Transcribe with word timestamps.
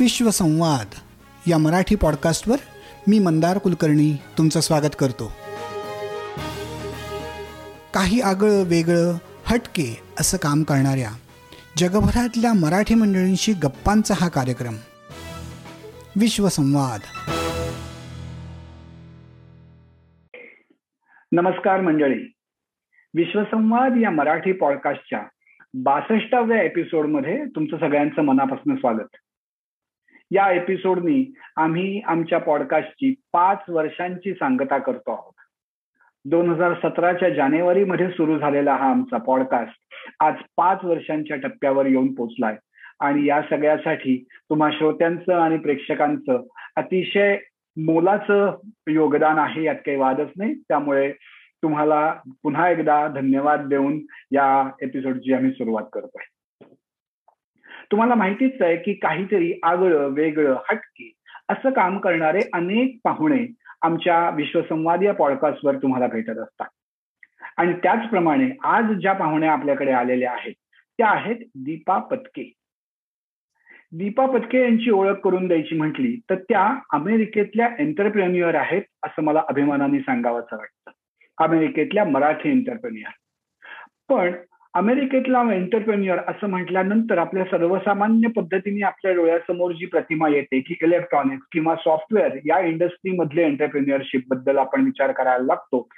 विश्वसंवाद 0.00 0.86
या 1.46 1.58
मराठी 1.58 1.94
पॉडकास्टवर 1.94 2.56
मी 3.08 3.18
मंदार 3.18 3.58
कुलकर्णी 3.58 4.16
तुमचं 4.38 4.60
स्वागत 4.60 4.96
करतो. 4.98 5.32
काही 7.94 8.20
आगळं 8.20 8.62
वेगळं 8.64 9.18
हटके 9.46 10.02
असं 10.20 10.36
काम 10.36 10.62
करणाऱ्या 10.62 11.10
जगभरातल्या 11.76 12.52
मराठी 12.52 12.94
मंडळींशी 12.94 13.52
गप्पांचा 13.52 14.14
हा 14.20 14.28
कार्यक्रम. 14.28 14.74
विश्वसंवाद. 16.16 17.00
नमस्कार 21.32 21.80
मंडळी. 21.80 22.32
विश्वसंवाद 23.14 23.92
या 24.02 24.10
मराठी 24.10 24.52
पॉडकास्टच्या 24.52 25.22
बासष्टाव्या 25.74 26.62
एपिसोडमध्ये 26.62 27.44
तुमचं 27.44 27.76
सगळ्यांचं 27.76 28.22
मनापासून 28.22 28.76
स्वागत. 28.76 29.16
या 30.30 30.52
एपिसोडनी 30.52 31.34
आम्ही 31.56 32.00
आमच्या 32.00 32.38
पॉडकास्टची 32.38 33.14
पाच 33.32 33.58
वर्षांची 33.68 34.34
सांगता 34.34 34.78
करतो 34.78 35.12
आहोत. 35.12 35.32
दोन 36.24 36.50
हजार 36.50 36.74
सतराच्या 36.74 37.30
जानेवारीमध्ये 37.30 38.10
सुरू 38.10 38.38
झालेला 38.38 38.74
हा 38.74 38.90
आमचा 38.90 39.16
पॉडकास्ट 39.18 39.74
आज 40.20 40.34
पाच 40.56 40.78
वर्षांच्या 40.84 41.36
टप्प्यावर 41.36 41.86
येऊन 41.86 42.14
पोचलाय. 42.14 42.56
आणि 43.00 43.26
या 43.26 43.42
सगळ्यासाठी 43.42 44.24
तुम्हा 44.50 44.70
श्रोत्यांचं 44.70 45.32
आणि 45.32 45.58
प्रेक्षकांचं 45.58 46.42
अतिशय 46.76 47.36
मोलाचं 47.76 48.58
योगदान 48.88 49.38
आहे 49.38 49.62
यात 49.62 49.76
काही 49.76 49.96
वादच 49.96 50.28
नाही. 50.36 50.54
त्यामुळे 50.54 51.12
तुम्हाला 51.62 52.14
पुन्हा 52.42 52.70
एकदा 52.70 53.08
धन्यवाद 53.08 53.66
देऊन 53.66 53.98
या 54.32 54.70
एपिसोडची 54.82 55.32
आम्ही 55.32 55.50
सुरुवात 55.50 55.84
करतोय. 55.92 56.24
तुम्हाला 57.90 58.14
माहितीच 58.14 58.62
आहे 58.62 58.76
की 58.76 58.94
काहीतरी 58.94 59.60
आगळं 59.62 60.08
वेगळं 60.08 60.56
हटके 60.70 61.12
असं 61.48 61.70
काम 61.70 61.98
करणारे 61.98 62.40
अनेक 62.52 62.98
पाहुणे 63.04 63.46
आमच्या 63.82 64.30
विश्वसंवाद 64.30 65.02
या 65.02 65.14
पॉडकास्टवर 65.14 65.76
तुम्हाला 65.76 66.06
भेटत 66.06 66.38
असतात. 66.38 66.66
आणि 67.56 67.72
त्याचप्रमाणे 67.72 68.50
आज 68.64 68.84
ज्या 68.84 69.12
पाहुण्या 69.12 69.52
आपल्याकडे 69.52 69.92
आलेल्या 69.92 70.32
आहेत 70.32 70.54
त्या 70.98 71.08
आहेत 71.10 71.36
दीपा 71.54 71.98
पत्के. 71.98 72.52
दीपा 73.92 74.26
पत्के 74.26 74.62
यांची 74.62 74.90
ओळख 74.90 75.14
करून 75.14 75.46
द्यायची 75.46 75.74
म्हटली 75.74 76.20
तर 76.30 76.34
त्या 76.34 76.78
अमेरिकेतल्या 76.92 77.68
एंटरप्रेन्युअर 77.78 78.54
आहेत 78.54 78.82
असं 79.02 79.22
मला 79.22 79.42
अभिमानाने 79.48 79.98
सांगावंसं 79.98 80.56
वाटतं. 80.56 80.90
अमेरिकेतल्या 81.44 82.04
मराठी 82.04 82.50
एंटरप्रेन्युअर 82.50 83.12
पण 84.08 84.32
अमेरिकेतला 84.78 85.42
एंटरप्रेन्युअर 85.52 86.18
असं 86.18 86.46
म्हटल्यानंतर 86.46 87.18
आपल्या 87.18 87.44
सर्वसामान्य 87.44 88.28
पद्धतीने 88.28 88.82
आपल्या 88.82 89.12
डोळ्यासमोर 89.12 89.72
जी 89.72 89.86
प्रतिमा 89.86 90.28
येते 90.28 90.60
की 90.60 90.74
इलेक्ट्रॉनिक्स 90.82 91.46
किंवा 91.52 91.74
सॉफ्टवेअर 91.76 92.38
या 92.46 92.60
इंडस्ट्रीमधले 92.60 93.42
एंटरप्रेन्युअरशिपबद्दल 93.42 94.58
आपण 94.58 94.84
विचार 94.84 95.12
करायला 95.12 95.44
लागतो 95.44 95.88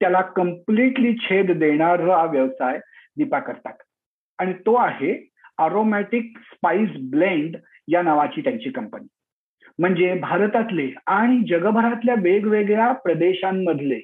त्याला 0.00 0.20
कम्प्लिटली 0.20 1.14
छेद 1.16 1.50
देणारा 1.50 2.24
व्यवसाय 2.24 2.78
दीपा 3.16 3.38
करतात. 3.38 3.72
आणि 4.38 4.52
तो 4.52 4.74
आहे 4.74 5.30
अरोमॅटिक 5.58 6.38
स्पाइस 6.38 6.88
ब्लेंड 7.10 7.56
या 7.88 8.02
नावाची 8.02 8.40
त्यांची 8.40 8.70
कंपनी 8.70 9.06
म्हणजे 9.78 10.14
भारतातले 10.14 10.90
आणि 11.06 11.38
जगभरातल्या 11.48 12.14
वेगवेगळ्या 12.22 12.92
प्रदेशांमधले 12.92 14.00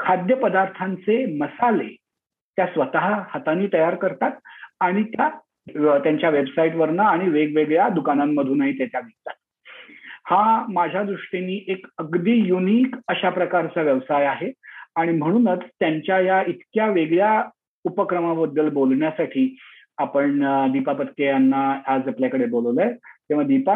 खाद्यपदार्थांचे 0.00 1.36
मसाले 1.36 1.96
त्या 2.56 2.66
स्वतः 2.66 2.98
हाताने 2.98 3.66
तयार 3.72 3.94
करतात 3.94 4.30
आणि 4.80 5.02
त्या 5.02 5.28
त्यांच्या 5.98 6.30
वेबसाईटवरनं 6.30 7.02
आणि 7.02 7.28
वेगवेगळ्या 7.28 7.88
दुकानांमधूनही 7.88 8.78
त्याच्या 8.78 9.00
त्या 9.00 9.06
विकतात. 9.06 9.34
हा 10.30 10.66
माझ्या 10.72 11.02
दृष्टीने 11.02 11.64
एक 11.72 11.86
अगदी 11.98 12.32
युनिक 12.32 12.96
अशा 13.08 13.30
प्रकारचा 13.30 13.82
व्यवसाय 13.82 14.24
आहे 14.26 14.52
आणि 14.96 15.12
म्हणूनच 15.12 15.58
त्यांच्या 15.80 16.20
या 16.20 16.42
इतक्या 16.46 16.86
वेगळ्या 16.86 17.42
उपक्रमाबद्दल 17.84 18.68
बोलण्यासाठी 18.68 19.56
आपण 19.98 20.40
दीपा 20.72 20.92
पत्के 20.92 21.24
यांना 21.24 21.80
आज 21.86 22.08
आपल्याकडे 22.08 22.46
बोलवलंय. 22.46 22.92
तेव्हा 23.02 23.46
दीपा 23.46 23.74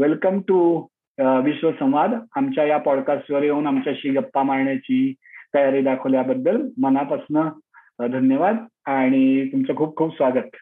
वेलकम 0.00 0.40
टू 0.48 0.86
विश्वसंवाद 1.18 2.14
आमच्या 2.36 2.64
या 2.64 2.78
पॉडकास्टवर 2.78 3.42
येऊन 3.42 3.66
आमच्याशी 3.66 4.10
गप्पा 4.10 4.42
मारण्याची 4.42 5.12
तयारी 5.54 5.82
दाखवल्याबद्दल 5.82 6.68
मनापासून 6.82 7.48
धन्यवाद 7.98 8.56
आणि 8.84 9.46
तुमचं 9.52 9.76
खूप 9.76 9.96
खूप 9.96 10.14
स्वागत 10.16 10.56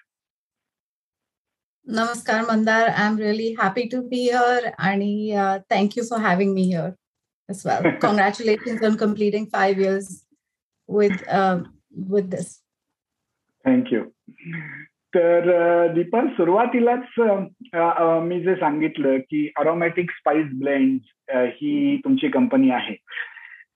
नमस्कार 1.86 2.42
Mandar 2.48 2.88
I 2.88 3.06
am 3.06 3.18
really 3.18 3.54
happy 3.58 3.82
to 3.82 4.02
be 4.08 4.16
here 4.16 4.68
आणि 4.78 5.36
thank you 5.70 6.04
for 6.10 6.20
having 6.20 6.52
me 6.54 6.62
here 6.62 6.90
as 7.48 7.64
well. 7.64 7.82
Congratulations 8.00 8.82
on 8.82 8.96
completing 8.96 9.46
five 9.46 9.78
years 9.78 10.24
with 10.88 11.22
uh, 11.28 11.60
with 12.08 12.30
this. 12.30 12.60
Thank 13.64 13.92
you. 13.92 14.06
तर 15.14 15.46
दीपा 15.94 16.20
सुरुवातीलाच 16.36 17.18
मी 18.22 18.38
जे 18.40 18.54
सांगितलं 18.54 19.16
की 19.20 19.40
अरोमॅटिक 19.58 20.10
स्पाइस 20.10 20.46
ब्लेंड 20.52 20.98
ही 21.54 21.96
तुमची 22.04 22.28
कंपनी 22.28 22.70
आहे 22.70 22.94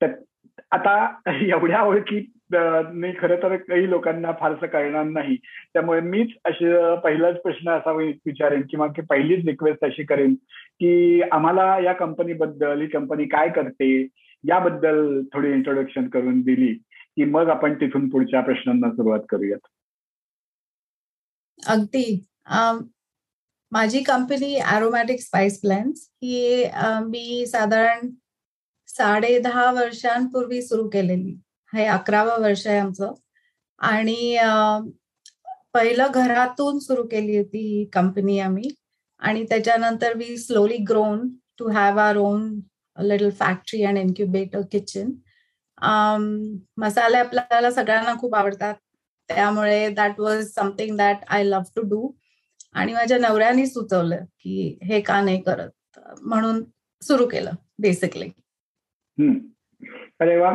तर 0.03 0.13
आता 0.71 0.95
एवढ्या 1.49 1.81
ओळखी 1.83 2.21
मी 2.53 3.13
खरं 3.21 3.37
तर 3.37 3.57
काही 3.57 3.91
लोकांना 3.91 4.33
फारसं 4.41 4.67
कळणार 4.67 5.05
नाही. 5.05 5.37
त्यामुळे 5.73 6.01
मीच 6.01 6.29
असे 6.45 6.97
पहिलाच 6.97 7.37
प्रश्न 7.43 7.71
असा 7.71 7.93
विचारेन 7.93 8.63
किंवा 8.71 8.87
की 8.87 9.03
पहिलीच 9.03 9.47
रिक्वेस्ट 9.47 9.85
अशी 9.85 10.05
करेन 10.05 10.35
की 10.81 11.23
आम्हाला 11.23 11.79
या 11.85 11.93
कंपनीबद्दल 11.93 12.81
ही 12.81 12.87
कंपनी 12.87 13.25
काय 13.25 13.49
करते 13.49 14.07
याबद्दल 14.49 15.21
थोडी 15.35 15.49
इंट्रोडक्शन 15.49 16.09
करून 16.09 16.41
दिली 16.41 16.75
की 17.17 17.25
मग 17.25 17.49
आपण 17.49 17.75
तिथून 17.75 18.09
पुढच्या 18.09 18.41
प्रश्नांना 18.41 18.91
सुरुवात 18.91 19.21
करूयात. 19.29 19.67
अगदी. 21.67 22.25
माझी 23.73 24.03
कंपनी 24.03 24.57
अरोमॅटिक 24.57 25.21
स्पाइस 25.21 25.61
प्लॅन्स 25.61 26.09
ही 26.23 26.67
मी 27.07 27.45
साधारण 27.47 28.11
साडे 28.89 29.39
दहा 29.39 29.71
वर्षांपूर्वी 29.73 30.63
सुरू 30.63 30.89
केलेली. 30.89 31.41
हे 31.75 31.85
अकरावं 31.87 32.41
वर्ष 32.43 32.67
आहे 32.67 32.79
आमचं. 32.79 33.13
आणि 33.81 34.37
पहिलं 35.75 36.11
घरातून 36.15 36.79
सुरू 36.79 37.03
केली 37.11 37.37
होती 37.39 37.59
ही 37.69 37.85
कंपनी 37.93 38.39
आम्ही. 38.41 38.71
आणि 39.23 39.45
त्याच्यानंतर 39.49 40.17
we 40.17 40.37
slowly 40.39 40.77
grown 40.89 41.29
to 41.59 41.69
have 41.73 41.99
our 41.99 42.17
own 42.17 42.49
little 42.97 43.31
factory 43.39 43.83
and 43.85 43.99
incubator 43.99 44.61
kitchen 44.73 45.11
मसाले 46.79 47.17
आपल्याला 47.19 47.71
सगळ्यांना 47.71 48.15
खूप 48.21 48.35
आवडतात. 48.35 48.75
त्यामुळे 49.29 49.89
that 49.95 50.21
was 50.21 50.47
something 50.55 50.97
that 50.97 51.25
I 51.29 51.45
love 51.45 51.71
to 51.77 51.83
do 51.89 52.11
आणि 52.75 52.93
माझ्या 52.93 53.19
नवऱ्याने 53.19 53.67
सुचवलं 53.67 54.25
की 54.41 54.79
हे 54.85 55.01
का 55.01 55.21
नाही 55.23 55.41
करत. 55.43 55.99
म्हणून 56.23 56.63
सुरू 57.03 57.27
केलं 57.29 57.51
बेसिकली 57.79 58.29
अरे 60.21 60.37
वा. 60.39 60.51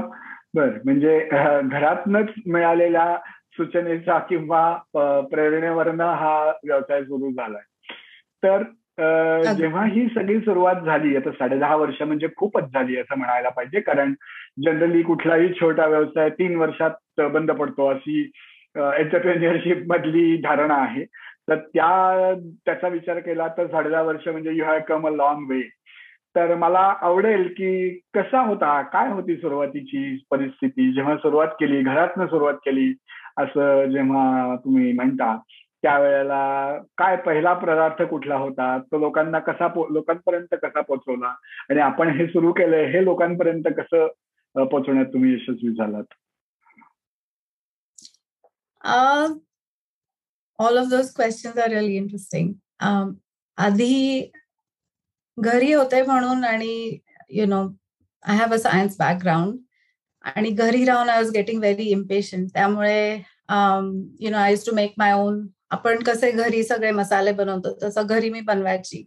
बर 0.55 0.69
म्हणजे 0.85 1.19
घरातनच 1.63 2.29
मिळालेल्या 2.47 3.17
सूचनेचा 3.57 4.19
किंवा 4.19 4.61
प्रेरणेवरनं 5.31 6.03
हा 6.03 6.51
व्यवसाय 6.63 7.03
सुरू 7.03 7.31
झालाय. 7.31 7.61
तर 8.43 8.63
जेव्हा 9.53 9.85
ही 9.85 10.07
सगळी 10.07 10.39
सुरुवात 10.39 10.75
झाली 10.75 11.15
आता 11.15 11.31
साडे 11.31 11.57
दहा 11.59 11.75
वर्ष 11.75 12.01
म्हणजे 12.01 12.27
खूपच 12.37 12.63
झाली 12.73 12.97
असं 12.97 13.17
म्हणायला 13.17 13.49
पाहिजे 13.49 13.79
कारण 13.79 14.13
जनरली 14.65 15.01
कुठलाही 15.01 15.53
छोटा 15.53 15.85
व्यवसाय 15.85 16.29
तीन 16.29 16.55
वर्षात 16.55 17.21
बंद 17.21 17.51
पडतो 17.51 17.87
अशी 17.87 18.21
एंटरप्रेन्युअरशिप 18.75 19.84
मधली 19.87 20.35
धारणा 20.37 20.75
आहे. 20.75 21.05
तर 21.49 21.55
त्या 21.55 22.34
त्याचा 22.66 22.87
विचार 22.87 23.19
केला 23.19 23.47
तर 23.47 23.67
साडे 23.67 23.90
दहा 23.90 24.02
वर्ष 24.02 24.28
म्हणजे 24.28 24.52
you 24.52 24.66
have 24.66 24.79
come 24.87 25.07
a 25.07 25.09
long 25.09 25.49
way. 25.49 25.61
तर 26.40 26.56
मला 26.56 26.80
आवडेल 27.02 27.47
की 27.58 27.90
कसा 28.16 28.41
होता 28.41 28.82
काय 28.82 29.09
होती 29.12 29.36
सुरुवातीची 29.38 30.02
परिस्थिती? 30.32 30.91
जेव्हा 30.94 31.16
सुरुवात 31.18 31.47
केली 31.59 31.82
घरातनं 31.82 32.28
सुरुवात 32.28 32.53
केली 32.66 32.94
असं 33.38 33.91
जेव्हा 33.91 34.56
तुम्ही 34.56 34.91
म्हणता 34.94 35.36
त्यावेळेला 35.84 36.78
काय 36.97 37.16
पहिला 37.18 37.53
पदार्थ 37.53 38.02
कुठला 38.09 38.36
होता? 38.36 38.78
तो 38.78 39.00
लोकांना 39.00 39.40
कसा 39.40 39.68
लोकांपर्यंत 39.91 40.56
कसा 40.64 40.82
पोहोचवला 40.82 41.34
आणि 41.70 41.80
आपण 41.80 42.09
हे 42.18 42.28
सुरू 42.28 42.52
केलंय 42.52 42.86
हे 42.91 43.03
लोकांपर्यंत 43.06 43.68
कसं 43.78 44.08
पोहोचवण्यात 44.56 45.06
तुम्ही 45.06 45.34
यशस्वी 45.34 45.74
झालात? 45.74 46.14
All 50.59 50.78
of 50.78 50.86
those 50.90 51.14
question 51.16 51.59
are 51.59 51.70
really 51.70 51.96
interesting 51.96 52.52
आधी 53.58 54.32
घरी 55.41 55.74
होते 55.74 56.02
म्हणून 56.02 56.44
आणि 56.46 56.97
you 57.30 57.46
know 57.46 57.68
I 58.24 58.38
have 58.38 58.53
a 58.53 58.58
science 58.58 58.96
background 59.00 59.58
आणि 60.22 60.50
घरी 60.50 60.86
राहून 60.86 61.09
I 61.09 61.18
was 61.18 61.32
getting 61.32 61.59
very 61.59 61.84
impatient 61.84 62.50
त्यामुळे 62.53 63.14
you 64.20 64.30
know 64.30 64.38
I 64.38 64.56
to 64.56 64.76
make 64.76 64.94
my 64.97 65.14
own 65.14 65.47
आपण 65.70 66.03
कसे 66.03 66.32
घरी 66.32 66.64
सगळे 66.64 66.91
मसाले 66.91 67.32
बनवतो 67.32 67.78
तसं 67.84 68.08
घरी 68.08 68.30
मी 68.30 68.41
बनवायची. 68.41 69.06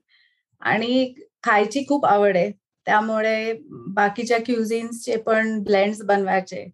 आणि 0.60 1.14
खायची 1.42 1.84
खूप 1.88 2.06
आवड 2.06 2.36
आहे. 2.36 2.50
त्यामुळे 2.86 3.52
बाकीच्या 3.94 4.38
क्युझिन्सचे 4.46 5.16
पण 5.16 5.62
ब्लेंड्स 5.62 6.02
बनवायचे. 6.02 6.70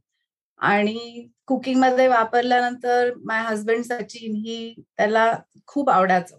आणि 0.58 1.28
कुकिंगमध्ये 1.46 2.08
वापरल्यानंतर 2.08 3.10
माय 3.24 3.42
हजबंड 3.46 3.84
सचिन 3.84 4.34
ही 4.36 4.74
त्याला 4.96 5.32
खूप 5.66 5.90
आवडायचं. 5.90 6.36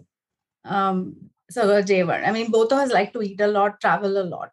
Um, 0.64 1.02
सगळं 1.50 1.80
जेवण. 1.86 2.24
I 2.24 2.32
mean 2.32 2.50
both 2.50 2.72
us 2.74 2.92
like 2.92 3.10
to 3.14 3.20
eat 3.20 3.42
a 3.42 3.46
lot 3.46 3.72
travel 3.80 4.16
a 4.18 4.22
lot 4.24 4.48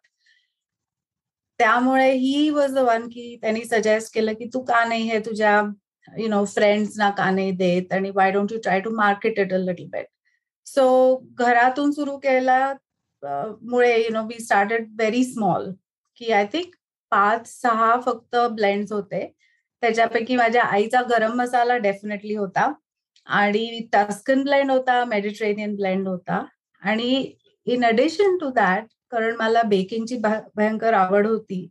त्यामुळे 1.60 2.10
ही 2.12 2.48
वॉज 2.50 2.74
द 2.74 2.78
वन 2.88 3.08
की 3.08 3.36
त्यांनी 3.42 3.64
सजेस्ट 3.64 4.14
केलं 4.14 4.32
की 4.32 4.48
तू 4.54 4.60
का 4.64 4.84
नाही 4.84 5.08
हे 5.10 5.18
तुझ्या 5.26 5.60
यु 6.18 6.28
नो 6.28 6.44
फ्रेंड्सना 6.44 7.10
का 7.18 7.30
नाही 7.30 7.50
देत 7.56 7.92
आणि 7.92 8.10
why 8.14 8.30
don't 8.32 8.52
you 8.52 8.58
try 8.62 8.80
to 8.80 8.90
market 8.96 9.38
it 9.38 9.52
a 9.52 9.58
little 9.58 9.86
bit 9.92 10.06
so 10.66 10.84
घरातून 11.38 11.92
सुरू 11.92 12.16
केला 12.18 12.72
मुळे 13.22 13.96
you 14.02 14.10
know 14.12 14.22
we 14.26 14.38
started 14.44 14.88
very 14.98 15.24
small 15.24 15.70
की 16.16 16.32
आय 16.32 16.46
थिंक 16.52 16.74
पाच 17.12 17.46
सहा 17.50 17.94
फक्त 18.06 18.36
ब्लेंड्स 18.54 18.92
होते. 18.92 19.26
त्याच्यापैकी 19.82 20.36
माझ्या 20.36 20.62
आईचा 20.64 21.00
गरम 21.10 21.34
मसाला 21.36 21.76
डेफिनेटली 21.76 22.34
होता. 22.34 22.72
आणि 23.26 23.88
टस्कन 23.92 24.42
ब्लेंड 24.44 24.70
होता 24.70 25.04
मेडिटेरेनियन 25.04 25.74
ब्लेंड 25.76 26.08
होता. 26.08 26.44
आणि 26.82 27.32
इन 27.66 27.84
अडिशन 27.84 28.36
टू 28.40 28.50
दॅट 28.54 28.84
कारण 29.12 29.36
मला 29.36 29.62
बेकिंगची 29.68 30.16
भयंकर 30.56 30.92
आवड 30.94 31.26
होती. 31.26 31.68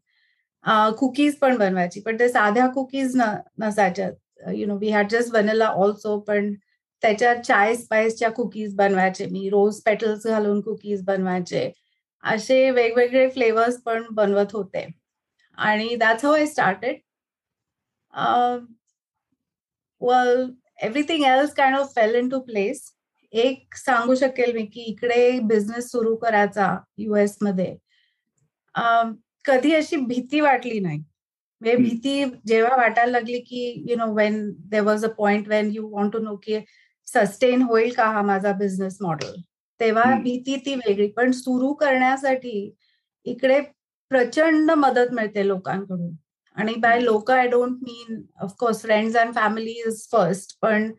कुकीज 1.00 1.36
पण 1.40 1.58
बनवायची 1.58 2.00
पण 2.06 2.20
ते 2.20 2.30
साध्या 2.30 2.68
कुकीज 2.74 3.16
नसायच्या 3.60 4.10
you 4.54 4.68
know 4.68 4.78
we 4.80 4.90
had 4.92 5.10
just 5.12 5.34
vanilla 5.34 5.68
also 5.84 6.18
पण 6.28 6.54
त्याच्या 7.04 7.34
चाय 7.44 7.76
स्पाइसच्या 7.76 8.30
कुकीज 8.32 8.76
बनवायचे 8.76 9.26
मी. 9.32 9.50
रोज 9.50 9.82
पेटल्स 9.86 10.26
घालून 10.28 10.62
कुकीज 10.62 11.04
बनवायचे. 11.06 11.72
असे 12.24 12.70
वेगवेगळे 12.72 13.30
फ्लेवर्स 13.32 13.82
पण 13.86 14.04
बनवत 14.16 14.54
होते. 14.54 14.86
आणि 15.58 15.96
that's 16.00 16.26
how 16.26 16.34
I 16.36 16.46
started 16.46 16.98
well 20.02 20.46
everything 20.84 21.24
else 21.26 21.54
kind 21.56 21.76
of 21.78 21.94
fell 21.96 22.16
into 22.30 22.40
place 22.42 22.82
एक 23.34 23.76
सांगू 23.76 24.16
शकेल 24.16 24.54
मी 24.56 24.66
की 24.66 24.82
इकडे 24.82 25.40
बिझनेस 25.48 25.92
सुरू 25.92 26.16
करायचा 26.16 26.76
युएसमध्ये 26.98 27.76
कधी 29.46 29.74
अशी 29.76 29.96
भीती 29.98 30.40
वाटली 30.42 30.80
नाही. 30.80 30.98
म्हणजे 31.62 31.76
भीती 31.84 32.24
जेव्हा 32.48 32.76
वाटायला 32.78 33.12
लागली 33.12 33.40
की 33.40 33.84
you 33.90 33.96
know 33.98 34.12
when 34.16 34.40
there 34.70 34.82
was 34.84 35.06
a 35.06 35.10
point 35.18 35.48
when 35.50 35.70
you 35.74 35.88
want 35.90 36.14
to 36.14 36.20
know 36.20 36.36
की 36.44 36.60
सस्टेन 37.08 37.62
होईल 37.62 37.94
का 37.94 38.06
हा 38.12 38.22
माझा 38.22 38.52
बिझनेस 38.58 38.98
मॉडेल 39.02 39.42
तेव्हा 39.80 40.04
भीती 40.24 40.56
ती 40.66 40.76
वेगळी. 40.76 41.08
पण 41.12 41.32
सुरू 41.32 41.74
करण्यासाठी 41.74 42.72
इकडे 43.26 43.60
प्रचंड 44.12 44.72
मदत 44.72 45.14
मिळते 45.14 45.48
लोकांकडून. 45.48 46.16
आणि 46.58 46.74
बाय 46.82 47.00
लोक 47.02 47.32
I 47.32 47.48
don't 47.48 47.78
mean 47.84 48.22
of course 48.44 48.82
friends 48.82 49.16
and 49.18 49.34
family 49.36 49.72
is 49.88 50.08
first 50.12 50.58
पण 50.62 50.92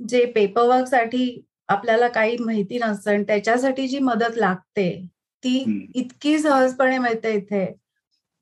जे 0.00 0.24
पेपरवर्कसाठी 0.34 1.26
आपल्याला 1.68 2.08
काही 2.08 2.36
माहिती 2.40 2.78
नसतं 2.78 3.10
आणि 3.10 3.24
त्याच्यासाठी 3.24 3.86
जी 3.88 3.98
मदत 3.98 4.36
लागते 4.36 4.88
ती 5.42 5.58
इतकी 5.94 6.38
सहजपणे 6.38 6.98
मिळते 6.98 7.32
इथे 7.34 7.64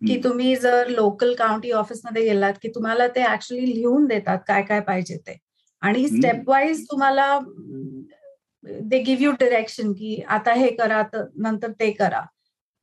की 0.03 0.17
तुम्ही 0.25 0.55
जर 0.57 0.89
लोकल 0.89 1.35
काउंटी 1.35 1.71
ऑफिसमध्ये 1.73 2.23
गेलात 2.25 2.55
की 2.63 2.69
तुम्हाला 2.75 3.07
ते 3.09 3.23
ऍक्च्युली 3.25 3.75
लिहून 3.75 4.07
देतात 4.07 4.39
काय 4.49 4.63
काय 4.63 4.81
पाहिजे 4.81 5.17
ते. 5.17 5.37
आणि 5.83 6.07
स्टेप 6.09 6.49
वाईज 6.49 6.85
तुम्हाला 6.91 7.39
दे 8.65 8.99
गिव्ह 8.99 9.23
यू 9.25 9.31
डिरेक्शन 9.41 9.93
की 9.93 10.21
आता 10.29 10.53
हे 10.53 10.69
करा 10.77 11.03
नंतर 11.37 11.71
ते 11.81 11.91
करा. 11.93 12.23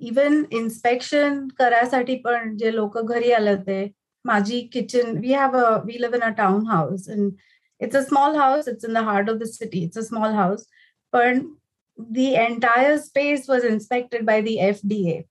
इवन 0.01 0.43
इन्स्पेक्शन 0.51 1.47
करायसाठी 1.57 2.15
पण 2.15 2.55
जे 2.57 2.73
लोक 2.75 2.97
घरी 2.97 3.31
आले 3.31 3.51
होते 3.51 3.91
माझी 4.25 4.59
kitchen 4.73 5.17
we 5.17 5.33
have 5.33 5.57
a 5.57 5.77
we 5.85 6.01
live 6.01 6.15
in 6.15 6.21
a 6.23 6.29
town 6.37 6.65
house 6.67 7.09
it's 7.80 7.94
a 7.94 8.04
small 8.04 8.34
house 8.34 8.66
it's 8.66 8.84
in 8.84 8.92
the 8.92 9.02
heart 9.02 9.28
of 9.28 9.38
the 9.38 9.46
city 9.46 9.84
it's 9.84 9.96
a 9.96 10.02
small 10.02 10.32
house 10.32 10.66
but 11.12 11.42
the 11.98 12.34
entire 12.34 12.98
space 12.98 13.46
was 13.48 13.64
inspected 13.64 14.24
by 14.26 14.40
the 14.40 14.58
fda 14.58 15.24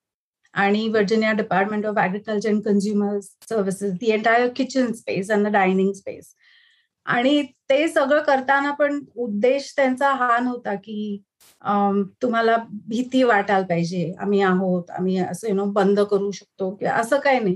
and 0.54 0.94
virginia 0.94 1.36
department 1.36 1.86
of 1.86 1.98
agriculture 1.98 2.50
and 2.50 2.64
consumer 2.64 3.22
services 3.48 3.98
the 4.00 4.12
entire 4.12 4.50
kitchen 4.50 4.94
space 4.94 5.30
and 5.30 5.46
the 5.46 5.52
dining 5.52 5.94
space 5.94 6.36
आणि 7.06 7.42
ते 7.70 7.88
सगळं 7.88 8.24
करताना 8.24 8.72
पण 8.72 9.00
उद्देश 9.16 9.74
त्यांचा 9.76 10.12
हा 10.14 10.38
नव्हता 10.38 10.76
की 10.76 11.24
तुम्हाला 12.22 12.58
भीती 12.72 13.24
वाटायला 13.24 13.66
पाहिजे 13.66 14.14
आम्ही 14.20 14.42
आहोत 14.42 14.90
आम्ही 14.92 15.18
असं 15.18 15.48
यु 15.48 15.54
नो 15.56 15.66
बंद 15.66 16.00
करू 16.00 16.32
शकतो 16.32 16.76
किंवा 16.76 16.94
असं 16.94 17.20
काही 17.20 17.40
नाही 17.40 17.56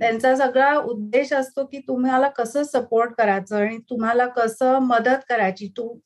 त्यांचा 0.00 0.36
सगळा 0.36 0.74
उद्देश 0.74 1.32
असतो 1.32 1.64
की 1.64 1.78
तुम्हाला 1.78 2.28
कसं 2.28 2.62
सपोर्ट 2.62 3.12
करायचं 3.18 3.56
आणि 3.56 3.78
तुम्हाला 3.78 4.26
कसं 4.26 4.78
मदत 4.78 5.24
करायची 5.28 5.68
to 5.76 5.98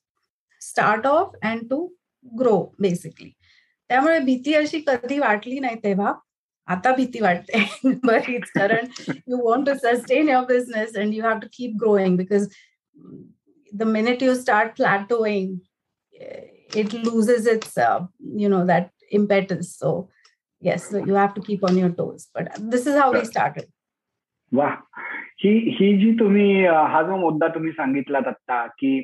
start 0.60 1.06
off 1.06 1.34
and 1.42 1.60
to 1.70 1.86
grow 2.38 2.74
basically 2.78 3.30
त्यामुळे 3.88 4.18
भीती 4.18 4.54
अशी 4.54 4.84
कधी 4.86 5.18
वाटली 5.18 5.58
नाही 5.58 5.76
तेव्हा. 5.76 6.12
आता 6.66 6.94
भीती 6.94 7.20
वाटते. 7.20 7.58
बरीच. 8.04 8.50
कारण 8.54 8.86
you 9.26 9.36
want 9.48 9.70
to 9.70 9.74
sustain 9.74 10.28
your 10.28 10.44
business 10.44 10.96
and 10.96 11.14
you 11.14 11.22
have 11.22 11.38
to 11.38 11.46
keep 11.52 11.76
growing 11.80 12.16
because 12.16 12.48
the 13.72 13.82
minute 13.82 14.22
you 14.22 14.34
start 14.34 14.82
loses 17.04 17.46
its 17.46 17.76
uh, 17.78 18.00
you 18.42 18.48
know 18.48 18.64
that 18.66 18.90
impetus. 19.10 19.76
So 19.76 20.08
yes 20.60 20.88
so 20.90 21.04
you 21.04 21.14
have 21.14 21.34
to 21.34 21.40
keep 21.40 21.64
on 21.64 21.76
your 21.76 21.90
toes. 21.90 22.28
But 22.34 22.52
this 22.58 22.86
is 22.86 22.96
how 22.96 23.12
we 23.12 23.24
started. 23.24 23.66
वा. 24.52 24.74
ही 25.38 25.58
ही 25.58 25.98
जी 25.98 26.10
तुम्ही 26.12 26.66
हा 26.66 27.02
जो 27.02 27.16
मुद्दा 27.16 27.48
तुम्ही 27.48 27.70
सांगितलात 27.72 28.26
आता 28.26 28.66
की 28.66 28.98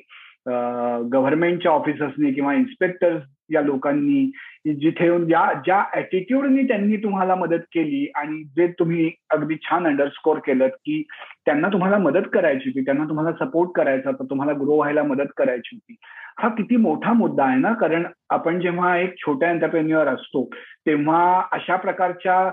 गव्हर्नमेंटच्या 1.12 1.72
ऑफिसर्सनी 1.72 2.32
किंवा 2.32 2.54
इन्स्पेक्टर्स 2.54 3.22
या 3.50 3.60
लोकांनी 3.60 4.30
जिथे 4.72 5.04
येऊन 5.04 5.26
ज्या 5.26 5.52
ज्या 5.64 5.84
ऍटिट्यूडनी 5.94 6.62
त्यांनी 6.62 6.96
तुम्हाला 6.96 7.34
मदत 7.34 7.58
केली 7.58 8.12
आणि 8.14 8.44
जे 8.44 8.66
तुम्ही 8.66 9.10
अगदी 9.30 9.56
छान 9.62 9.86
अंडरस्कोर 9.86 10.38
केलं 10.38 10.66
की 10.68 11.02
त्यांना 11.46 11.68
तुम्हाला 11.68 11.98
मदत 11.98 12.28
करायची 12.32 12.68
होती 12.68 12.84
त्यांना 12.84 13.04
तुम्हाला 13.04 13.44
सपोर्ट 13.44 13.70
करायचा 13.76 14.10
होता 14.10 14.24
तुम्हाला 14.30 14.52
ग्रो 14.52 14.76
व्हायला 14.76 15.02
मदत 15.02 15.32
करायची 15.36 15.76
होती. 15.76 15.94
हा 16.38 16.48
किती 16.48 16.76
मोठा 16.76 17.12
मुद्दा 17.12 17.44
आहे 17.44 17.58
ना? 17.58 17.72
कारण 17.72 18.02
आपण 18.30 18.60
जेव्हा 18.60 18.96
एक 18.98 19.16
छोट्या 19.18 19.50
एंटरप्रेन्युअर 19.50 20.06
असतो 20.06 20.50
तेव्हा 20.86 21.42
अशा 21.52 21.76
प्रकारच्या 21.76 22.50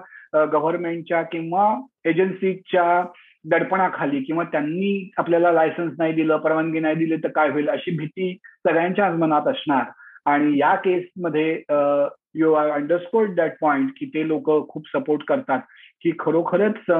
गव्हर्नमेंटच्या 0.53 1.21
किंवा 1.21 1.81
एजन्सीच्या 2.09 3.03
दडपणाखाली 3.45 4.21
किंवा 4.23 4.43
त्यांनी 4.43 5.11
आपल्याला 5.17 5.51
लायसन्स 5.51 5.93
नाही 5.97 6.13
दिलं 6.13 6.37
परवानगी 6.37 6.79
नाही 6.79 6.95
दिली 6.95 7.17
तर 7.17 7.29
काय 7.35 7.49
होईल 7.49 7.69
अशी 7.69 7.97
भीती 7.97 8.37
सगळ्यांच्याच 8.67 9.13
मनात 9.13 9.47
असणार. 9.47 9.83
आणि 10.25 10.57
या 10.59 10.73
केसमध्ये 10.75 11.51
you 12.35 12.53
are 12.53 12.69
underscore 12.69 13.27
that 13.27 13.51
point 13.61 13.89
की 13.97 14.05
ते 14.05 14.27
लोक 14.27 14.49
खूप 14.69 14.87
सपोर्ट 14.87 15.23
करतात 15.27 15.59
की 16.01 16.11
खरोखरच 16.19 16.91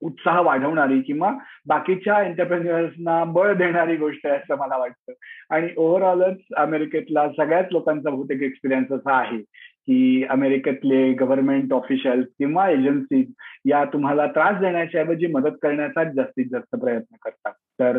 उत्साह 0.00 0.40
वाढवणारी 0.40 1.00
किंवा 1.00 1.30
बाकीच्या 1.66 2.20
एंटरप्रेन्युअर्सना 2.22 3.22
बळ 3.24 3.52
देणारी 3.54 3.96
गोष्ट 3.96 4.26
आहे 4.26 4.36
असं 4.36 4.58
मला 4.58 4.76
वाटतं. 4.76 5.12
आणि 5.50 5.68
ओव्हरऑलच 5.76 6.36
अमेरिकेतला 6.56 7.28
सगळ्याच 7.28 7.66
लोकांचा 7.72 8.10
बहुतेक 8.10 8.42
एक्सपिरियन्स 8.42 8.92
असा 8.92 9.16
आहे 9.16 9.38
की 9.86 10.24
अमेरिकेतले 10.24 11.12
गव्हर्नमेंट 11.12 11.72
ऑफिशियल्स 11.72 12.26
किंवा 12.38 12.68
एजन्सीज 12.70 13.26
या 13.66 13.84
तुम्हाला 13.84 14.26
त्रास 14.26 14.60
देण्याच्या 14.60 15.00
ऐवजी 15.00 15.26
मदत 15.26 15.56
करण्याचाच 15.62 16.14
जास्तीत 16.14 16.46
जास्त 16.52 16.76
प्रयत्न 16.76 17.16
करतात. 17.22 17.52
तर 17.52 17.96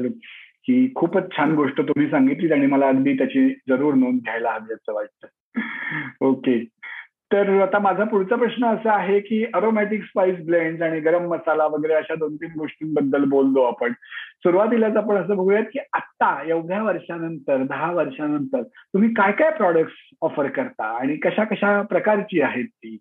ही 0.70 0.92
खूपच 0.96 1.24
छान 1.38 1.56
गोष्ट 1.56 1.82
तुम्ही 1.82 2.10
सांगितली 2.10 2.54
आणि 2.54 2.66
मला 2.66 2.88
अगदी 2.88 3.18
त्याची 3.18 3.50
जरूर 3.70 3.94
नोंद 3.94 4.20
घ्यायला 4.20 4.50
हवी 4.50 4.74
असं 4.74 4.94
वाटतं. 4.94 5.28
ओके 6.22 6.66
तर 7.36 7.50
आता 7.62 7.80
माझा 7.80 8.04
पुढचा 8.04 8.36
प्रश्न 8.36 8.66
असा 8.66 8.94
आहे 8.94 9.20
की 9.20 9.44
अरोमॅटिक 9.54 10.04
स्पाइस 10.04 10.36
ब्लेंड 10.46 10.84
आणि 10.84 11.00
गरम 11.00 11.24
मसाला 11.28 11.66
वगैरे 11.66 11.94
अशा 11.94 12.16
दोन 12.16 12.36
तीन 12.36 12.52
गोष्टींबद्दल 12.58 13.24
बोललो 13.24 13.64
आपण. 13.64 13.94
सुरुवातीलाच 14.44 14.96
आपण 14.96 15.16
असं 15.16 15.36
बघूयात 15.38 15.64
की 15.74 15.80
आत्ता 15.94 16.30
एवढ्या 16.46 16.82
वर्षानंतर 16.84 17.64
दहा 17.64 17.92
वर्षानंतर 17.92 18.62
तुम्ही 18.64 19.10
काय 19.10 19.32
काय 19.32 19.52
प्रॉडक्ट्स 19.52 19.96
ऑफर 20.22 20.48
करता 20.50 20.86
आणि 21.00 21.16
कशा 21.16 21.44
कशा 21.44 21.82
प्रकारची 21.82 22.42
आहेत 22.42 22.66
ती? 22.66 22.98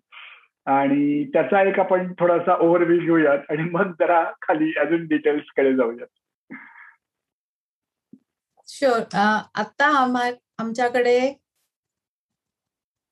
आणि 0.65 1.23
त्याचा 1.33 1.61
एक 1.63 1.79
आपण 1.79 2.13
थोडासा 2.19 2.55
ओव्हरव्ह्यू 2.55 2.99
घेऊयात 2.99 3.51
आणि 3.51 3.63
मग 3.63 3.91
जरा 3.99 4.23
खाली 4.41 4.71
अजून 4.79 5.05
डिटेल्सकडे 5.07 5.73
जाऊयात. 5.75 6.07
शुअर 8.67 9.01
आता 9.55 9.87
आमच्याकडे 10.59 11.19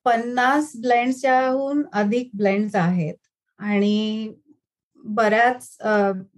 पन्नास 0.05 0.72
ब्लेंड्सच्याहून 0.81 1.83
अधिक 1.93 2.29
ब्लेंड्स 2.38 2.75
आहेत. 2.75 3.15
आणि 3.60 4.33
बऱ्याच 5.03 5.77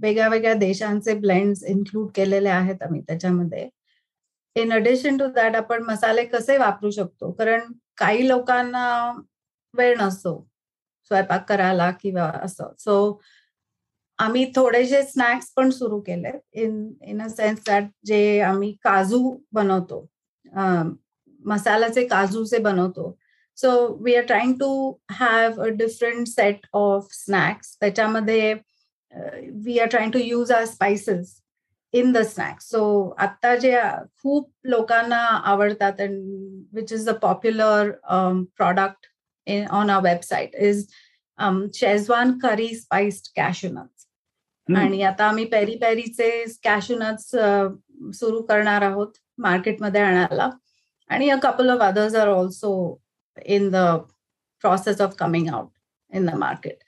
वेगळ्या 0.01 0.27
वेगळ्या 0.29 0.53
देशांचे 0.59 1.13
ब्लेंड्स 1.19 1.63
इन्क्लूड 1.69 2.09
केलेले 2.15 2.49
आहेत 2.49 2.83
आम्ही 2.83 3.01
त्याच्यामध्ये. 3.07 3.67
इन 4.55 4.73
अडिशन 4.73 5.17
टू 5.17 5.25
दॅट 5.35 5.55
आपण 5.55 5.83
मसाले 5.83 6.25
कसे 6.25 6.57
वापरू 6.57 6.91
शकतो? 6.91 7.31
कारण 7.31 7.71
काही 7.97 8.27
लोकांना 8.27 8.85
वेळ 9.73 9.95
नसतो 10.01 10.35
स्वयंपाक 11.11 11.47
करायला 11.49 11.89
किंवा 12.01 12.29
असं. 12.43 12.71
सो 12.79 13.19
आम्ही 14.19 14.45
थोडेसे 14.55 15.01
स्नॅक्स 15.03 15.51
पण 15.55 15.69
सुरू 15.69 15.99
केले 16.01 16.29
in 16.63 16.75
in 17.03 17.21
a 17.21 17.27
sense 17.29 17.59
that 17.67 17.89
जे 18.05 18.39
आम्ही 18.41 18.71
काजू 18.83 19.19
बनवतो 19.53 20.05
मसाल्याचे 21.45 22.05
काजूचे 22.07 22.57
बनवतो 22.59 23.15
so 23.57 23.71
we 24.03 24.15
are 24.15 24.23
trying 24.23 24.53
to 24.53 24.69
have 25.11 25.61
a 25.63 25.67
different 25.77 26.27
set 26.27 26.65
of 26.73 27.13
snacks 27.13 27.75
त्याच्यामध्ये 27.79 28.53
we 29.63 29.79
are 29.79 29.87
trying 29.87 30.11
to 30.11 30.19
use 30.19 30.51
our 30.51 30.65
spices 30.65 31.35
in 31.93 32.11
the 32.11 32.17
snacks 32.17 32.69
so 32.69 32.83
आता 33.17 33.55
जे 33.55 33.75
खूप 34.23 34.49
लोकांना 34.63 35.17
आवडतात 35.51 36.01
which 36.73 36.93
is 36.93 37.09
a 37.09 37.13
popular 37.21 37.91
product 38.57 39.07
on 39.71 39.91
a 39.91 39.99
website 40.03 40.55
is 40.55 40.85
Schezwan 41.73 42.37
curry 42.39 42.67
spiced 42.75 43.31
cashew nuts 43.35 44.07
आणि 44.67 45.01
आता 45.03 45.25
आम्ही 45.25 45.45
peri 45.45 45.75
पेरीचे 45.81 46.29
कॅशुनट्स 46.63 47.29
सुरू 48.19 48.41
करणार 48.41 48.81
आहोत 48.81 49.13
मार्केटमध्ये 49.37 50.01
आणायला. 50.01 50.49
आणि 51.09 51.29
a 51.29 51.35
couple 51.43 51.69
of 51.69 51.81
others 51.81 52.15
are 52.15 52.27
also 52.27 52.71
in 53.47 53.69
the 53.69 53.85
process 54.63 55.01
of 55.01 55.15
coming 55.19 55.49
out 55.49 55.69
in 56.11 56.25
the 56.25 56.33
market 56.37 56.83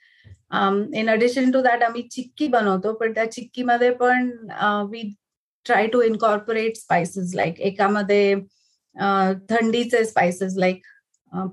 in 0.94 1.08
addition 1.10 1.50
to 1.50 1.60
that 1.62 1.82
आम्ही 1.82 2.02
चिक्की 2.02 2.46
बनवतो 2.48 2.92
पण 2.92 3.12
त्या 3.14 3.30
चिक्कीमध्ये 3.32 3.90
पण 3.94 4.30
we 4.90 5.02
try 5.66 5.86
to 5.86 6.02
incorporate 6.02 6.76
spices 6.76 7.34
like 7.34 7.60
एकामध्ये 7.60 8.34
थंडीचे 9.50 10.04
स्पायसेस 10.04 10.56
लाईक 10.56 10.86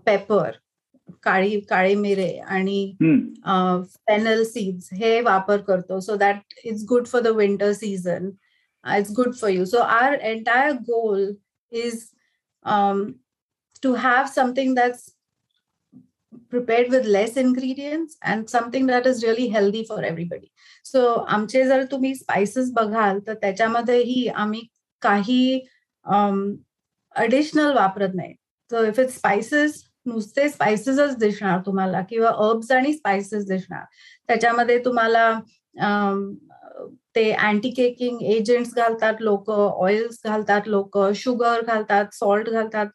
पेपर 0.06 0.52
काळी 1.24 1.60
काळी 1.60 1.96
मिरे 1.96 2.30
आणि 2.40 2.96
फेनल 4.08 4.44
सीड्स 4.44 4.90
हे 4.94 5.20
वापर 5.22 5.62
करतो 5.62 6.00
so 6.00 6.16
that 6.16 6.54
it's 6.64 6.84
good 6.90 7.08
for 7.08 7.22
the 7.22 7.36
winter 7.36 7.72
season 7.74 8.30
it's 8.86 9.12
good 9.16 9.34
for 9.36 9.50
you 9.50 9.66
so 9.66 9.80
our 9.80 10.14
entire 10.14 10.72
goal 10.82 11.32
is 11.72 12.06
to 13.86 13.94
have 13.94 14.25
something 14.36 14.75
that's 14.75 15.12
prepared 16.54 16.89
with 16.94 17.06
less 17.13 17.38
ingredients 17.42 18.15
and 18.32 18.50
something 18.54 18.88
that 18.89 19.06
is 19.10 19.22
really 19.25 19.46
healthy 19.54 19.84
for 19.89 19.98
everybody. 20.10 20.50
So 20.86 21.01
आमचे 21.36 21.63
जर 21.68 21.84
तुम्ही 21.92 22.13
spices 22.15 22.72
बघाल 22.74 23.20
तर 23.27 23.34
त्याच्यामध्येही 23.42 24.27
आम्ही 24.44 24.62
काही 25.01 25.60
additional 27.15 27.74
वापरत 27.75 28.15
नाही. 28.15 28.34
सो 28.72 28.84
इफ 28.86 29.00
इट 29.00 29.10
स्पायसेस 29.10 29.82
नुसते 30.06 30.50
स्पायसेसच 30.50 31.18
दिसणार 31.20 31.60
तुम्हाला 31.65 32.01
किंवा 32.10 32.32
अब्स 32.50 32.72
आणि 32.72 32.94
स्पायसेस 32.94 33.48
दिसणार. 33.48 33.84
त्याच्यामध्ये 34.27 34.77
तुम्हाला 34.86 35.32
ते 37.15 37.32
अँटी 37.32 37.70
केकिंग 37.77 38.22
एजंट्स 38.22 38.75
घालतात 38.75 39.22
लोक 39.22 39.51
ऑइल्स 39.51 40.20
घालतात 40.25 40.68
लोक 40.68 40.98
शुगर 41.15 41.62
घालतात 41.62 42.13
सॉल्ट 42.13 42.50
घालतात. 42.50 42.88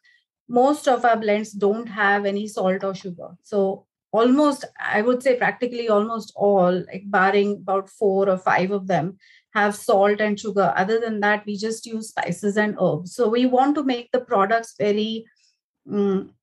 most 0.50 0.88
of 0.88 1.04
our 1.04 1.16
blends 1.16 1.52
don't 1.52 1.88
have 1.88 2.24
any 2.24 2.46
salt 2.46 2.84
or 2.84 2.94
sugar. 2.94 3.30
So 3.42 3.86
almost, 4.12 4.64
I 4.80 5.02
would 5.02 5.22
say 5.22 5.36
practically 5.36 5.88
almost 5.88 6.32
all, 6.36 6.84
like 6.86 7.02
barring 7.06 7.52
about 7.52 7.90
four 7.90 8.28
or 8.28 8.38
five 8.38 8.70
of 8.70 8.86
them, 8.86 9.16
have 9.54 9.74
salt 9.74 10.20
and 10.20 10.38
sugar. 10.38 10.72
Other 10.76 11.00
than 11.00 11.20
that, 11.20 11.44
we 11.46 11.56
just 11.56 11.86
use 11.86 12.08
spices 12.08 12.56
and 12.56 12.76
herbs. 12.80 13.14
So 13.14 13.28
we 13.28 13.46
want 13.46 13.74
to 13.76 13.84
make 13.84 14.12
the 14.12 14.20
products 14.20 14.74
very, 14.78 15.26
um, 15.92 16.34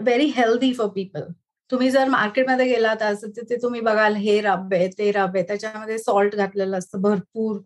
very 0.00 0.30
healthy 0.30 0.72
for 0.74 0.92
people. 0.92 1.34
तुम्ही 1.70 1.90
जर 1.90 2.08
मार्केटमध्ये 2.08 2.66
गेलात 2.66 3.02
असं 3.02 3.30
तिथे 3.36 3.56
तुम्ही 3.62 3.80
बघाल 3.80 4.14
हे 4.16 4.40
रब 4.40 4.74
आहे 4.74 4.88
ते 4.98 5.10
रब 5.12 5.36
आहे 5.36 5.42
त्याच्यामध्ये 5.46 5.98
सॉल्ट 5.98 6.34
घातलेलं 6.36 6.78
असतं 6.78 7.00
भरपूर 7.02 7.58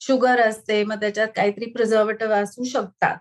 शुगर 0.00 0.40
असते 0.40 0.82
मग 0.84 1.00
त्याच्यात 1.00 1.28
काहीतरी 1.36 1.70
प्रिझर्वेटिव्ह 1.72 2.34
असू 2.34 2.64
शकतात 2.64 3.16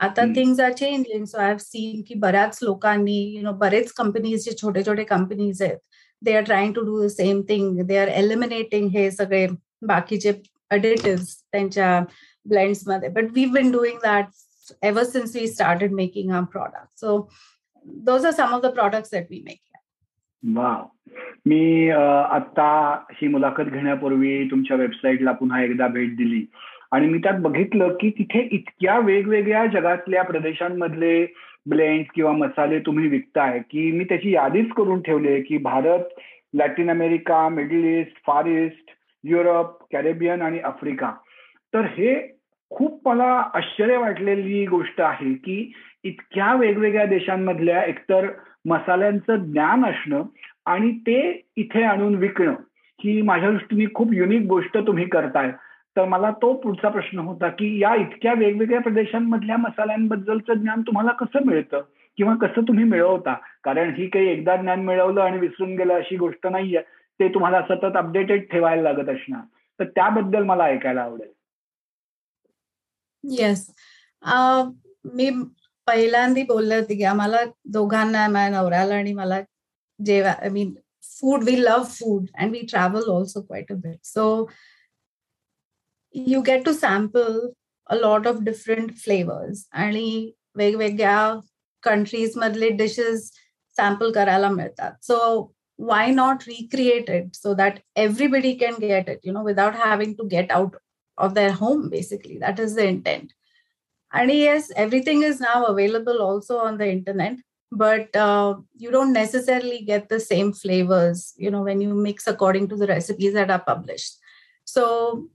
आता 0.00 0.22
things 0.36 0.60
are 0.60 0.72
changing 0.72 1.24
so 1.24 1.38
I 1.38 1.48
have 1.48 1.56
seen 1.60 2.00
की 2.06 2.14
बऱ्याच 2.20 2.58
लोकांनी 2.62 3.18
यु 3.34 3.42
नो 3.42 3.52
बरेच 3.58 3.92
कंपनीज 3.98 4.44
जे 4.44 4.52
छोटे 4.60 4.82
छोटे 4.84 5.04
कंपनीज 5.10 5.62
आहेत 5.62 5.78
they 6.22 6.34
are 6.36 6.42
trying 6.44 6.72
to 6.74 6.80
do 6.84 7.02
the 7.02 7.06
same 7.10 7.42
thing 7.48 7.80
they 7.86 7.96
are 7.98 8.08
eliminating 8.08 8.88
हे 8.96 9.10
सगळे 9.10 9.46
बाकीचे 9.88 10.32
अडिटिव्ह 10.70 11.22
त्यांच्या 11.52 12.00
ब्लेंड्समध्ये. 12.46 13.08
But 13.08 13.30
we 13.34 13.44
been 13.52 13.70
doing 13.72 13.98
that 14.02 14.26
ever 14.82 15.04
since 15.04 15.36
we 15.36 15.46
started 15.48 15.92
making 15.94 16.30
our 16.32 16.42
product 16.52 17.00
so 17.00 17.18
those 18.06 18.26
are 18.26 18.32
some 18.32 18.54
of 18.54 18.62
the 18.62 18.72
products 18.74 19.12
that 19.12 19.26
we 19.30 19.42
make 19.44 19.58
वा 20.42 20.76
मी 21.46 21.88
आता 21.90 22.70
ही 23.14 23.28
मुलाखत 23.28 23.70
घेण्यापूर्वी 23.72 24.50
तुमच्या 24.50 24.76
वेबसाईटला 24.76 25.32
पुन्हा 25.32 25.62
एकदा 25.62 25.86
भेट 25.88 26.16
दिली. 26.16 26.44
आणि 26.92 27.06
मी 27.06 27.18
त्यात 27.18 27.34
बघितलं 27.34 27.88
की 27.88 28.10
तिथे 28.10 28.48
इतक्या 28.52 28.98
वेगवेगळ्या 28.98 29.66
जगातल्या 29.66 30.22
प्रदेशांमधले 30.22 31.26
ब्लेंड 31.66 32.04
किंवा 32.14 32.32
मसाले 32.32 32.78
तुम्ही 32.78 33.08
विकताय 33.08 33.58
की 33.58 33.90
मी 33.92 34.04
त्याची 34.04 34.30
यादीच 34.30 34.68
करून 34.68 35.00
ठेवली 35.00 35.42
की 35.42 35.56
Bharat 35.56 36.00
Latin 36.54 36.90
America 36.90 37.48
Middle 37.48 37.84
East 37.84 38.16
Far 38.26 38.46
East 38.46 38.90
Europe 39.24 39.82
Caribbean 39.92 40.42
आणि 40.42 40.58
आफ्रिका. 40.58 41.12
तर 41.74 41.80
हे 41.80 42.38
खूप 42.70 43.08
मला 43.08 43.50
आश्चर्य 43.54 43.96
वाटलेली 43.96 44.66
गोष्ट 44.66 45.00
आहे 45.00 45.34
की 45.34 45.72
इतक्या 46.04 46.54
वेगवेगळ्या 46.54 47.04
देशांमधल्या 47.04 47.84
एकतर 47.84 48.26
मसाल्यांचं 48.68 49.36
ज्ञान 49.36 49.84
असणं 49.84 50.22
आणि 50.66 50.92
ते 50.92 51.42
इथे 51.56 51.82
आणून 51.82 52.14
विकणं 52.14 52.54
ही 53.04 53.22
माझ्या 53.22 53.50
दृष्टीने 53.50 53.84
खूप 53.94 54.12
युनिक 54.12 54.42
गोष्ट 54.42 54.78
तुम्ही 54.78 55.08
करताय. 55.08 55.52
तर 55.96 56.04
मला 56.08 56.30
तो 56.42 56.52
पुढचा 56.60 56.88
प्रश्न 56.88 57.18
होता 57.18 57.48
की 57.48 57.66
या 57.82 57.94
इतक्या 57.94 58.32
वेगवेगळ्या 58.38 58.80
प्रदेशांमधल्या 58.80 59.56
मसाल्यांबद्दलचं 59.56 60.60
ज्ञान 60.60 60.82
तुम्हाला 60.82 61.12
कसं 61.20 61.46
मिळतं? 61.46 61.80
किंवा 62.18 62.34
कसं 62.36 62.62
तुम्ही 62.68 62.84
मिळवता? 62.84 63.34
कारण 63.64 63.94
ही 63.94 64.08
काही 64.08 64.28
एकदा 64.28 64.56
ज्ञान 64.56 64.84
मिळवलं 64.84 65.20
आणि 65.20 65.38
विसरून 65.38 65.74
गेलं 65.76 65.94
अशी 65.94 66.16
गोष्ट 66.16 66.46
नाहीये. 66.46 66.80
ते 67.20 67.28
तुम्हाला 67.34 67.60
सतत 67.62 67.96
अपडेटेड 67.96 68.50
ठेवायला 68.50 68.82
लागत 68.82 69.08
असणार. 69.08 69.42
तर 69.80 69.84
त्याबद्दल 69.84 70.42
मला 70.42 70.64
ऐकायला 70.64 71.02
आवडेल. 71.02 71.30
येस 73.24 73.70
मी 75.14 75.30
पहिल्यांदा 75.86 76.42
बोलले 76.48 76.76
होते 76.76 76.94
की 76.94 77.04
आम्हाला 77.04 77.36
दोघांना 77.64 78.26
माझ्या 78.28 78.60
नवऱ्याला 78.60 78.94
आणि 78.94 79.12
मला 79.12 79.40
जेव्हा 80.00 80.32
I 80.32 80.48
mean 80.48 80.72
food 81.02 81.44
we 81.44 81.62
love 81.64 81.84
food 81.84 82.24
and 82.38 82.52
we 82.52 82.60
travel 82.70 83.10
also 83.10 83.40
quite 83.40 83.72
a 83.72 83.74
bit 83.74 84.04
so 84.04 84.24
you 86.12 86.42
get 86.42 86.64
to 86.64 86.74
sample 86.74 87.52
a 87.88 87.96
lot 87.96 88.26
of 88.26 88.44
different 88.44 88.98
flavors 88.98 89.66
आणि 89.72 90.32
वेगवेगळ्या 90.54 91.40
कंट्रीज 91.82 92.36
मधले 92.36 92.68
डिशेस 92.68 93.30
सॅम्पल 93.76 94.12
करायला 94.12 94.48
मिळतात 94.48 95.04
so 95.04 95.18
why 95.76 96.10
not 96.16 96.46
recreate 96.46 97.08
it 97.08 97.34
so 97.34 97.54
that 97.54 97.78
everybody 97.96 98.54
can 98.56 98.74
get 98.78 99.08
it 99.08 99.20
you 99.22 99.32
know 99.32 99.42
without 99.42 99.74
having 99.74 100.16
to 100.16 100.24
get 100.34 100.50
out 100.50 100.74
of 101.18 101.34
their 101.34 101.52
home 101.52 101.88
basically 101.94 102.36
that 102.38 102.60
is 102.64 102.74
the 102.74 102.86
intent 102.86 103.32
and 104.12 104.30
yes 104.30 104.70
everything 104.76 105.22
is 105.22 105.40
now 105.40 105.64
available 105.64 106.20
also 106.22 106.58
on 106.58 106.78
the 106.78 106.88
internet 106.88 107.36
but 107.72 108.14
uh, 108.14 108.54
you 108.76 108.90
don't 108.90 109.14
necessarily 109.14 109.80
get 109.82 110.08
the 110.08 110.20
same 110.20 110.52
flavors 110.52 111.32
you 111.36 111.50
know 111.50 111.62
when 111.62 111.80
you 111.80 111.94
mix 111.94 112.26
according 112.26 112.68
to 112.68 112.76
the 112.76 112.86
recipes 112.86 113.32
that 113.32 113.50
are 113.50 113.64
published 113.72 114.18
so 114.64 115.28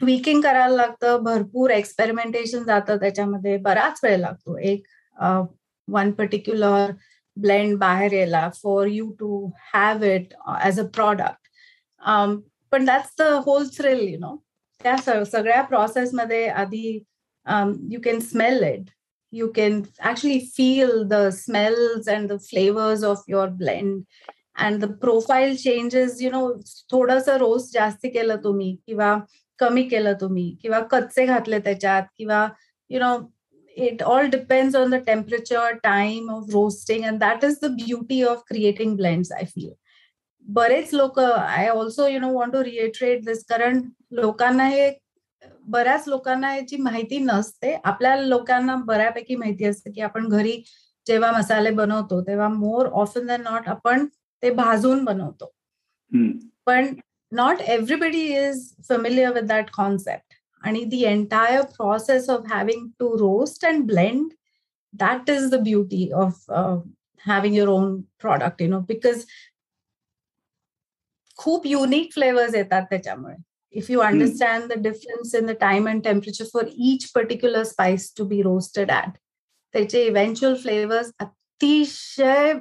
tweaking 0.00 0.40
करायला 0.42 0.76
लागतं 0.76 1.22
भरपूर 1.24 1.70
experimentation 1.70 2.62
जातं 2.64 2.96
त्याच्यामध्ये 3.00 3.56
बराच 3.66 4.00
वेळ 4.02 4.18
लागतो. 4.20 4.56
एक 4.58 4.82
one 5.88 6.10
particular 6.18 6.90
blend 7.36 7.76
बाहेर 7.78 8.12
यायला 8.12 8.48
for 8.62 8.86
you 8.86 9.10
to 9.18 9.46
have 9.74 10.04
it 10.04 10.34
as 10.60 10.80
a 10.80 10.84
product 10.94 11.48
पण 12.72 12.84
that's 12.84 13.14
the 13.18 13.22
whole 13.46 13.66
thrill 13.78 14.00
you 14.08 14.18
know 14.20 14.36
त्या 14.82 14.96
सगळ्या 15.24 15.62
प्रोसेसमध्ये 15.62 16.46
आधी 16.48 16.98
you 17.90 18.00
can 18.04 18.20
smell 18.20 18.62
it 18.64 18.90
you 19.32 19.50
can 19.52 19.86
actually 20.00 20.40
feel 20.40 21.04
the 21.04 21.30
smells 21.30 22.06
and 22.08 22.30
the 22.30 22.38
flavors 22.38 23.02
of 23.02 23.18
your 23.28 23.48
blend. 23.48 24.06
And 24.56 24.80
the 24.80 24.88
profile 24.88 25.54
changes 25.56 26.20
you 26.20 26.30
know 26.30 26.44
थोडंसं 26.92 27.36
roast 27.38 27.72
जास्ती 27.72 28.08
केलं 28.10 28.36
तुम्ही 28.44 28.76
किंवा 28.86 29.08
कमी 29.58 29.82
केलं 29.88 30.12
तुम्ही? 30.20 30.50
किंवा 30.62 30.80
कच्चे 30.90 31.26
घातले 31.26 31.58
त्याच्यात? 31.58 32.02
किंवा 32.16 32.46
you 32.90 33.00
know 33.00 33.16
it 33.76 34.02
all 34.02 34.26
depends 34.30 34.76
on 34.76 34.90
the 34.90 34.94
temperature 35.06 35.72
time 35.82 36.30
of 36.30 36.50
roasting 36.52 37.04
and 37.04 37.18
that 37.20 37.44
is 37.44 37.58
the 37.62 37.70
beauty 37.76 38.22
of 38.24 38.42
creating 38.48 38.96
blends 38.96 39.32
I 39.32 39.44
feel 39.46 39.70
बरेच 40.46 40.92
लोक 40.94 41.18
I 41.20 41.68
also 41.68 42.06
you 42.08 42.20
know 42.20 42.28
want 42.32 42.52
to 42.52 42.62
recreate 42.64 43.24
this 43.24 43.44
कारण 43.48 43.80
लोकांना 44.12 44.64
हे 44.68 44.90
बऱ्याच 45.68 46.04
लोकांना 46.08 46.54
याची 46.54 46.76
माहिती 46.82 47.18
नसते. 47.18 47.72
आपल्या 47.84 48.14
लोकांना 48.16 48.74
बऱ्यापैकी 48.86 49.36
माहिती 49.36 49.64
असते 49.64 49.90
की 49.92 50.00
आपण 50.00 50.28
घरी 50.28 50.52
जेव्हा 51.06 51.30
मसाले 51.32 51.70
बनवतो 51.70 52.20
तेव्हा 52.26 52.48
मोर 52.48 52.86
ऑफन 53.02 53.26
दॅन 53.26 53.42
नॉट 53.42 53.68
आपण 53.68 54.06
ते 54.42 54.50
भाजून 54.50 55.04
बनवतो. 55.04 55.50
पण 56.66 56.94
not 57.35 57.61
everybody 57.61 58.23
is 58.37 58.67
familiar 58.89 59.33
with 59.33 59.47
that 59.47 59.69
concept 59.73 60.33
आणि 60.63 60.83
the 60.85 61.03
entire 61.03 61.61
process 61.75 62.29
of 62.29 62.51
having 62.51 62.87
to 62.99 63.13
roast 63.17 63.65
and 63.65 63.85
blend 63.85 64.31
that 64.93 65.29
is 65.29 65.49
the 65.51 65.61
beauty 65.63 66.09
of 66.23 66.51
having 67.27 67.55
your 67.55 67.69
own 67.69 67.99
product 68.21 68.61
you 68.61 68.69
know 68.69 68.79
because 68.87 69.25
खूप 71.37 71.65
unique 71.67 72.13
flavours 72.13 72.55
येतात 72.55 72.83
त्याच्यामुळे 72.89 73.35
if 73.73 73.89
you 73.89 74.01
understand 74.01 74.69
the 74.69 74.77
difference 74.77 75.33
in 75.33 75.45
the 75.45 75.55
time 75.55 75.87
and 75.87 76.03
temperature 76.03 76.45
for 76.45 76.63
each 76.75 77.13
particular 77.13 77.63
spice 77.63 78.11
to 78.11 78.25
be 78.25 78.41
roasted 78.43 78.89
at 78.91 79.17
त्याचे 79.73 80.03
eventual 80.05 80.55
flavours 80.55 81.11
अतिशय 81.19 82.53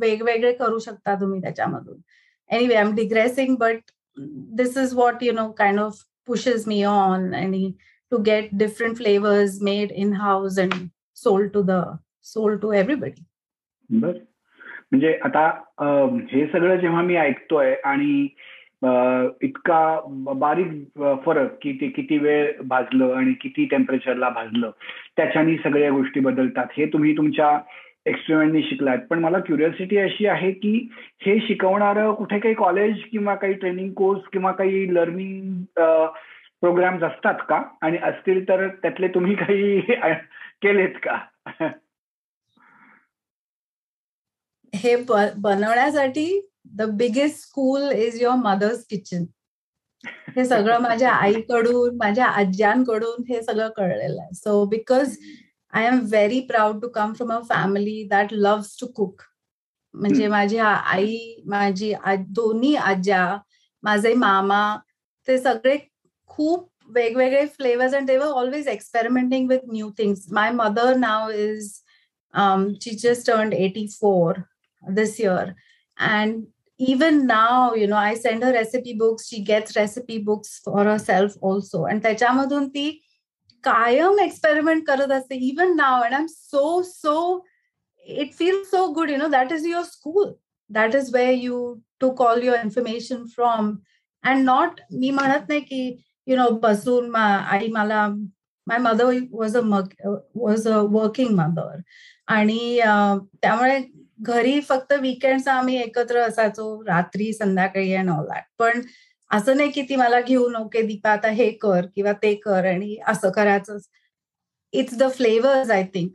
वेगवेगळे 0.00 0.52
करू 0.52 0.78
शकता 0.78 1.14
तुम्ही 1.14 1.40
त्याच्यामधून 1.40 1.98
anyway 2.50 2.74
I 2.74 2.80
am 2.80 2.94
digressing 2.94 3.56
but 3.56 3.90
this 4.57 4.77
is 4.77 4.93
what 4.95 5.23
you 5.23 5.33
know 5.33 5.49
kind 5.57 5.79
of 5.79 6.03
pushes 6.27 6.65
me 6.67 6.75
on 6.85 7.33
and 7.33 7.55
to 8.11 8.19
get 8.19 8.57
different 8.57 8.97
flavors 8.97 9.61
made 9.61 9.91
in 9.91 10.13
house 10.13 10.57
and 10.57 10.75
sold 11.13 11.51
to 11.53 11.63
the 11.63 11.79
sold 12.33 12.61
to 12.61 12.73
everybody. 12.73 13.25
बर. 13.89 14.13
म्हणजे 14.91 15.17
आता 15.23 15.47
हे 16.31 16.45
सगळं 16.47 16.75
जेव्हा 16.75 17.01
मी 17.01 17.15
ऐकतोय 17.15 17.73
आणि 17.85 18.27
इतका 19.43 19.99
बारीक 20.37 20.99
फरक 21.25 21.57
की 21.61 21.71
ते 21.81 21.87
किती 21.87 22.17
वेळ 22.17 22.51
भाजलं 22.63 23.13
आणि 23.15 23.33
किती 23.33 23.65
टेम्परेचरला 23.65 24.29
भाजलं 24.29 24.71
त्याच्यानी 25.17 25.57
सगळ्या 25.57 25.89
गोष्टी 25.91 26.19
बदलतात 26.19 26.65
हे 26.77 26.85
तुम्ही 26.85 27.15
तुमच्या 27.17 27.57
एक्सपेरिमेंटनी 28.05 28.61
शिकलात 28.63 28.97
पण 29.09 29.19
मला 29.19 29.39
क्युरियोसिटी 29.39 29.97
अशी 29.97 30.25
आहे 30.25 30.51
की 30.51 30.89
हे 30.93 31.39
शिकवणारं 31.47 32.13
कुठे 32.13 32.39
काही 32.39 32.55
कॉलेज 32.55 32.95
किंवा 33.11 33.35
काही 33.35 33.53
ट्रेनिंग 33.53 33.93
कोर्स 33.93 34.21
किंवा 34.33 34.51
काही 34.51 34.95
लर्निंग 34.95 35.63
प्रोग्राम्स 36.61 37.03
असतात 37.03 37.35
का? 37.49 37.61
आणि 37.81 37.97
असतील 37.97 38.43
तर 38.43 38.67
त्यातले 38.67 39.07
तुम्ही 39.07 39.35
काही 39.35 39.81
केलेत 40.61 40.95
का? 41.03 41.17
हे 44.75 44.95
बनवण्यासाठी 45.37 46.49
the 46.65 46.81
biggest 46.81 47.37
school 47.39 47.91
is 47.91 48.21
your 48.21 48.35
mother's 48.35 48.85
kitchen 48.87 49.23
हे 50.07 50.45
सगळं 50.45 50.79
माझ्या 50.79 51.11
आईकडून 51.11 51.97
माझ्या 51.97 52.25
आज्यांकडून 52.25 53.23
हे 53.29 53.41
सगळं 53.41 53.69
कळलेलं 53.69 54.21
आहे. 54.21 54.35
So 54.35 54.65
because 54.65 55.17
I 55.73 55.85
am 55.87 55.99
very 56.09 56.39
proud 56.39 56.81
to 56.81 56.87
come 56.95 57.13
from 57.13 57.31
a 57.33 57.39
family 57.49 58.03
that 58.09 58.33
loves 58.33 58.75
to 58.81 58.87
cook 58.95 59.21
म्हणजे 59.93 60.27
माझी 60.27 60.57
आई 60.57 61.17
माझी 61.45 61.93
दोन्ही 62.27 62.75
आज्या 62.75 63.25
माझे 63.83 64.13
मामा 64.13 64.77
ते 65.27 65.37
सगळे 65.37 65.77
खूप 66.29 66.69
वेगवेगळे 66.95 67.45
flavours 67.55 67.93
and 67.95 68.07
they 68.07 68.17
were 68.17 68.31
always 68.41 68.67
experimenting 68.67 69.49
with 69.49 69.69
new 69.71 69.89
things 69.97 70.25
my 70.31 70.51
mother 70.51 70.95
now 70.95 71.29
is 71.29 71.71
she 72.81 72.95
just 73.03 73.27
turn 73.27 73.53
eighty 73.53 73.87
four 73.99 74.39
this 74.83 75.19
year 75.21 75.53
and 75.97 76.41
even 76.79 77.27
now 77.27 77.73
you 77.73 77.87
know 77.87 77.97
i 77.97 78.13
send 78.13 78.43
her 78.43 78.51
recipe 78.51 78.93
books. 78.93 79.27
She 79.27 79.41
gets 79.41 79.75
recipe 79.75 80.17
books 80.19 80.59
for 80.59 80.83
herself 80.83 81.35
also. 81.41 81.85
And 81.85 82.01
त्याच्यामधून 82.01 82.67
ती 82.69 82.85
कायम 83.63 84.19
experiment 84.19 84.85
करत 84.87 85.11
असते. 85.11 85.35
Even 85.35 85.75
now 85.77 86.03
and 86.03 86.13
I 86.13 86.19
am 86.19 86.25
so 86.27 86.81
so 86.83 87.45
it 88.07 88.33
feel 88.33 88.63
so 88.63 88.85
good 88.93 89.09
you 89.09 89.17
know 89.17 89.27
that 89.27 89.51
is 89.53 89.65
your 89.67 89.83
school 89.83 90.31
that 90.69 90.95
is 90.95 91.09
way 91.15 91.31
you 91.33 91.73
to 91.99 92.09
call 92.15 92.43
your 92.43 92.59
information 92.63 93.23
from 93.35 93.75
and 94.23 94.43
not 94.45 94.79
मी 94.91 95.09
म्हणत 95.11 95.49
नाही 95.49 95.61
की 95.61 95.85
you 96.27 96.37
know 96.37 96.49
बसून 96.59 97.15
आई 97.15 97.67
मला 97.67 98.07
my 98.67 98.77
mother 98.79 99.19
was 99.31 99.57
a 99.57 99.61
was 100.35 100.67
a 100.67 100.77
working 100.91 101.35
mother 101.35 101.79
आणि 102.33 102.79
त्यामुळे 103.41 103.79
घरी 104.19 104.59
फक्त 104.61 104.93
विकेंड 105.01 105.47
आम्ही 105.49 105.75
एकत्र 105.77 106.19
असायचो 106.19 106.83
रात्री 106.87 107.31
संध्याकाळी 107.33 107.93
अँड 107.93 108.09
ऑल 108.09 108.25
दॅट 108.27 108.43
पण 108.59 108.81
असं 109.33 109.57
नाही 109.57 109.69
की 109.71 109.81
ती 109.89 109.95
मला 109.95 110.19
घेऊन 110.21 110.55
ओके 110.55 110.81
दीपा 110.87 111.11
आता 111.11 111.29
हे 111.31 111.49
कर 111.61 111.85
किंवा 111.95 112.11
ते 112.23 112.33
कर 112.35 112.65
आणि 112.65 112.95
असं 113.07 113.31
करायचं. 113.35 113.77
It's 114.73 114.97
the 114.99 115.09
flavours 115.15 115.71
I 115.71 115.83
think 115.93 116.11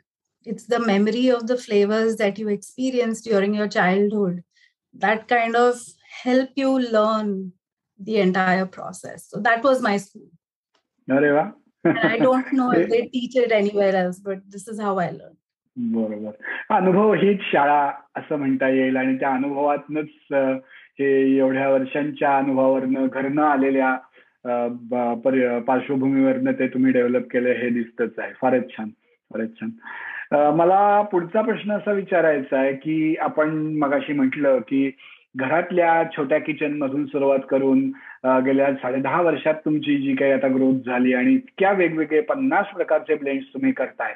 it's 0.47 0.67
the 0.71 0.75
memory 0.87 1.29
of 1.31 1.43
the 1.49 1.57
flavours 1.59 2.17
that 2.19 2.41
you 2.41 2.49
experience 2.49 3.23
during 3.27 3.55
your 3.55 3.69
childhood 3.69 4.39
that 4.95 5.25
kind 5.31 5.57
of 5.57 5.83
help 6.25 6.59
you 6.59 6.77
learn 6.79 7.33
the 8.01 8.09
entire 8.09 8.65
process 8.75 9.29
so 9.31 9.41
that 9.41 9.67
was 9.67 9.83
my 9.83 9.99
school 9.99 11.17
अरे 11.17 11.31
वा. 11.33 11.43
I 11.85 12.19
don't 12.19 12.55
know 12.55 12.71
they 12.73 13.01
teach 13.13 13.37
it 13.37 13.53
anywhere 13.53 13.95
else 13.95 14.21
but 14.23 14.39
this 14.53 14.69
is 14.69 14.81
how 14.81 14.97
I 14.99 15.11
learn 15.13 15.35
बरोबर. 15.77 16.31
अनुभव 16.77 17.13
हीच 17.15 17.41
शाळा 17.53 17.81
असं 18.17 18.37
म्हणता 18.37 18.69
येईल 18.69 18.97
आणि 18.97 19.17
त्या 19.19 19.35
अनुभवातनच 19.35 20.33
हे 21.01 21.39
एवढ्या 21.39 21.69
वर्षांच्या 21.69 22.37
अनुभवावरनं 22.39 23.07
घरनं 23.07 23.43
आलेल्या 23.43 23.97
पार्श्वभूमीवरनं 25.67 26.53
ते 26.53 26.67
तुम्ही 26.69 26.93
डेव्हलप 26.93 27.27
केलं 27.31 27.49
हे 27.49 27.69
दिसतच 27.71 28.19
आहे. 28.19 28.33
फारच 28.43 28.71
छान 28.77 28.89
फारच 29.31 29.51
छान. 29.61 29.71
मला 30.57 31.03
पुढचा 31.03 31.43
प्रश्न 31.43 31.73
असा 31.73 31.93
विचारायचा 31.93 32.59
आहे 32.61 32.73
की 32.73 33.15
आपण 33.21 33.51
मगाशी 33.79 34.13
म्हटलं 34.13 34.59
की 34.59 34.91
घरातल्या 35.37 36.03
छोट्या 36.17 36.39
किचन 36.39 36.77
मधून 36.79 37.07
सुरुवात 37.07 37.39
करून 37.51 37.81
गेल्या 38.45 38.73
साडे 38.75 39.01
दहा 39.01 39.21
वर्षात 39.23 39.55
तुमची 39.55 39.97
जी 39.97 40.15
काही 40.17 40.33
आता 40.33 40.49
ग्रोथ 40.49 40.87
झाली 40.87 41.15
आणि 41.15 41.35
इतक्या 41.35 41.73
वेगवेगळे 41.73 42.21
पन्नास 42.21 42.67
प्रकारचे 42.67 43.15
ब्लेंड्स 43.15 43.47
तुम्ही 43.55 43.73
करताय 43.73 44.15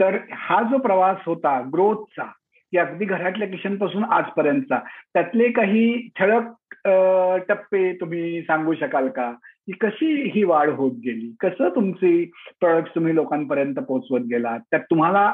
तर 0.00 0.16
हा 0.32 0.62
जो 0.62 0.78
प्रवास 0.78 1.16
होता 1.26 1.60
ग्रोथचा 1.72 2.30
की 2.70 2.78
अगदी 2.78 3.04
घरातल्या 3.04 3.48
किशनपासून 3.48 4.04
आजपर्यंतचा. 4.04 4.78
त्यातले 5.14 5.50
काही 5.52 6.08
ठळक 6.16 6.76
टप्पे 7.48 7.92
तुम्ही 8.00 8.42
सांगू 8.42 8.74
शकाल 8.74 9.08
का? 9.08 9.30
की 9.66 9.72
कशी 9.80 10.30
ही 10.34 10.42
वाढ 10.44 10.68
होत 10.68 10.92
गेली? 11.04 11.32
कसं 11.40 11.68
तुमची 11.74 12.24
प्रॉडक्ट 12.60 12.94
तुम्ही 12.94 13.14
लोकांपर्यंत 13.14 13.74
पोहोचवत 13.88 14.26
गेला 14.30 14.56
त्यात 14.58 14.80
तुम्हाला 14.90 15.30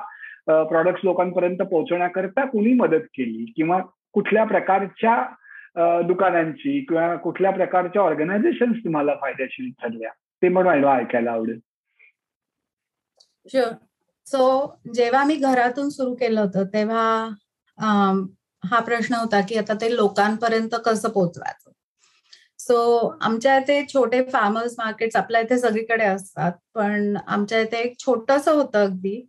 प्रॉडक्ट 0.46 1.00
लोकांपर्यंत 1.04 1.58
पोहोचवण्याकरता 1.58 2.44
कुणी 2.46 2.72
मदत 2.72 3.06
केली? 3.14 3.52
किंवा 3.56 3.80
कुठल्या 4.12 4.44
प्रकारच्या 4.44 5.22
दुकानांची 6.06 6.80
किंवा 6.80 7.14
कुठल्या 7.16 7.50
प्रकारच्या 7.50 8.02
ऑर्गनायझेशन 8.02 8.72
तुम्हाला 8.72 9.14
फायदेशीर 9.20 9.70
ठरल्या? 9.82 10.10
ते 10.42 10.48
म्हणून 10.48 10.84
ऐकायला 10.84 11.32
आवडेल. 11.32 11.58
सो 14.26 14.40
जेव्हा 14.94 15.22
मी 15.24 15.34
घरातून 15.36 15.88
सुरू 15.90 16.14
केलं 16.14 16.40
होतं 16.40 16.64
तेव्हा 16.72 17.28
हा 18.64 18.80
प्रश्न 18.80 19.14
होता 19.14 19.40
की 19.48 19.56
आता 19.58 19.74
ते 19.80 19.94
लोकांपर्यंत 19.96 20.74
कसं 20.86 21.08
पोहोचवायचं 21.10 21.70
सो 22.60 22.76
आमच्या 23.22 23.56
इथे 23.58 23.82
छोटे 23.94 24.22
फार्मर्स 24.32 24.74
मार्केट 24.78 25.16
आपल्या 25.16 25.40
इथे 25.40 25.58
सगळीकडे 25.58 26.04
असतात 26.04 26.52
पण 26.74 27.16
आमच्या 27.26 27.60
इथे 27.60 27.78
एक 27.80 27.98
छोटस 28.00 28.48
होतं 28.48 28.84
अगदी. 28.84 29.20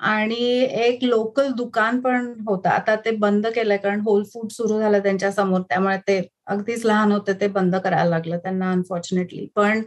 आणि 0.00 0.36
एक 0.84 1.04
लोकल 1.04 1.50
दुकान 1.56 2.00
पण 2.00 2.32
होतं. 2.46 2.68
आता 2.70 2.94
ते 3.04 3.10
बंद 3.18 3.46
केलंय 3.54 3.76
कारण 3.78 4.00
होल 4.06 4.22
फूड 4.32 4.48
सुरू 4.52 4.78
झालं 4.80 5.02
त्यांच्यासमोर. 5.02 5.60
त्यामुळे 5.68 5.96
ते 6.08 6.20
अगदीच 6.46 6.84
लहान 6.86 7.12
होते 7.12 7.32
ते 7.40 7.48
बंद 7.48 7.76
करायला 7.76 8.10
लागलं 8.10 8.38
त्यांना 8.38 8.70
अनफॉर्च्युनेटली 8.72 9.46
पण 9.56 9.82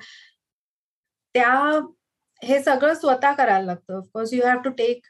त्या 1.36 1.80
हे 2.42 2.62
सगळं 2.64 2.94
स्वतः 2.94 3.32
करायला 3.34 3.66
लागतं. 3.66 3.98
Of course 3.98 4.34
you 4.34 4.44
have 4.46 4.62
to 4.64 4.70
take 4.78 5.02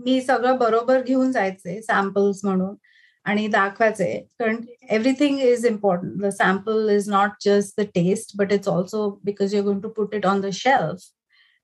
मी 0.00 0.20
सगळं 0.22 0.56
बरोबर 0.58 1.02
घेऊन 1.02 1.32
जायचे 1.32 1.80
सॅम्पल्स 1.82 2.44
म्हणून 2.44 2.74
आणि 3.26 3.46
दाखवायचे. 3.48 4.12
कारण 4.38 4.56
everything 4.90 5.40
is 5.40 5.66
important 5.66 6.22
the 6.22 6.28
sample 6.38 6.88
is 6.90 7.08
not 7.10 7.30
just 7.44 7.80
the 7.80 7.84
taste 7.94 8.36
but 8.38 8.52
it's 8.52 8.68
also 8.68 9.08
because 9.24 9.54
you 9.54 9.62
going 9.62 9.80
to 9.82 9.88
put 9.96 10.14
it 10.14 10.26
on 10.26 10.40
the 10.40 10.50
shelf 10.54 11.10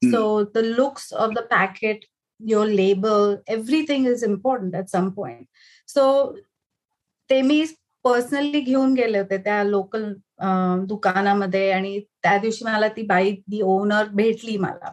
so 0.03 0.43
the 0.55 0.65
looks 0.65 1.13
of 1.15 1.31
the 1.35 1.47
packet 1.51 2.05
your 2.41 2.67
label 2.69 3.37
everything 3.49 4.07
is 4.09 4.25
important 4.25 4.75
at 4.75 4.89
some 4.89 5.11
point 5.11 5.47
so 5.89 6.05
ते 7.31 7.41
मी 7.43 7.65
personally 8.07 8.61
घेऊन 8.61 8.95
गेले 8.95 9.19
होते 9.19 9.37
त्या 9.45 9.63
local 9.65 10.13
दुकानामध्ये 10.87 11.71
आणि 11.73 11.99
त्या 12.23 12.37
दिवशी 12.39 12.65
मला 12.65 12.89
ती 12.89 13.03
बाई 13.03 13.31
दी 13.49 13.61
ओनर 13.63 14.09
भेटली 14.13 14.57
मला. 14.57 14.93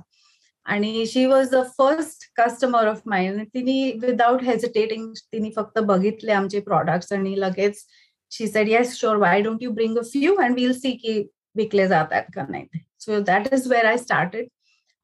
आणि 0.66 1.06
she 1.08 1.26
was 1.26 1.50
the 1.52 1.62
first 1.78 2.24
customer 2.36 2.88
of 2.88 3.02
mine 3.06 3.42
तिने 3.54 3.92
विदाउट 4.02 4.44
हेजिटेटिंग 4.44 5.12
तिने 5.34 5.50
फक्त 5.56 5.80
बघितले 5.80 6.32
आमचे 6.32 6.60
प्रॉडक्ट्स 6.60 7.14
आणि 7.14 7.40
लगेच 7.40 7.84
she 8.32 8.48
said 8.48 8.70
yes 8.70 8.96
sure 9.00 9.16
why 9.16 9.42
don't 9.42 9.64
you 9.64 9.72
bring 9.72 9.98
a 9.98 10.02
few 10.04 10.36
and 10.36 10.56
will 10.56 10.74
see 10.74 10.92
की 10.92 11.20
विकले 11.56 11.88
जातात 11.88 12.24
का 12.36 12.46
नाही 12.50 12.80
so 13.00 13.20
that 13.20 13.54
is 13.54 13.68
where 13.72 13.86
I 13.86 13.98
started 13.98 14.48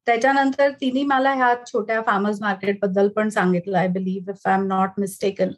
त्याच्यानंतर 0.08 0.72
तिने 0.72 1.04
मला 1.04 1.34
ह्या 1.34 1.54
छोट्या 1.66 2.02
फार्मर्स 2.02 2.42
मार्केटबद्दल 2.42 3.08
पण 3.08 3.30
सांगितलं 3.30 3.78
I 3.78 3.88
believe 3.88 4.32
if 4.32 4.48
I 4.48 4.56
am 4.56 4.66
not 4.68 5.00
mistaken 5.00 5.52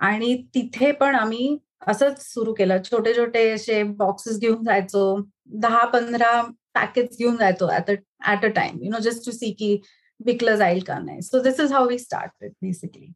आणि 0.00 0.36
तिथे 0.54 0.90
पण 0.92 1.14
आम्ही 1.14 1.56
असंच 1.88 2.22
सुरू 2.22 2.52
केलं. 2.54 2.82
छोटे 2.84 3.14
छोटे 3.16 3.50
असे 3.52 3.82
बॉक्सेस 3.98 4.38
घेऊन 4.38 4.62
जायचो. 4.64 5.16
दहा 5.62 5.84
पंधरा 5.92 6.40
पॅकेट 6.74 7.10
घेऊन 7.18 7.36
जायचो 7.36 7.68
at 7.76 7.90
at 7.90 8.44
a 8.44 8.48
time 8.54 8.82
you 8.82 8.90
know 8.90 8.98
just 9.02 9.24
to 9.26 9.32
see 9.32 9.50
की 9.58 9.76
विकलं 10.20 10.56
जाईल 10.56 10.80
का 10.82 10.98
नाही. 10.98 11.22
So 11.22 11.40
this 11.42 11.60
is 11.60 11.72
how 11.72 11.88
we 11.88 11.98
start 11.98 12.44
basically 12.62 13.12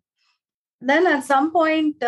then 0.83 1.07
at 1.07 1.23
some 1.25 1.49
point 1.55 2.05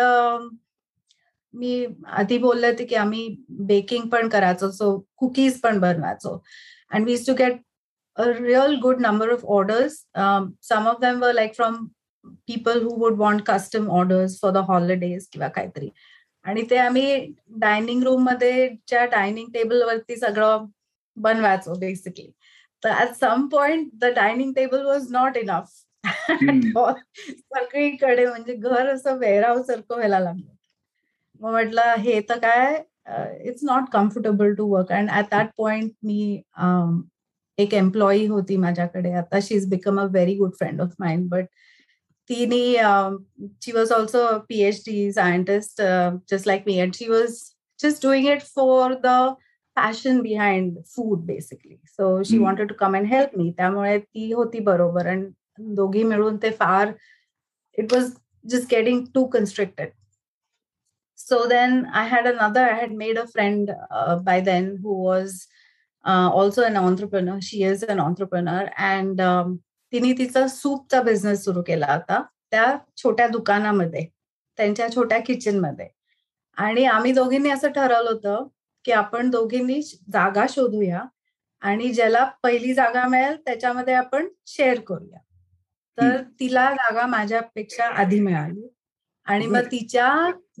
मी 1.53 1.85
आधी 2.17 2.37
बोलले 2.39 2.67
होते 2.67 2.85
की 2.85 2.95
आम्ही 2.95 3.27
बेकिंग 3.67 4.09
पण 4.09 4.29
करायचो 4.29 4.69
सो 4.71 4.97
कुकीज 5.19 5.59
पण 5.61 5.79
बनवायचो. 5.79 6.41
And 6.91 7.05
we 7.05 7.15
to 7.27 7.33
get 7.35 7.59
a 8.17 8.23
real 8.27 8.75
good 8.81 9.01
number 9.01 9.31
of 9.33 9.43
orders 9.57 9.93
some 10.69 10.87
of 10.87 11.01
them 11.01 11.19
were 11.21 11.33
like 11.33 11.55
from 11.55 11.85
people 12.47 12.81
who 12.83 12.95
would 12.99 13.17
want 13.19 13.41
custom 13.45 13.89
orders 13.91 14.39
for 14.41 14.51
the 14.53 14.57
holidays 14.69 15.27
किंवा 15.31 15.47
काहीतरी 15.55 15.91
आणि 16.45 16.61
ते 16.69 16.77
आम्ही 16.77 17.25
डायनिंग 17.59 18.03
रूममध्ये 18.03 18.67
ज्या 18.87 19.05
डायनिंग 19.05 19.49
टेबलवरती 19.53 20.15
सगळं 20.15 20.65
बनवायचो 21.17 21.73
बेसिकली 21.79 22.31
तर 22.83 22.91
at 23.01 23.13
some 23.15 23.47
point 23.47 23.89
the 24.01 24.05
dining 24.15 24.53
table 24.53 24.85
was 24.85 25.11
not 25.11 25.37
enough 25.37 25.69
सगळीकडे 27.55 28.25
म्हणजे 28.25 28.53
घर 28.55 28.93
असं 28.93 29.17
वेराव 29.17 29.61
सारखं 29.63 29.95
व्हायला 29.95 30.19
लागलं. 30.19 30.49
मग 31.41 31.51
म्हटलं 31.51 31.95
हे 31.99 32.19
तर 32.29 32.37
काय 32.39 32.81
it's 33.49 33.63
not 33.63 33.89
comfortable 33.93 34.53
to 34.55 34.65
work 34.67 34.91
and 34.93 35.09
at 35.11 35.25
that 35.31 35.47
point 35.57 35.91
मी 36.03 36.41
एक 37.57 37.73
एम्प्लॉई 37.73 38.25
होती 38.27 38.57
माझ्याकडे. 38.57 39.11
आता 39.13 39.39
she 39.41 39.55
is 39.55 39.69
become 39.69 39.99
a 40.01 40.03
very 40.11 40.35
good 40.37 40.53
friend 40.59 40.81
of 40.81 40.93
mine 40.99 41.29
but 41.29 41.45
तिने 42.30 42.64
she 43.64 43.72
was 43.72 43.92
also 43.92 44.26
P 44.48 44.60
H 44.68 44.82
D 44.86 45.12
scientist 45.12 45.82
just 46.30 46.46
like 46.46 46.64
me 46.66 46.78
and 46.80 46.94
she 46.94 47.08
was 47.08 47.40
just 47.82 48.06
doing 48.06 48.28
it 48.28 48.42
for 48.54 48.94
the 49.04 49.16
passion 49.76 50.20
behind 50.22 50.78
food 50.94 51.24
basically 51.26 51.76
so 51.96 52.22
she 52.30 52.38
wanted 52.38 52.68
to 52.68 52.74
come 52.78 52.96
and 52.96 53.06
help 53.12 53.36
me 53.38 53.50
त्यामुळे 53.56 53.98
ती 53.98 54.32
होती 54.32 54.60
बरोबर 54.70 55.06
आणि 55.06 55.28
दोघी 55.74 56.02
मिळून 56.02 56.36
ते 56.42 56.50
फार 56.58 56.92
it 57.78 57.92
was 57.92 58.10
just 58.50 58.70
getting 58.70 59.04
too 59.14 59.24
constricted 59.26 59.90
so 61.18 61.46
then 61.48 61.88
i 61.94 62.04
had 62.04 62.26
another 62.26 62.62
i 62.70 62.74
had 62.74 62.92
made 62.92 63.16
a 63.16 63.26
friend 63.26 63.70
uh, 63.90 64.16
by 64.16 64.40
then 64.40 64.78
who 64.80 64.96
was 65.02 65.46
uh, 66.04 66.30
also 66.30 66.62
an 66.62 66.76
entrepreneur 66.76 67.40
she 67.40 67.62
is 67.62 67.82
an 67.82 67.98
entrepreneur 67.98 68.70
and 68.78 69.20
um, 69.20 69.60
तिने 69.93 70.11
तिचा 70.13 70.47
सूपचा 70.47 71.01
business 71.01 71.43
सुरू 71.43 71.61
केला 71.61 71.93
होता. 71.93 72.21
त्या 72.51 72.75
छोट्या 72.97 73.27
दुकानामध्ये 73.27 74.05
त्यांच्या 74.57 74.87
छोट्या 74.95 75.19
किचनमध्ये 75.19 75.87
आणि 76.57 76.83
आम्ही 76.85 77.11
दोघींनी 77.13 77.49
असं 77.49 77.71
ठरवलं 77.71 78.09
होतं 78.09 78.47
की 78.85 78.91
आपण 78.91 79.29
दोघींनी 79.29 79.81
जागा 80.13 80.45
शोधूया 80.49 81.03
आणि 81.61 81.91
ज्याला 81.93 82.23
पहिली 82.43 82.73
जागा 82.73 83.07
मिळेल 83.07 83.35
त्याच्यामध्ये 83.45 83.93
आपण 83.93 84.27
शेअर 84.47 84.79
करूया. 84.79 85.19
तर 85.97 86.21
तिला 86.39 86.69
जागा 86.73 87.05
माझ्यापेक्षा 87.05 87.85
आधी 88.01 88.19
मिळाली. 88.19 88.67
आणि 89.27 89.45
मग 89.47 89.65
तिच्या 89.71 90.09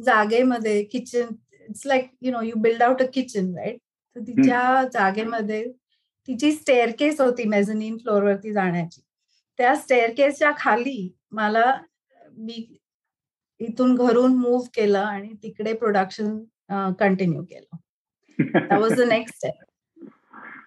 जागेमध्ये 0.05 0.83
kitchen 0.83 1.27
it's 1.69 1.85
like 1.85 2.09
you 2.21 2.31
know 2.31 2.41
you 2.41 2.55
build 2.57 2.83
out 2.83 3.01
a 3.01 3.05
kitchen 3.13 3.53
right 3.57 3.77
तर 4.15 4.21
तिच्या 4.21 4.83
जागेमध्ये 4.93 5.63
तिची 6.27 6.51
स्टेअरकेस 6.51 7.21
होती 7.21 7.43
मेझनिन 7.43 7.97
फ्लोअरवरती 7.97 8.51
जाण्याची. 8.53 9.01
त्या 9.61 9.75
स्टेअरकेसच्या 9.75 10.51
खाली 10.57 11.15
मला 11.31 11.63
मी 12.37 12.77
इथून 13.59 13.95
घरून 13.95 14.35
मूव्ह 14.35 14.67
केलं 14.75 14.99
आणि 14.99 15.33
तिकडे 15.43 15.73
प्रोडक्शन 15.73 16.37
कंटिन्यू 16.99 17.43
केलं. 17.43 18.77
Was 18.79 18.93
the 18.93 19.07
next 19.07 19.35
step 19.37 20.07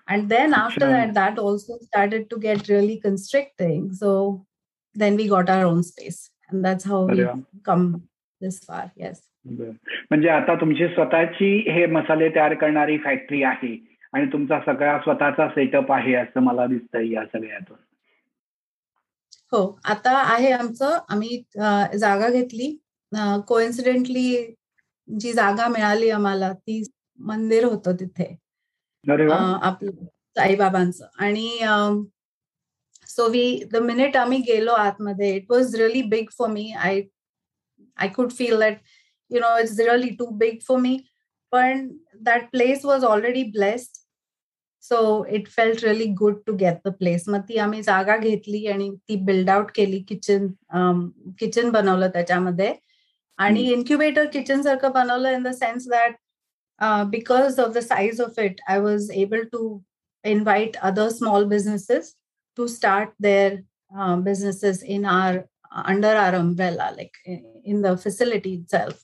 and 0.07 0.29
then 0.29 0.55
after 0.55 0.91
that 0.91 1.13
that 1.13 1.39
also 1.39 1.79
started 1.79 2.25
to 2.31 2.37
get 2.37 2.71
really 2.71 2.97
constricting 2.97 3.89
so 3.93 4.13
then 4.97 5.17
we 5.17 5.25
got 5.29 5.51
our 5.51 5.65
own 5.65 5.83
space 5.83 6.29
and 6.53 6.65
that's 6.65 6.85
how 6.85 6.99
we 7.07 7.25
come 7.65 7.85
this 8.41 8.59
far 8.67 8.85
yes. 9.03 9.17
म्हणजे 10.11 10.29
आता 10.29 10.55
तुमची 10.55 10.87
स्वतःची 10.89 11.57
हे 11.71 11.87
मसाले 11.87 12.29
तयार 12.29 12.55
करणारी 12.55 12.99
factory 12.99 13.43
आहे 13.43 13.77
आणि 14.13 14.27
तुमचा 14.33 14.59
सगळा 14.61 14.99
स्वतःचा 14.99 15.49
सेटअप 15.49 15.93
आहे 15.93 16.15
असं 16.15 16.41
मला 16.41 16.67
दिसतंय 16.67 17.11
या 17.11 17.25
सगळ्यातून. 17.25 17.77
हो 19.55 19.79
आता 19.85 20.13
आहे 20.19 20.51
आमचं. 20.53 20.99
आम्ही 21.09 21.43
जागा 21.99 22.29
घेतली. 22.31 22.77
कोइन्सिडेंटली 23.49 24.55
जी 25.09 25.33
जागा 25.33 25.69
मिळाली 25.69 26.11
आम्हाला 26.11 26.53
ती 26.53 26.83
मंदिर 27.21 27.65
होतं 27.65 27.97
तिथे. 28.01 28.35
आपलं 29.63 30.05
साईबाबांचं. 30.37 31.07
आणि 31.19 31.49
सो 33.09 33.29
वी 33.31 33.45
द 33.73 33.77
मिनिट 33.83 34.17
आम्ही 34.17 34.39
गेलो 34.43 34.73
आतमध्ये 34.75 35.35
it 35.37 35.51
was 35.51 35.75
really 35.77 36.03
big 36.11 36.31
for 36.39 36.49
me 36.51 36.71
I 36.73 37.01
I 37.99 38.09
could 38.09 38.31
feel 38.33 38.59
that 38.61 38.79
you 39.31 39.41
know 39.41 39.57
it's 39.59 39.79
really 39.81 40.09
too 40.19 40.27
big 40.39 40.59
for 40.69 40.79
me 40.81 40.99
पण 41.53 41.89
that 42.23 42.51
place 42.53 42.85
was 42.85 43.05
already 43.05 43.43
blessed 43.51 44.03
so 44.84 45.26
it 45.30 45.48
felt 45.48 45.84
really 45.84 46.06
good 46.20 46.40
to 46.48 46.56
get 46.58 46.78
the 46.86 46.92
place 47.00 47.24
मग 47.30 47.42
ती 47.50 47.58
आम्ही 47.60 47.82
जागा 47.84 48.18
घेतली 48.18 48.66
आणि 48.68 48.90
ती 49.10 49.16
build 49.26 49.50
out 49.50 49.72
केली 49.76 50.00
kitchen 50.10 50.48
kitchen 51.40 51.70
बनवलं 51.72 52.10
त्याच्यामध्ये 52.14 52.74
आणि 53.40 53.62
इन्क्युबेटर 53.74 54.26
किचन 54.34 54.62
सारखं 54.62 54.92
बनवलं 54.92 55.30
in 55.32 55.44
the 55.44 55.52
sense 55.56 55.88
that 55.90 56.16
because 57.10 57.60
of 57.60 57.74
the 57.74 57.80
size 57.80 58.22
of 58.22 58.40
it 58.40 58.62
I 58.68 58.80
was 58.80 59.12
able 59.12 59.44
to 59.52 59.80
invite 60.24 60.78
other 60.78 61.10
small 61.10 61.46
businesses 61.48 62.14
to 62.60 62.68
start 62.68 63.14
their 63.20 63.64
uh, 63.98 64.18
businesses 64.18 64.84
in 64.84 65.06
our 65.06 65.46
under 65.92 66.14
our 66.24 66.36
umbrella 66.36 66.94
like 66.98 67.18
in 67.64 67.82
the 67.82 67.96
facility 67.98 68.56
itself 68.56 69.04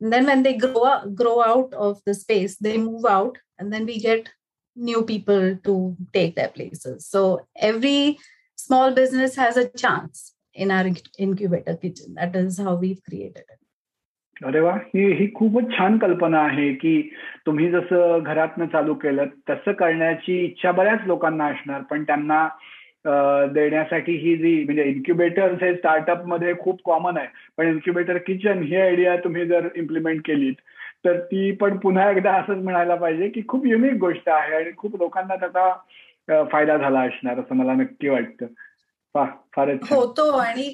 and 0.00 0.12
then 0.12 0.24
when 0.24 0.42
they 0.42 0.56
grow 0.56 0.82
up, 0.82 1.14
grow 1.14 1.42
out 1.42 1.74
of 1.74 2.00
the 2.06 2.14
space 2.14 2.56
they 2.58 2.76
move 2.78 3.04
out 3.04 3.36
and 3.58 3.72
then 3.72 3.84
we 3.84 3.98
get 4.00 4.28
new 4.75 5.03
people 5.03 5.57
to 5.63 5.95
take 6.13 6.35
their 6.35 6.49
places. 6.49 7.07
So 7.07 7.47
every 7.55 8.17
small 8.57 8.91
business 8.91 9.35
has 9.35 9.57
a 9.57 9.69
chance 9.69 10.33
in 10.53 10.71
our 10.71 10.85
incubator 11.17 11.75
kitchen. 11.75 12.15
That 12.15 12.35
is 12.35 12.57
how 12.57 12.75
we've 12.75 13.03
created 13.03 13.43
it. 13.49 13.59
अरे 14.43 14.59
वा 14.59 14.73
ही 14.87 15.03
ही 15.17 15.27
खूपच 15.35 15.69
छान 15.77 15.97
कल्पना 15.97 16.39
आहे 16.45 16.71
की 16.75 17.01
तुम्ही 17.45 17.69
जसं 17.71 18.23
घरातनं 18.23 18.65
चालू 18.71 18.93
केलं 19.03 19.25
तसं 19.49 19.73
करण्याची 19.79 20.39
इच्छा 20.45 20.71
बऱ्याच 20.71 21.05
लोकांना 21.07 21.45
असणार 21.47 21.81
पण 21.89 22.03
त्यांना 22.03 22.47
देण्यासाठी 23.53 24.15
ही 24.17 24.35
जी 24.37 24.63
म्हणजे 24.65 24.83
इन्क्युबेटर 24.83 25.53
हे 25.61 25.73
स्टार्टअपमध्ये 25.75 26.53
खूप 26.59 26.81
कॉमन 26.85 27.17
आहे. 27.17 27.27
पण 27.57 27.67
इन्क्युबेटर 27.67 28.17
किचन 28.27 28.63
ही 28.63 28.75
आयडिया 28.75 29.15
तुम्ही 29.23 29.45
जर 29.47 29.67
इम्प्लिमेंट 29.75 30.21
केलीत 30.25 30.55
तर 31.05 31.19
ती 31.19 31.51
पण 31.51 31.77
पुन्हा 31.77 32.09
एकदा 32.11 32.31
असंच 32.33 32.63
म्हणायला 32.63 32.95
पाहिजे 32.95 33.29
की 33.29 33.41
खूप 33.47 33.65
युनिक 33.65 33.93
गोष्ट 33.93 34.29
आहे 34.29 34.55
आणि 34.55 34.71
खूप 34.77 34.95
लोकांना 34.95 35.35
त्याचा 35.35 36.43
फायदा 36.51 36.77
झाला 36.77 36.99
असणार 36.99 37.39
असं 37.39 37.55
मला 37.55 37.73
नक्की 37.73 38.09
वाटतं. 38.09 38.45
फारच 39.55 39.79
होतो 39.89 40.29
आणि 40.31 40.73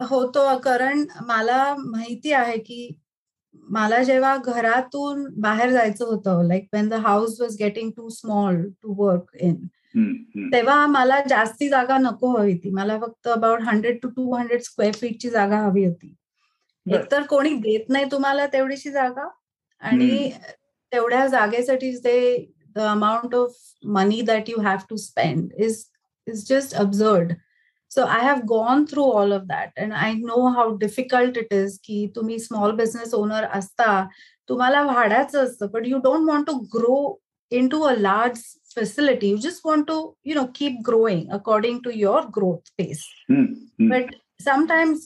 होतो 0.00 0.58
कारण 0.58 1.04
मला 1.26 1.74
माहिती 1.78 2.32
आहे 2.32 2.58
की 2.58 2.88
मला 3.68 4.02
जेव्हा 4.02 4.36
घरातून 4.36 5.24
बाहेर 5.40 5.70
जायचं 5.70 6.04
होतं 6.04 6.42
like 6.48 6.68
when 6.72 6.88
the 6.88 6.94
house 6.94 7.40
was 7.40 7.56
getting 7.58 7.90
too 7.96 8.08
small 8.08 8.62
to 8.82 8.94
work 8.98 9.36
in 9.40 9.66
तेव्हा 10.52 10.86
मला 10.86 11.20
जास्ती 11.28 11.68
जागा 11.68 11.96
नको 11.98 12.30
हवी 12.36 12.52
होती. 12.52 12.70
मला 12.70 12.98
फक्त 12.98 13.28
about 13.28 13.62
hundred 13.62 13.98
to 14.02 14.08
two 14.08 14.32
hundred 14.34 14.60
square 14.60 14.92
फीटची 14.92 15.30
जागा 15.30 15.58
हवी 15.58 15.84
होती. 15.84 16.14
एकतर 16.86 17.22
कोणी 17.22 17.54
देत 17.54 17.88
नाही 17.88 18.04
तुम्हाला 18.04 18.46
तेवढीशी 18.46 18.90
जागा 18.90 19.28
आणि 19.81 20.31
तेवढ्या 20.93 21.25
जागेसाठी 21.27 21.95
ते 22.03 22.19
the 22.75 22.79
amount 22.79 23.35
of 23.35 23.55
money 23.85 24.21
that 24.21 24.49
you 24.49 24.61
have 24.61 24.77
to 24.89 24.95
spend 24.97 25.51
is 25.57 25.83
is 26.27 26.47
just 26.49 26.75
absurd 26.75 27.33
so 27.93 28.05
i 28.13 28.19
have 28.25 28.39
gone 28.49 28.85
through 28.89 29.07
all 29.17 29.33
of 29.35 29.47
that 29.47 29.71
and 29.77 29.93
i 29.93 30.13
know 30.27 30.43
how 30.53 30.63
difficult 30.83 31.35
it 31.41 31.51
is 31.57 31.77
की 31.87 31.97
तुम्ही 32.15 32.37
स्मॉल 32.39 32.71
बिझनेस 32.75 33.13
ओनर 33.13 33.43
असता 33.57 33.89
तुम्हाला 34.49 34.83
भाड्याचं 34.83 35.43
असतं 35.43 35.67
but 35.73 35.89
you 35.91 35.99
don't 36.05 36.31
want 36.31 36.49
to 36.49 36.55
grow 36.75 37.01
into 37.59 37.81
a 37.89 37.93
large 38.05 38.41
facility 38.75 39.29
you 39.33 39.41
just 39.45 39.67
want 39.69 39.87
to 39.91 39.97
you 40.29 40.37
know 40.37 40.47
keep 40.59 40.79
growing 40.89 41.21
according 41.37 41.81
to 41.87 41.95
your 42.03 42.21
growth 42.37 42.71
pace 42.79 43.03
mm-hmm. 43.31 43.91
but 43.93 44.15
sometimes 44.47 45.05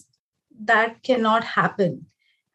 that 0.72 0.96
cannot 1.10 1.50
happen 1.58 1.98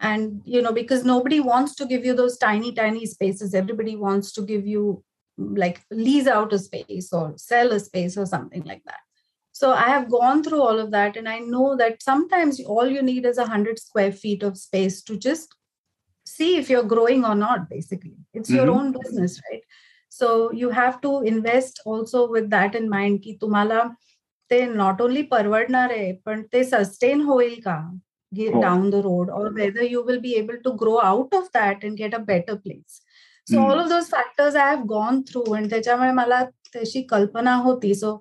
and 0.00 0.42
you 0.44 0.60
know 0.60 0.72
because 0.72 1.04
nobody 1.04 1.38
wants 1.40 1.74
to 1.76 1.86
give 1.86 2.04
you 2.04 2.14
those 2.14 2.36
tiny 2.36 2.72
tiny 2.72 3.06
spaces 3.06 3.54
everybody 3.54 3.96
wants 3.96 4.32
to 4.32 4.42
give 4.42 4.66
you 4.66 5.02
like 5.38 5.80
lease 5.90 6.26
out 6.26 6.52
a 6.52 6.58
space 6.58 7.12
or 7.12 7.32
sell 7.36 7.72
a 7.72 7.80
space 7.80 8.16
or 8.16 8.26
something 8.26 8.64
like 8.64 8.82
that 8.84 9.00
so 9.52 9.72
i 9.72 9.88
have 9.88 10.10
gone 10.10 10.42
through 10.42 10.60
all 10.60 10.78
of 10.78 10.90
that 10.90 11.16
and 11.16 11.28
i 11.28 11.38
know 11.38 11.76
that 11.76 12.02
sometimes 12.02 12.60
all 12.64 12.86
you 12.86 13.02
need 13.02 13.24
is 13.24 13.38
a 13.38 13.42
100 13.42 13.78
square 13.78 14.12
feet 14.12 14.42
of 14.42 14.58
space 14.58 15.02
to 15.02 15.16
just 15.16 15.54
see 16.26 16.56
if 16.56 16.68
you're 16.70 16.90
growing 16.94 17.24
or 17.24 17.34
not 17.34 17.68
basically 17.70 18.16
it's 18.34 18.50
mm-hmm. 18.50 18.58
your 18.58 18.70
own 18.70 18.92
business 18.92 19.40
right 19.50 19.62
so 20.08 20.52
you 20.52 20.68
have 20.68 21.00
to 21.00 21.20
invest 21.22 21.80
also 21.86 22.28
with 22.30 22.50
that 22.50 22.74
in 22.74 22.88
mind 22.88 23.22
ki 23.22 23.38
tumhala 23.42 23.90
ते 24.50 24.64
not 24.66 25.00
only 25.02 25.22
परवडणार 25.22 25.90
आहे 25.90 26.12
पण 26.24 26.42
ते 26.52 26.62
sustain 26.64 27.20
होईल 27.20 27.60
का 27.60 27.76
down 28.32 28.88
the 28.90 28.94
road 29.04 29.30
और 29.30 29.52
whether 29.54 29.82
you 29.82 30.02
will 30.02 30.18
be 30.18 30.32
able 30.38 30.56
to 30.64 30.70
grow 30.82 30.94
out 30.96 31.34
of 31.34 31.48
that 31.54 31.84
and 31.84 31.94
get 31.94 32.14
a 32.14 32.18
better 32.26 32.54
place 32.54 33.00
so 33.46 33.60
all 33.60 33.78
of 33.78 33.88
those 33.88 34.10
factors 34.10 34.56
I 34.56 34.74
have 34.74 34.82
gone 34.88 35.20
through 35.28 35.42
आणि 35.54 35.68
त्याच्यामुळे 35.70 36.10
मला 36.12 36.42
तशी 36.76 37.02
कल्पना 37.02 37.54
होती 37.64 37.94
so 37.94 38.16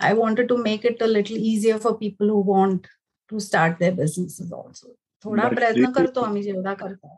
I 0.00 0.12
wanted 0.14 0.48
to 0.48 0.56
make 0.56 0.86
it 0.86 1.02
a 1.02 1.06
little 1.06 1.36
easier 1.36 1.78
for 1.78 1.92
people 2.00 2.30
who 2.30 2.42
want 2.46 2.86
to 3.30 3.38
start 3.38 3.78
their 3.80 3.94
businesses 3.94 4.52
also 4.52 4.94
थोडा 5.24 5.48
प्रयत्न 5.48 5.90
करतो 5.92 6.20
आम्ही 6.20 6.42
जेवढा 6.42 6.74
करतो 6.74 7.16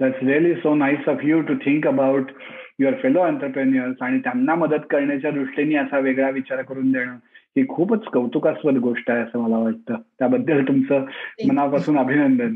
That's 0.00 0.22
really 0.22 0.50
so 0.62 0.74
nice 0.74 1.06
of 1.06 1.22
you 1.22 1.42
to 1.42 1.54
think 1.58 1.86
about 1.86 2.32
your 2.78 2.90
fellow 3.02 3.22
entrepreneurs 3.26 4.02
आणि 4.02 4.18
त्यांना 4.18 4.54
मदत 4.54 4.84
करण्याच्या 4.90 5.30
दृष्टीने 5.30 5.76
असा 5.76 5.98
वेगळा 5.98 6.28
विचार 6.30 6.62
करून 6.62 6.90
देणं 6.92 7.16
ही 7.57 7.67
खूपच 7.69 8.03
कौतुकास्पद 8.13 8.77
गोष्ट 8.77 9.09
आहे 9.11 9.21
असं 9.21 9.39
मला 9.39 9.57
वाटतं. 9.57 9.95
त्याबद्दल 10.19 10.63
तुमचं 10.67 11.05
मनापासून 11.47 11.97
अभिनंदन. 11.99 12.55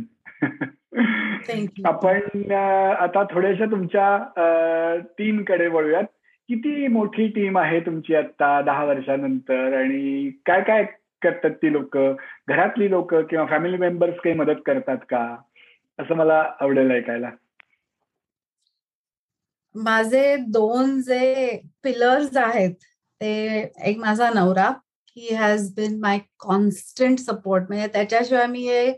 आपण 1.86 2.52
आता 2.52 3.24
थोड्याशा 3.24 3.66
तुमच्या 3.66 4.98
टीमकडे 5.18 5.68
वळूयात. 5.68 6.04
किती 6.50 6.88
मोठी 6.88 7.28
टीम 7.28 7.58
आहे 7.58 7.80
तुमची 7.80 8.16
आता 8.16 8.62
दहा 8.62 8.84
वर्षानंतर? 8.86 9.74
आणि 9.80 10.30
काय 10.46 10.62
काय 10.62 10.84
करतात 11.22 11.52
ती 11.52 11.72
लोक? 11.72 11.98
घरातली 12.48 12.90
लोक 12.90 13.14
किंवा 13.16 13.46
फॅमिली 13.46 13.78
मेंबर्स 13.78 14.16
काही 14.16 14.36
मदत 14.36 14.60
करतात 14.66 14.98
का? 15.10 15.36
असं 16.00 16.16
मला 16.16 16.44
आवडेल 16.62 16.92
ऐकायला. 16.92 17.30
माझे 19.76 20.36
दोन 20.48 21.02
जे 21.02 21.62
पिलर्स 21.84 22.38
आहेत 22.38 22.76
ते 23.22 23.34
एक 23.86 23.98
माझा 23.98 24.30
नवरा 24.36 24.72
he 25.18 25.34
has 25.36 25.72
been 25.76 26.00
my 26.00 26.20
constant 26.40 27.20
support 27.20 27.64
म्हणजे 27.70 27.88
त्याच्याशिवाय 27.94 28.46
मी 28.48 28.68
हे 28.68 28.92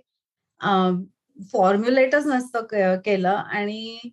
फॉर्म्युलेटच 1.53 2.27
नसतं 2.27 2.95
केलं. 3.05 3.29
आणि 3.29 4.09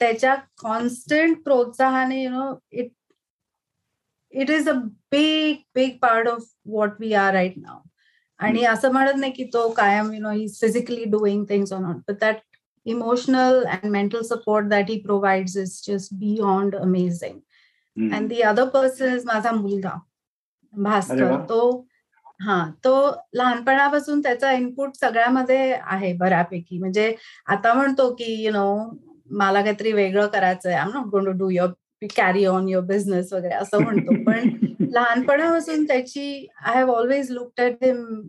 त्याच्या 0.00 0.34
constant 0.62 1.42
प्रोत्साहाने 1.44 2.22
you 2.22 2.30
know 2.30 2.54
it 2.72 2.90
it 4.32 4.50
is 4.50 4.68
a 4.68 4.72
big 5.12 5.56
big 5.74 5.96
part 6.02 6.28
of 6.28 6.44
what 6.66 7.00
we 7.00 7.12
are 7.14 7.32
right 7.32 7.58
now 7.58 7.80
आणि 8.40 8.64
असं 8.64 8.92
म्हणत 8.92 9.16
नाही 9.16 9.32
की 9.32 9.44
तो 9.54 9.68
कायम 9.76 10.12
you 10.12 10.20
know 10.20 10.30
he 10.30 10.46
physically 10.60 11.04
doing 11.10 11.44
things 11.48 11.72
or 11.72 11.80
not 11.80 11.96
but 12.08 12.18
that 12.20 12.36
emotional 12.86 13.62
and 13.64 13.90
mental 13.90 14.22
support 14.28 14.66
that 14.68 14.90
he 14.90 14.98
provides 15.00 15.56
is 15.56 15.80
just 15.86 16.14
beyond 16.14 16.76
amazing 16.76 18.12
and 18.14 18.28
the 18.28 18.40
other 18.40 18.68
person 18.68 19.14
is 19.16 19.26
माझा 19.26 19.52
मुलगा. 19.52 19.98
भास्कर 20.74 21.36
तो 21.48 21.86
हा 22.40 22.64
तो 22.84 22.94
लहानपणापासून 23.34 24.20
त्याचा 24.20 24.52
इनपुट 24.52 24.96
सगळ्यामध्ये 25.00 25.72
आहे 25.72 26.12
बऱ्यापैकी. 26.12 26.78
म्हणजे 26.78 27.14
आता 27.46 27.74
म्हणतो 27.74 28.14
की 28.14 28.44
यु 28.44 28.52
नो 28.52 28.90
मला 29.30 29.62
काहीतरी 29.62 29.92
वेगळं 29.92 30.26
करायचंय. 30.26 30.74
I 30.74 30.90
not 30.94 31.06
gonna 31.24 31.30
do 31.30 31.48
your 31.50 32.06
carry 32.16 32.44
on 32.44 32.68
your 32.68 32.84
business 32.84 33.32
वगैरे 33.32 33.54
असं 33.54 33.82
म्हणतो. 33.82 34.14
पण 34.26 34.48
लहानपणापासून 34.94 35.84
त्याची 35.84 36.46
I 36.64 36.74
have 36.74 36.90
always 36.90 37.30
look 37.30 37.52
at 37.58 37.84
him 37.84 38.22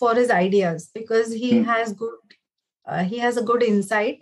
for 0.00 0.18
his 0.18 0.30
ideas 0.30 0.88
because 0.94 1.32
he. 1.34 1.58
Has 1.60 1.92
good 1.92 2.32
he 2.86 3.18
has 3.18 3.38
a 3.38 3.42
good 3.42 3.62
insight 3.62 4.18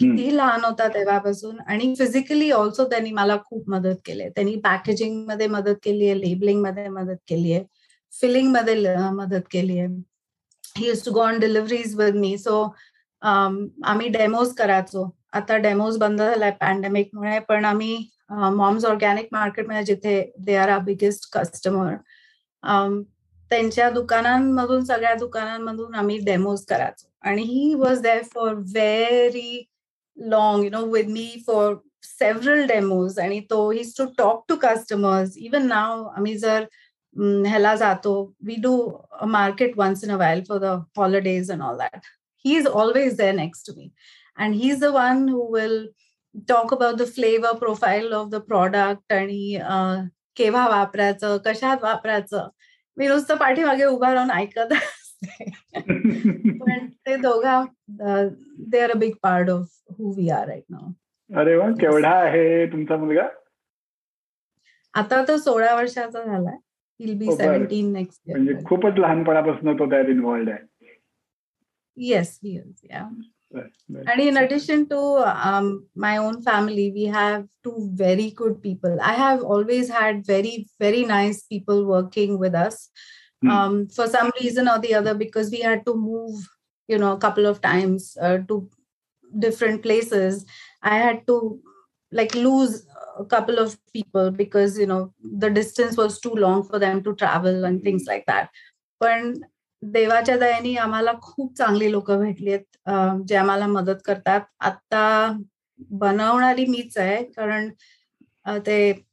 किती 0.00 0.36
लहान 0.36 0.64
होता 0.64 0.88
तेव्हापासून 0.94 1.58
आणि 1.60 1.94
फिजिकली 1.98 2.50
ऑल्सो 2.50 2.84
त्यांनी 2.90 3.10
मला 3.12 3.36
खूप 3.44 3.68
मदत 3.70 3.96
केली 4.06 4.28
त्यांनी 4.28 4.54
पॅकेजिंगमध्ये 4.64 5.46
मदत 5.48 5.76
केली 5.84 6.08
आहे 6.08 6.20
लेबलिंगमध्ये 6.20 6.88
मदत 6.88 7.16
केली 7.28 7.52
आहे 7.52 7.64
फिलिंगमध्ये 8.12 8.96
मदत 9.12 9.46
केली 9.50 9.78
आहे. 9.78 9.88
He 10.78 10.92
to 11.04 11.12
go 11.12 11.20
on 11.20 11.38
deliveries 11.40 11.94
with 11.98 12.12
me 12.16 12.36
so 12.38 12.62
आम्ही 13.22 14.08
डेमोज 14.08 14.52
करायचो. 14.54 15.08
आता 15.32 15.56
डेमोज 15.56 15.96
बंद 15.98 16.22
झालाय 16.22 16.50
पॅन्डेमिकमुळे 16.60 17.38
पण 17.48 17.64
आम्ही 17.64 17.96
मॉम्स 18.30 18.84
ऑर्गॅनिक 18.84 19.28
मार्केटमध्ये 19.32 19.82
जिथे 19.84 20.20
they 20.46 20.54
are 20.56 20.68
are 20.68 20.78
biggest 20.84 21.28
customer 21.32 21.94
त्यांच्या 23.50 23.88
दुकानांमधून 23.90 24.84
सगळ्या 24.84 25.14
दुकानांमधून 25.14 25.94
आम्ही 25.94 26.18
डेमोज 26.24 26.64
करायचो. 26.66 27.06
आणि 27.22 27.42
he 27.42 27.74
was 27.74 28.00
there 28.02 28.22
for 28.34 28.54
very 28.54 29.64
long, 30.17 30.63
you 30.63 30.69
know, 30.69 30.85
with 30.85 31.07
me 31.07 31.43
for 31.45 31.81
several 32.01 32.67
demos. 32.67 33.17
And 33.17 33.45
so 33.49 33.69
he 33.69 33.79
used 33.79 33.97
to 33.97 34.11
talk 34.17 34.47
to 34.47 34.57
customers. 34.57 35.37
Even 35.37 35.67
now, 35.67 36.13
Amizar 36.17 36.67
Hela 37.15 37.77
Zato, 37.77 38.33
we 38.43 38.57
do 38.57 38.99
a 39.19 39.27
market 39.27 39.75
once 39.75 40.03
in 40.03 40.09
a 40.09 40.17
while 40.17 40.43
for 40.43 40.59
the 40.59 40.85
holidays 40.95 41.49
and 41.49 41.61
all 41.61 41.77
that. 41.77 42.03
He's 42.35 42.65
always 42.65 43.17
there 43.17 43.33
next 43.33 43.63
to 43.63 43.73
me. 43.73 43.93
And 44.37 44.55
he's 44.55 44.79
the 44.79 44.91
one 44.91 45.27
who 45.27 45.51
will 45.51 45.87
talk 46.47 46.71
about 46.71 46.97
the 46.97 47.05
flavor 47.05 47.55
profile 47.55 48.13
of 48.13 48.31
the 48.31 48.39
product 48.39 49.11
आणि 49.11 49.59
केव्हा 50.35 50.67
वापरायचं 50.69 51.37
कशात 51.45 51.77
वापरायचं 51.81 52.47
मी 52.97 53.07
नुसतं 53.07 53.35
पाठीमागे 53.37 53.85
उभा 53.85 54.13
राहून 54.13 54.31
ऐकत 54.31 54.73
पण 56.59 56.87
ते 57.07 57.15
दोघा 57.15 57.63
they 57.87 58.79
are 58.79 58.91
a 58.91 58.97
big 58.97 59.13
part 59.23 59.49
of 59.49 59.67
who 59.89 60.13
we 60.17 60.29
are 60.29 60.47
right 60.47 60.63
नाव 60.69 61.39
अरे 61.39 61.55
वा 61.55 61.69
केवढा 61.81 62.13
आहे 62.19 62.65
तुमचा 62.65 62.97
मुलगा 62.97 63.27
आता 64.93 65.23
तो 65.27 65.37
सोळा 65.37 65.75
वर्षाचा 65.75 66.23
झालाय 66.23 66.57
विल 66.99 67.17
बी 67.17 67.35
सेव्हन्टीन 67.35 67.91
नेक्स्ट 67.93 68.21
म्हणजे 68.29 68.53
खूपच 68.65 68.99
लहानपणापासून 68.99 69.79
तो 69.79 69.89
त्यात 69.89 70.09
इन्व्हॉल्ड 70.09 70.49
आहे 70.49 70.89
येस 71.97 72.39
येस 72.43 72.81
या 72.83 73.07
And 73.53 74.21
in 74.21 74.37
addition 74.37 74.87
to 74.89 74.97
um, 75.45 75.87
my 75.93 76.17
own 76.17 76.41
family, 76.41 76.91
we 76.95 77.05
have 77.05 77.47
two 77.63 77.89
very 77.93 78.31
good 78.31 78.61
people. 78.61 78.97
I 79.01 79.13
have 79.13 79.43
always 79.43 79.89
had 79.89 80.25
very, 80.25 80.67
very 80.79 81.03
nice 81.03 81.41
people 81.43 81.85
working 81.85 82.39
with 82.39 82.55
us. 82.55 82.89
Hmm. 83.41 83.49
Um, 83.49 83.87
for 83.87 84.07
some 84.07 84.31
reason 84.39 84.67
or 84.67 84.79
the 84.79 84.93
other, 84.93 85.13
because 85.15 85.49
we 85.49 85.61
had 85.61 85.85
to 85.85 85.95
move, 85.95 86.47
you 86.87 86.97
know, 86.97 87.13
a 87.13 87.17
couple 87.17 87.45
of 87.47 87.59
times 87.61 88.15
uh, 88.21 88.37
to 88.47 88.69
different 89.39 89.81
places 89.81 90.45
i 90.83 90.97
had 90.97 91.25
to 91.27 91.59
like 92.11 92.33
lose 92.35 92.85
a 93.17 93.25
couple 93.25 93.59
of 93.59 93.77
people 93.93 94.31
because 94.31 94.77
you 94.77 94.85
know 94.85 95.13
the 95.21 95.49
distance 95.49 95.95
was 95.95 96.19
too 96.19 96.33
long 96.33 96.63
for 96.63 96.79
them 96.79 97.03
to 97.03 97.15
travel 97.15 97.65
and 97.65 97.83
things 97.83 98.05
like 98.07 98.25
that 98.27 98.49
पण 99.01 99.33
देवाच्या 99.81 100.37
दयाने 100.37 100.75
आम्हाला 100.77 101.11
खूप 101.21 101.55
चांगली 101.57 101.91
लोक 101.91 102.11
भेटली 102.11 102.53
आहेत 102.53 103.23
जे 103.27 103.35
आम्हाला 103.35 103.67
मदत 103.67 104.01
करतात 104.05 104.41
आता 104.59 105.37
बनवणारी 105.89 106.65
मीच 106.65 106.97
आहे 106.97 107.23
कारण 107.23 107.69
ते 108.67 109.04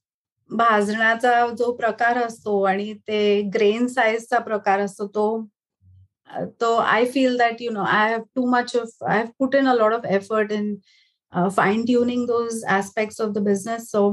भाजण्याचा 0.49 1.47
जो 1.57 1.71
प्रकार 1.71 2.17
असतो 2.17 2.61
आणि 2.61 2.93
ते 3.07 3.41
ग्रेन 3.53 3.87
साईजचा 3.87 4.39
प्रकार 4.39 4.79
असतो 4.79 5.07
तो 5.07 5.25
तो 6.61 6.75
I 6.75 7.05
feel 7.05 7.37
that 7.37 7.61
you 7.61 7.71
know 7.71 7.83
I 7.83 8.11
have 8.11 8.21
too 8.35 8.45
much 8.45 8.75
of 8.75 9.03
I 9.03 9.17
have 9.17 9.25
put 9.39 9.55
in 9.55 9.67
a 9.67 9.73
lot 9.73 9.93
of 9.93 10.05
effort 10.05 10.51
in 10.51 10.75
fine 11.33 11.83
tuning 11.85 12.25
those 12.27 12.63
aspect 12.69 13.21
of 13.21 13.29
the 13.29 13.43
business 13.43 13.89
so 13.91 14.09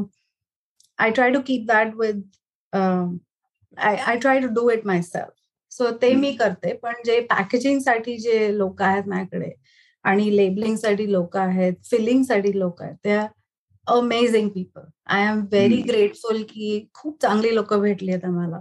I 0.98 1.10
try 1.10 1.30
to 1.30 1.40
keep 1.46 1.66
that 1.66 1.94
with 1.94 2.22
I 3.78 4.16
try 4.16 4.40
to 4.40 4.46
do 4.46 4.68
it 4.70 4.86
myself 5.02 5.32
so 5.72 5.90
ते 5.90 6.10
hmm. 6.10 6.20
मी 6.20 6.32
करते 6.32 6.72
पण 6.72 6.94
जे 7.04 7.20
पॅकेजिंगसाठी 7.20 8.16
जे 8.18 8.56
लोक 8.58 8.82
आहेत 8.82 9.08
माझ्याकडे 9.08 9.50
आणि 10.04 10.36
लेबलिंगसाठी 10.36 11.12
लोक 11.12 11.36
आहेत 11.36 11.74
फिलिंगसाठी 11.84 12.58
लोक 12.58 12.82
आहेत 12.82 12.96
त्या 13.04 13.26
amazing 13.86 14.48
people 14.48 14.80
I 15.06 15.26
am 15.28 15.40
very 15.52 15.80
grateful 15.88 16.42
की 16.42 16.88
खूप 16.94 17.20
चांगली 17.22 17.54
लोक 17.54 17.74
भेटली 17.74 18.10
आहेत 18.12 18.24
आम्हाला. 18.24 18.60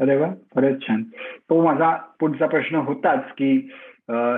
अरे 0.00 0.16
वा 0.16 0.28
खरंच 0.54 0.82
छान. 0.82 1.02
तो 1.50 1.62
माझा 1.64 1.90
पुढचा 2.20 2.46
प्रश्न 2.46 2.76
होताच 2.76 3.30
की 3.38 3.52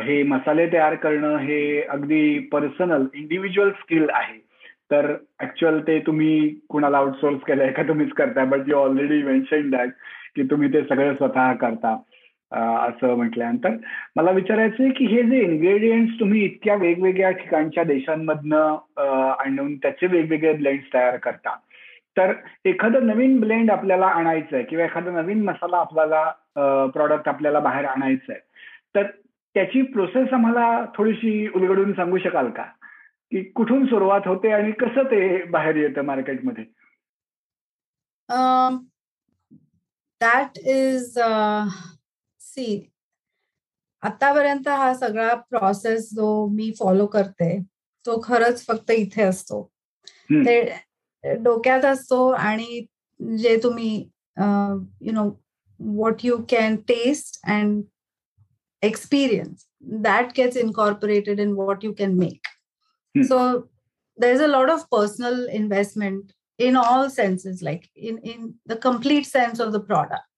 हे 0.04 0.22
मसाले 0.22 0.66
तयार 0.72 0.94
करणं 0.94 1.36
हे 1.38 1.82
अगदी 1.82 2.38
पर्सनल 2.52 3.06
इंडिव्हिज्युअल 3.14 3.70
स्किल 3.70 4.06
आहे. 4.10 4.38
तर 4.90 5.14
ऍक्च्युअल 5.42 5.80
ते 5.80 5.98
तुम्ही 6.00 6.48
कुणाला 6.68 6.98
आउटसोर्स 6.98 7.40
केलंय 7.46 7.72
का 7.72 7.82
तुम्हीच 7.82 8.12
करताय 8.12 8.44
but 8.46 8.68
you 8.68 8.76
already 8.76 9.22
mention 9.22 9.70
that 9.70 9.90
की 10.36 10.42
तुम्ही 10.42 10.72
ते 10.72 10.82
सगळं 10.82 11.14
स्वतः 11.14 11.52
करता. 11.52 11.96
असं 12.52 13.14
म्हटल्यानंतर 13.16 13.76
मला 14.16 14.30
विचारायचं 14.30 14.82
आहे 14.82 14.92
की 14.92 15.06
हे 15.06 15.22
जे 15.22 15.40
इन्ग्रेडियंट्स 15.42 16.18
तुम्ही 16.20 16.44
इतक्या 16.44 16.74
वेगवेगळ्या 16.74 17.30
ठिकाणच्या 17.30 17.84
देशांमधनं 17.84 18.76
आणून 19.38 19.76
त्याचे 19.76 20.06
वेगवेगळे 20.06 20.52
ब्लेंड्स 20.52 20.92
तयार 20.94 21.16
करता 21.16 21.56
तर 22.16 22.32
एखादं 22.64 23.06
नवीन 23.06 23.38
ब्लेंड 23.40 23.70
आपल्याला 23.70 24.06
आणायचं 24.06 24.56
आहे 24.56 24.64
किंवा 24.64 24.84
एखादा 24.84 25.10
नवीन 25.10 25.42
मसाला 25.44 25.76
आपल्याला 25.76 26.24
प्रॉडक्ट 26.86 27.28
आपल्याला 27.28 27.60
बाहेर 27.60 27.84
आणायचं 27.84 28.32
आहे 28.32 28.40
तर 28.94 29.06
त्याची 29.54 29.82
प्रोसेस 29.82 30.32
आम्हाला 30.32 30.84
थोडीशी 30.96 31.48
उलगडून 31.54 31.92
सांगू 31.92 32.18
शकाल 32.18 32.50
का? 32.50 32.64
की 33.32 33.42
कुठून 33.54 33.86
सुरुवात 33.86 34.26
होते 34.26 34.50
आणि 34.52 34.72
कसं 34.72 35.02
ते 35.02 35.42
बाहेर 35.44 35.76
येतं 35.76 36.04
मार्केटमध्ये? 36.04 36.64
दॅट 40.20 40.58
इज 40.66 41.18
सी 42.54 42.92
आतापर्यंत 44.02 44.68
हा 44.68 44.92
सगळा 44.94 45.34
प्रोसेस 45.50 46.08
जो 46.14 46.46
मी 46.54 46.70
फॉलो 46.78 47.06
करते 47.06 47.58
तो 48.06 48.20
खरंच 48.24 48.64
फक्त 48.66 48.90
इथे 48.90 49.22
असतो 49.22 49.62
ते 50.32 50.60
डोक्यात 51.42 51.84
असतो 51.84 52.28
आणि 52.30 52.86
जे 53.38 53.58
तुम्ही 53.62 53.96
you 54.36 55.12
know 55.12 55.30
what 55.80 56.22
you 56.22 56.44
can 56.44 56.82
taste 56.84 57.38
and 57.46 57.84
experience 58.82 59.66
that 59.80 60.34
gets 60.34 60.56
incorporated 60.56 61.40
in 61.40 61.56
what 61.56 61.82
you 61.82 61.92
can 61.94 62.18
make 62.18 62.50
hmm. 63.14 63.22
so 63.22 63.68
there's 64.18 64.40
a 64.40 64.48
lot 64.48 64.70
of 64.70 64.88
personal 64.90 65.46
investment 65.48 66.34
in 66.58 66.76
all 66.76 67.08
senses 67.08 67.62
like 67.62 67.88
in 67.96 68.18
in 68.18 68.54
the 68.66 68.76
complete 68.76 69.26
sense 69.26 69.58
of 69.58 69.72
the 69.72 69.80
product 69.80 70.29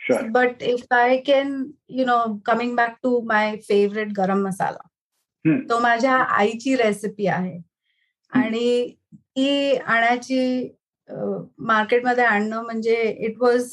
Sure. 0.00 0.30
But 0.30 0.62
if 0.62 0.86
I 0.90 1.22
can, 1.24 1.74
you 1.88 2.06
know, 2.06 2.40
coming 2.44 2.74
back 2.74 3.02
to 3.02 3.20
my 3.22 3.58
favorite 3.58 4.14
garam 4.14 4.42
masala, 4.42 4.86
तो 5.44 5.78
माझ्या 5.80 6.16
आईची 6.38 6.74
recipe 6.76 7.26
आहे. 7.26 7.58
आणि 8.32 8.94
ती 9.14 9.76
आणायची 9.76 10.68
मार्केटमध्ये 11.68 12.24
आणणं 12.24 12.62
म्हणजे 12.62 12.96
it 13.26 13.38
was 13.40 13.70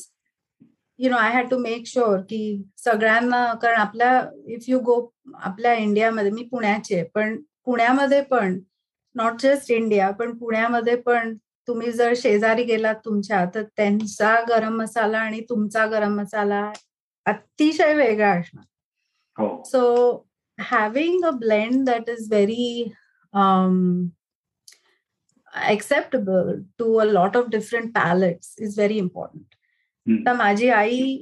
you 0.99 1.09
know 1.09 1.17
I 1.17 1.31
had 1.31 1.49
to 1.49 1.57
make 1.59 1.85
sure 1.87 2.21
की 2.29 2.39
सगळ्यांना 2.77 3.45
कारण 3.61 3.79
आपल्या 3.79 4.21
इफ 4.53 4.63
यू 4.67 4.79
गो 4.85 4.99
आपल्या 5.33 5.73
इंडियामध्ये 5.73 6.31
मी 6.31 6.43
पुण्याचे 6.51 7.03
पण 7.15 7.35
पुण्यामध्ये 7.65 8.21
पण 8.21 8.59
नॉट 9.15 9.41
जस्ट 9.41 9.71
इंडिया 9.71 10.09
पण 10.11 10.37
पुण्यामध्ये 10.37 10.95
पण 10.95 11.35
तुम्ही 11.67 11.91
जर 11.91 12.13
शेजारी 12.17 12.63
गेलात 12.63 12.95
तुमच्या 13.05 13.43
तर 13.55 13.63
त्यांचा 13.77 14.35
गरम 14.49 14.75
मसाला 14.81 15.19
आणि 15.19 15.41
तुमचा 15.49 15.85
गरम 15.85 16.19
मसाला 16.19 16.71
अतिशय 17.25 17.93
वेगळा 17.93 18.31
असणार. 18.39 19.63
So 19.65 19.81
having 20.59 21.25
a 21.25 21.31
blend 21.39 21.83
that 21.85 22.09
is 22.09 22.27
very 22.29 22.85
acceptable 25.53 26.49
to 26.79 26.87
a 26.99 27.05
lot 27.05 27.35
of 27.35 27.45
different 27.49 27.91
palettes 27.93 28.49
is 28.65 28.75
very 28.75 28.97
important. 28.99 29.55
तर 30.25 30.33
माझी 30.33 30.69
आई 30.69 31.17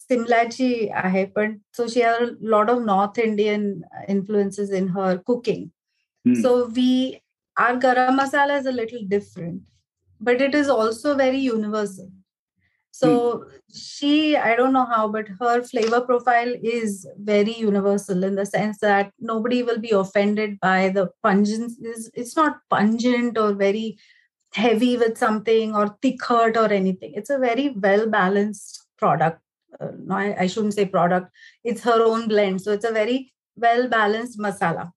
सिमलाची 0.00 0.88
आहे 0.92 1.24
पण 1.34 1.56
so 1.76 1.86
she 1.88 2.02
have 2.02 2.24
lot 2.40 2.70
of 2.70 2.78
north 2.86 3.18
Indian 3.20 3.66
influences 4.08 4.72
in 4.72 4.88
her 4.96 5.16
cooking 5.26 6.32
so 6.42 6.54
we 6.76 7.20
our 7.58 7.76
garam 7.76 8.18
masala 8.18 8.58
is 8.58 8.66
a 8.66 8.72
little 8.72 9.02
different 9.08 9.62
but 10.22 10.40
it 10.40 10.54
is 10.54 10.68
also 10.68 11.14
very 11.16 11.38
universal. 11.38 12.08
So 12.94 13.10
hmm. 13.10 13.52
she 13.74 14.36
i 14.36 14.54
don't 14.54 14.74
know 14.74 14.84
how 14.84 15.08
but 15.08 15.28
her 15.40 15.62
flavor 15.62 16.00
profile 16.02 16.52
is 16.62 17.06
very 17.18 17.54
universal 17.58 18.24
in 18.28 18.34
the 18.40 18.44
sense 18.44 18.78
that 18.80 19.12
nobody 19.18 19.62
will 19.62 19.78
be 19.78 19.92
offended 20.00 20.58
by 20.60 20.90
the 20.90 21.06
pungent 21.22 21.72
it's 22.14 22.36
not 22.36 22.58
pungent 22.68 23.38
or 23.38 23.54
very 23.54 23.96
heavy 24.54 24.98
with 24.98 25.16
something 25.16 25.74
or 25.74 25.96
thick 26.02 26.22
hurt 26.22 26.58
or 26.58 26.66
anything. 26.66 27.14
It's 27.14 27.30
a 27.30 27.38
very 27.38 27.70
well 27.70 28.08
balanced 28.10 28.86
product. 28.98 29.40
Uh, 29.80 29.92
no 29.98 30.16
I, 30.16 30.42
I 30.42 30.46
shouldn't 30.46 30.74
say 30.74 30.84
product. 30.84 31.30
It's 31.64 31.82
her 31.84 32.02
own 32.02 32.28
blend 32.28 32.60
so 32.60 32.72
it's 32.72 32.84
a 32.84 32.92
very 32.92 33.32
well 33.56 33.88
balanced 33.88 34.38
masala. 34.38 34.92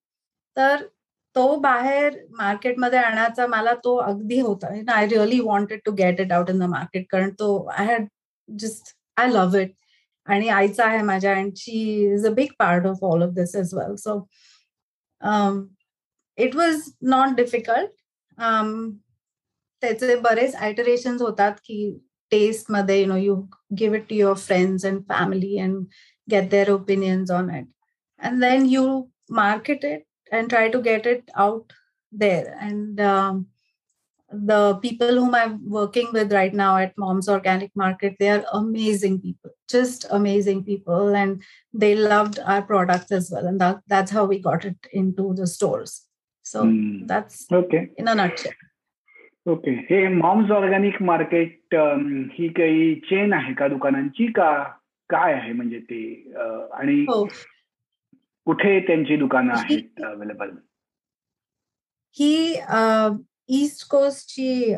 तर 0.58 0.90
तो 1.36 1.56
बाहेर 1.62 2.18
मार्केटमध्ये 2.38 3.00
आणायचा 3.00 3.48
मला 3.48 3.74
तो 3.84 3.96
अगदी 4.00 4.40
होता. 4.42 4.68
I 4.94 5.08
really 5.08 5.40
wanted 5.40 5.80
to 5.86 5.92
get 5.94 6.20
it 6.22 6.32
out 6.32 6.50
in 6.50 6.60
the 6.60 6.70
market 6.70 7.06
कारण 7.12 7.30
तो 7.40 7.56
I 7.70 7.86
had 7.86 8.08
just 8.50 8.96
I 9.18 9.32
love 9.32 9.60
it 9.62 9.74
आणि 10.28 10.48
आईचा 10.50 10.86
आहे 10.86 11.02
माझ्या 11.04 11.34
and 11.38 11.52
she 11.58 11.82
is 12.14 12.26
a 12.26 12.30
big 12.34 12.54
part 12.60 12.86
of 12.88 13.04
all 13.04 13.24
of 13.24 13.34
this 13.34 13.56
as 13.56 13.74
well 13.76 13.96
so 13.98 14.18
it 16.38 16.56
was 16.56 16.82
not 17.04 17.36
difficult 17.36 17.92
त्याचे 19.84 20.16
बरेच 20.22 20.56
iteration 20.56 21.18
होतात 21.20 21.52
की 21.66 21.98
टेस्टमध्ये 22.32 23.00
you 23.02 23.08
know 23.08 23.16
you 23.18 23.36
give 23.80 23.96
it 23.98 24.08
to 24.10 24.16
your 24.16 24.36
friends 24.38 24.86
and 24.86 25.02
family 25.10 25.58
and 25.60 25.86
get 26.28 26.50
their 26.52 26.72
opinions 26.72 27.32
on 27.32 27.50
it 27.56 27.68
and 28.20 28.42
then 28.42 28.66
you 28.66 28.86
market 29.32 29.86
it 29.86 30.04
and 30.35 30.51
try 30.51 30.69
to 30.69 30.81
get 30.81 31.07
it 31.07 31.31
out 31.37 31.73
there 32.13 32.57
and 32.61 33.01
um, 33.01 33.47
the 34.33 34.79
people 34.83 35.09
whom 35.09 35.35
i'm 35.35 35.69
working 35.69 36.09
with 36.13 36.33
right 36.33 36.55
now 36.55 36.77
at 36.77 36.97
mom's 36.97 37.29
organic 37.29 37.71
market 37.75 38.15
they 38.21 38.29
are 38.29 38.45
amazing 38.53 39.21
people 39.21 39.51
just 39.69 40.07
amazing 40.11 40.65
people 40.65 41.17
and 41.17 41.43
they 41.75 41.95
loved 41.95 42.39
our 42.45 42.63
products 42.63 43.11
as 43.13 43.31
well 43.31 43.47
and 43.47 43.61
that, 43.61 43.81
that's 43.89 44.11
how 44.11 44.25
we 44.25 44.39
got 44.39 44.65
it 44.65 44.77
into 44.93 45.35
the 45.35 45.47
stores 45.47 46.07
so 46.43 46.65
mm. 46.65 47.07
that's 47.07 47.47
okay 47.53 47.89
in 47.97 48.09
a 48.09 48.15
nutshell 48.15 48.53
okay 49.49 49.71
हे 49.71 50.09
Mom's 50.09 50.51
organic 50.51 51.01
market 51.03 51.75
ही 52.33 52.49
काही 52.49 52.95
chain 52.95 53.33
आहे 53.33 53.55
का 53.55 53.69
दुकानांची 53.69 54.27
का 54.27 54.63
काय 55.11 55.33
आहे 55.33 55.53
म्हणजे 55.53 55.79
ते 55.79 56.33
आणि 56.73 57.05
कुठे 58.48 58.80
त्यांची 58.88 59.16
दुकानं 59.18 59.54
आहेत 59.54 60.04
अवेलेबल 60.06 60.50
ही 62.18 62.56
ईस्ट 63.56 63.88
कोस्टची 63.90 64.74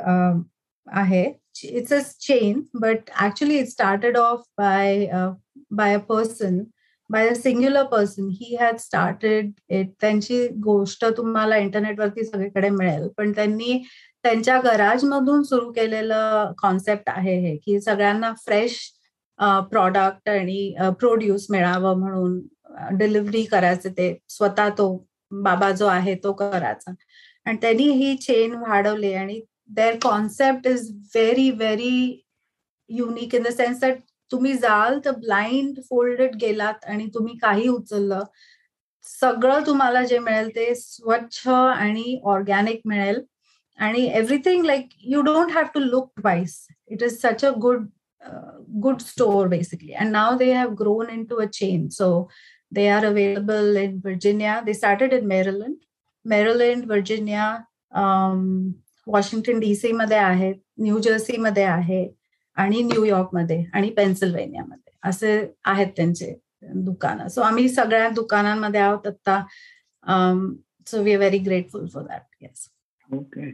आहे. 0.87 1.25
It's 1.63 1.93
a 1.93 1.99
chain 2.21 2.61
but 2.81 3.09
actually 3.23 3.57
it 3.59 3.67
started 3.67 4.17
off 4.17 4.43
by 4.57 5.05
by 5.77 5.93
a 5.95 5.99
person 6.09 6.59
by 7.09 7.27
a 7.29 7.33
singular 7.35 7.83
person 7.91 8.27
he 8.39 8.55
has 8.59 8.79
started 8.81 9.51
it 9.69 9.91
त्यांची 10.01 10.47
गोष्ट 10.63 11.05
तुम्हाला 11.17 11.57
इंटरनेटवरती 11.57 12.23
सगळीकडे 12.25 12.69
मिळेल. 12.69 13.07
पण 13.17 13.31
त्यांनी 13.31 13.81
त्यांच्या 14.23 14.59
गराज 14.61 15.03
मधून 15.05 15.43
सुरू 15.43 15.71
केलेलं 15.71 16.51
कॉन्सेप्ट 16.57 17.09
आहे 17.09 17.39
हे 17.41 17.55
की 17.65 17.79
सगळ्यांना 17.81 18.31
फ्रेश 18.45 18.79
प्रॉडक्ट 19.71 20.29
आणि 20.29 20.73
प्रोड्यूस 20.99 21.45
मिळावं 21.49 21.99
म्हणून. 21.99 22.39
डिलिव्हरी 22.97 23.43
करायचे 23.51 23.89
ते 23.97 24.13
स्वतः 24.29 24.69
तो 24.77 24.87
बाबा 25.43 25.71
जो 25.71 25.85
आहे 25.87 26.15
तो 26.23 26.33
करायचा. 26.33 26.93
आणि 27.45 27.57
त्यांनी 27.61 27.89
ही 27.93 28.15
चेन 28.17 28.55
वाढवली 28.61 29.13
आणि 29.13 29.39
their 29.75 29.95
concept 30.03 30.67
is 30.67 30.89
very 31.15 31.49
very 31.51 32.23
unique 32.89 33.35
in 33.35 33.43
the 33.43 33.47
sense 33.57 33.79
that 33.81 33.97
तुम्ही 34.31 34.53
जाल 34.57 34.99
तर 35.05 35.11
ब्लाइंड 35.17 35.79
फोल्डेड 35.89 36.35
गेलात 36.41 36.85
आणि 36.85 37.07
तुम्ही 37.13 37.37
काही 37.41 37.67
उचललं 37.67 38.23
सगळं 39.05 39.65
तुम्हाला 39.65 40.03
जे 40.05 40.19
मिळेल 40.19 40.49
ते 40.55 40.73
स्वच्छ 40.75 41.47
आणि 41.47 42.19
ऑर्गॅनिक 42.25 42.81
मिळेल. 42.85 43.21
आणि 43.79 44.05
everything 44.07 44.65
like 44.65 44.89
you 45.05 45.21
don't 45.21 45.51
have 45.53 45.63
to 45.73 45.79
look 45.79 46.19
wise 46.23 46.65
it 46.91 47.03
is 47.03 47.19
such 47.21 47.45
a 47.45 47.49
good 47.61 47.85
good 48.83 49.01
store 49.01 49.47
basically 49.47 49.93
and 49.93 50.11
now 50.11 50.37
they 50.37 50.51
have 50.53 50.69
grown 50.79 51.09
in 51.13 51.23
to 51.25 51.35
a 51.41 51.45
chain 51.53 51.87
so 51.89 52.07
They 52.71 52.89
are 52.89 53.05
available 53.05 53.77
in 53.77 54.01
Virginia. 54.01 54.61
They 54.65 54.73
started 54.73 55.13
in 55.13 55.27
Maryland, 55.27 55.77
Maryland, 56.25 56.87
Virginia, 56.87 57.65
um, 57.95 58.73
Washington 59.07 59.59
D 59.59 59.75
C 59.75 59.91
मध्ये 59.91 60.17
आहेत 60.17 60.55
new 60.79 60.99
Jersey 60.99 61.37
मध्ये 61.37 61.63
आहे 61.63 62.07
आणि 62.57 62.81
न्यूयॉर्कमध्ये 62.83 63.63
आणि 63.73 63.89
पेन्सिल्वेनियामध्ये 63.97 64.93
असे 65.09 65.37
आहेत 65.65 65.87
त्यांचे 65.97 66.33
दुकानं. 66.85 67.27
सो 67.27 67.41
आम्ही 67.41 67.67
सगळ्या 67.69 68.09
दुकानांमध्ये 68.09 68.79
आहोत 68.81 69.07
आता 69.07 69.41
so 70.87 71.01
we 71.03 71.11
are 71.13 71.17
very 71.17 71.37
grateful 71.45 71.87
for 71.93 72.03
that 72.03 72.43
yes 72.43 72.67
okay 73.13 73.53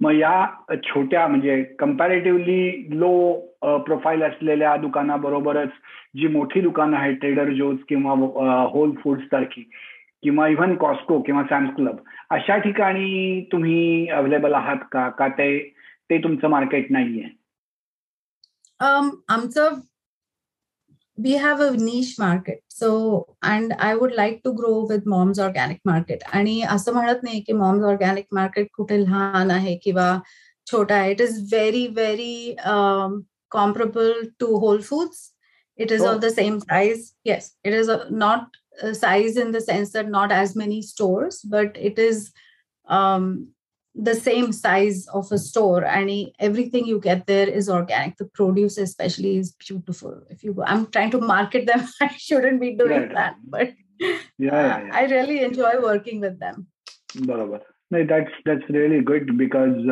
मग 0.00 0.12
या 0.12 0.46
छोट्या 0.84 1.28
म्हणजे 1.28 1.62
कम्पॅरेटिव्हली 1.62 2.86
लो 2.90 3.40
प्रोफाईल 3.62 4.22
असलेल्या 4.22 4.76
दुकानाबरोबरच 4.76 5.68
जी 6.16 6.26
मोठी 6.26 6.60
दुकानं 6.60 6.96
आहेत 6.96 7.16
ट्रेडर 7.16 7.52
जोज 7.52 7.76
किंवा 7.88 8.12
होल 8.64 8.90
फूड्स 9.02 9.24
सारखी 9.24 9.70
किंवा 10.22 10.48
इव्हन 10.48 10.74
कॉस्को 10.74 11.20
किंवा 11.22 11.42
सॅम्स 11.42 11.74
क्लब 11.76 11.96
अशा 12.30 12.56
ठिकाणी 12.56 13.48
तुम्ही 13.52 14.08
अवेलेबल 14.08 14.54
आहात 14.54 14.76
का? 14.92 15.08
का 15.08 15.28
ते 15.28 15.58
ते 16.10 16.18
तुमचं 16.18 16.48
मार्केट 16.48 16.90
नाहीये? 16.90 17.24
आमचं 19.28 19.80
we 21.17 21.33
have 21.33 21.59
a 21.59 21.71
niche 21.77 22.17
market 22.17 22.59
so 22.67 22.89
and 23.41 23.73
i 23.79 23.95
would 23.95 24.13
like 24.13 24.41
to 24.43 24.53
grow 24.53 24.85
with 24.91 25.05
mom's 25.05 25.39
organic 25.39 25.79
market 25.85 26.23
आणि 26.33 26.61
असं 26.61 26.93
म्हणत 26.93 27.23
नाही 27.23 27.41
की 27.47 27.53
mom's 27.53 27.87
organic 27.93 28.27
market 28.31 28.67
कुठे 28.77 29.01
लहान 29.03 29.51
आहे 29.51 29.75
किंवा 29.83 30.19
छोटा 30.71 30.95
आहे 30.95 31.13
it 31.15 31.21
is 31.27 31.41
very 31.53 31.87
very 31.87 32.55
um, 32.73 33.25
comparable 33.57 34.13
to 34.39 34.55
whole 34.63 34.81
foods 34.91 35.33
it 35.75 35.91
is 35.91 36.01
oh. 36.01 36.13
of 36.13 36.21
the 36.21 36.29
same 36.29 36.59
size 36.59 37.13
yes 37.23 37.51
it 37.63 37.73
is 37.73 37.89
a, 37.89 37.99
not 38.09 38.59
a 38.81 38.93
size 38.93 39.37
in 39.37 39.51
the 39.51 39.61
sense 39.61 39.91
that 39.91 40.09
not 40.17 40.31
as 40.31 40.55
many 40.55 40.81
stores 40.81 41.41
but 41.55 41.77
it 41.91 41.99
is 41.99 42.31
um, 42.87 43.47
the 43.95 44.15
same 44.15 44.51
size 44.51 45.07
of 45.13 45.31
a 45.31 45.37
store 45.37 45.83
and 45.83 46.11
everything 46.39 46.85
you 46.85 46.99
get 46.99 47.25
there 47.25 47.47
is 47.47 47.69
organic 47.69 48.15
the 48.17 48.25
produce 48.25 48.77
especially 48.77 49.37
is 49.37 49.51
beautiful 49.53 50.21
if 50.29 50.43
you 50.43 50.53
go 50.53 50.63
i'm 50.65 50.85
trying 50.87 51.11
to 51.11 51.19
market 51.19 51.65
them 51.65 51.87
i 52.01 52.07
shouldn't 52.17 52.61
be 52.61 52.75
doing 52.75 52.91
right. 52.91 53.13
that 53.13 53.35
but 53.43 53.71
yeah, 53.99 54.17
yeah, 54.37 54.83
yeah, 54.83 54.89
i 54.93 55.05
really 55.05 55.41
enjoy 55.41 55.73
working 55.81 56.21
with 56.21 56.39
them 56.39 56.67
बरोबर 57.27 57.57
नाही 57.91 58.03
that's 58.05 58.31
that's 58.45 58.71
really 58.71 58.99
good 58.99 59.31
because 59.37 59.89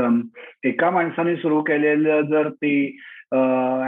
एका 0.64 0.90
माणसाने 0.90 1.36
सुरू 1.36 1.62
केलेलं 1.70 2.22
जर 2.22 2.50
ती 2.50 2.74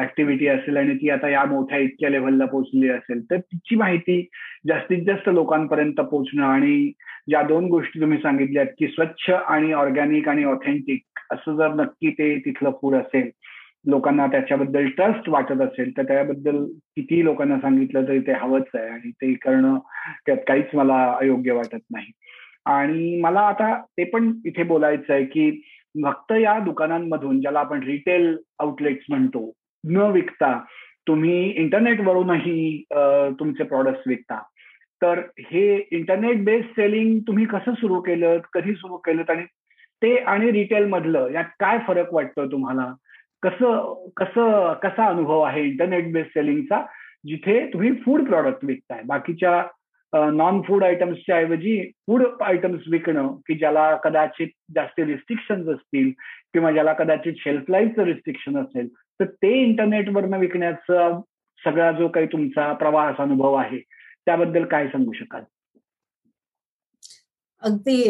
activity 0.01 0.47
असेल 0.47 0.77
आणि 0.77 0.95
ती 0.95 1.11
आता 1.11 1.29
या 1.29 1.45
मोठ्या 1.45 1.79
इतक्या 1.79 2.11
लेव्हलला 2.11 2.45
पोहोचली 2.45 2.89
असेल 2.89 3.31
तर 3.31 3.37
तिची 3.37 3.77
माहिती 3.77 4.29
जास्तीत 4.69 5.05
जास्त 5.07 5.29
लोकांपर्यंत 5.29 6.01
पोहोचणं 6.01 6.45
आणि 6.45 6.93
ज्या 7.29 7.43
दोन 7.43 7.67
गोष्टी 7.67 8.01
तुम्ही 8.01 8.19
सांगितल्यात 8.19 8.67
की 8.79 8.87
स्वच्छ 8.87 9.31
आणि 9.31 9.73
ऑर्गॅनिक 9.73 10.29
आणि 10.29 10.45
ऑथेंटिक 10.45 11.03
असं 11.31 11.57
जर 11.57 11.69
नक्की 11.69 12.11
ते 12.11 12.39
तिथलं 12.39 12.71
फूड 12.71 12.95
असेल 12.95 13.31
लोकांना 13.87 14.27
त्याच्याबद्दल 14.27 14.87
ट्रस्ट 14.87 15.29
वाटत 15.29 15.61
असेल 15.61 15.97
तर 15.97 16.03
त्याबद्दल 16.03 16.65
किती 16.65 17.25
लोकांना 17.25 17.59
सांगितलं 17.59 18.09
तरी 18.09 18.19
ते 18.19 18.33
हवंच 18.33 18.65
आहे 18.75 18.89
आणि 18.89 19.11
ते 19.11 19.33
करणं 19.35 19.79
त्यात 20.27 20.37
काहीच 20.49 20.75
मला 20.75 21.17
अयोग्य 21.21 21.53
वाटत 21.53 21.79
नाही. 21.91 22.07
आणि 22.67 23.21
मला 23.21 23.41
आता 23.41 23.81
ते 23.81 24.05
पण 24.05 24.33
इथे 24.45 24.63
बोलायचं 24.63 25.13
आहे 25.13 25.25
की 25.25 25.63
फक्त 26.03 26.33
या 26.33 26.59
दुकानांमधून 26.59 27.41
ज्याला 27.41 27.61
आपण 27.61 27.83
रिटेल 27.83 28.37
आउटलेट्स 28.59 29.05
म्हणतो 29.09 29.51
न 29.85 29.97
विकता 29.97 30.59
तुम्ही 31.09 31.51
इंटरनेटवरूनही 31.51 32.85
तुमचे 33.39 33.65
प्रॉडक्ट्स 33.65 34.03
विकता. 34.07 34.41
तर 35.03 35.21
हे 35.41 35.77
इंटरनेट 35.93 36.45
बेस्ड 36.45 36.71
सेलिंग 36.71 37.19
तुम्ही 37.27 37.45
कसं 37.47 37.75
सुरू 37.75 38.01
केलं 38.01 38.39
कधी 38.53 38.75
सुरू 38.75 38.97
केलं 38.97 39.23
आणि 39.29 39.45
ते 40.03 40.17
आणि 40.17 40.51
रिटेल 40.53 40.87
मधलं 40.89 41.29
यात 41.33 41.45
काय 41.61 41.79
फरक 41.89 42.13
वाटतो 42.15 42.47
तुम्हाला? 42.53 42.93
कसं 43.43 44.09
कसं 44.17 44.73
कसा 44.83 45.07
अनुभव 45.07 45.41
आहे 45.41 45.63
इंटरनेट 45.63 46.13
बेस्ड 46.13 46.31
सेलिंगचा 46.31 46.85
जिथे 47.27 47.67
तुम्ही 47.73 47.93
फूड 48.05 48.25
प्रॉडक्ट 48.29 48.65
विकताय? 48.65 49.03
बाकीच्या 49.07 49.63
नॉन 50.15 50.61
फूड 50.63 50.85
आयटम्सच्या 50.85 51.37
ऐवजी 51.37 51.91
फूड 52.07 52.23
आयटम्स 52.43 52.81
विकणं 52.91 53.35
की 53.37 53.55
ज्याला 53.55 53.97
कदाचित 53.97 54.49
जास्त 54.75 55.01
रिस्ट्रिक्शन 55.01 55.71
असतील 55.73 56.11
किंवा 56.53 56.73
ज्याला 56.73 56.93
कदाचित 56.93 57.33
शेल्फ 57.39 57.71
लाईफचं 57.71 58.03
रिस्ट्रिक्शन 58.03 58.57
असेल 58.57 58.89
तर 59.21 59.25
ते 59.25 59.53
इंटरनेटवरनं 59.63 60.39
विकण्याचा 60.39 61.21
सगळा 61.65 61.93
जो 61.93 62.09
काही 62.09 62.27
तुमचा 62.27 62.73
प्रवास 62.73 63.17
अनुभव 63.19 63.55
आहे 63.55 63.79
त्याबद्दल 64.27 64.65
काय 64.65 64.87
सांगू 64.87 65.13
शकाल? 65.13 65.43
अगदी 67.63 68.03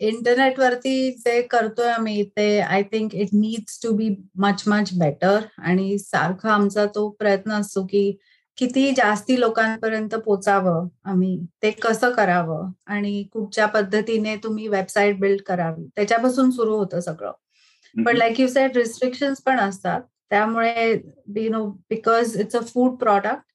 इंटरनेटवरती 0.00 1.10
जे 1.10 1.42
करतोय 1.42 1.88
आम्ही 1.88 2.22
ते 2.22 2.60
I 2.60 2.82
think 2.82 3.14
it 3.14 3.28
needs 3.34 3.80
to 3.82 3.96
be 3.96 4.08
much 4.38 4.64
much 4.66 4.90
better 4.98 5.38
आणि 5.58 5.98
सारखा 5.98 6.52
आमचा 6.52 6.86
तो 6.86 7.08
प्रयत्न 7.10 7.50
असतो 7.50 7.84
की 7.86 8.16
किती 8.58 8.90
जास्ती 8.96 9.38
लोकांपर्यंत 9.40 10.14
पोचावं 10.24 10.86
आम्ही 11.10 11.38
ते 11.62 11.70
कसं 11.82 12.12
करावं 12.12 12.70
आणि 12.86 13.22
कुठच्या 13.32 13.66
पद्धतीने 13.66 14.36
तुम्ही 14.44 14.66
वेबसाईट 14.68 15.18
बिल्ड 15.20 15.42
करावी 15.46 15.86
त्याच्यापासून 15.96 16.50
सुरू 16.50 16.76
होतं 16.76 17.00
सगळं. 17.00 17.32
पण 17.94 18.16
लाईक 18.16 18.40
यू 18.40 18.46
सेट 18.48 18.76
रिस्ट्रिक्शन्स 18.76 19.40
पण 19.42 19.60
असतात. 19.60 20.00
त्यामुळे 20.30 20.90
you 21.36 21.50
know 21.50 21.64
because 21.90 22.36
it's 22.40 22.56
a 22.56 22.60
food 22.72 22.96
product 22.98 23.46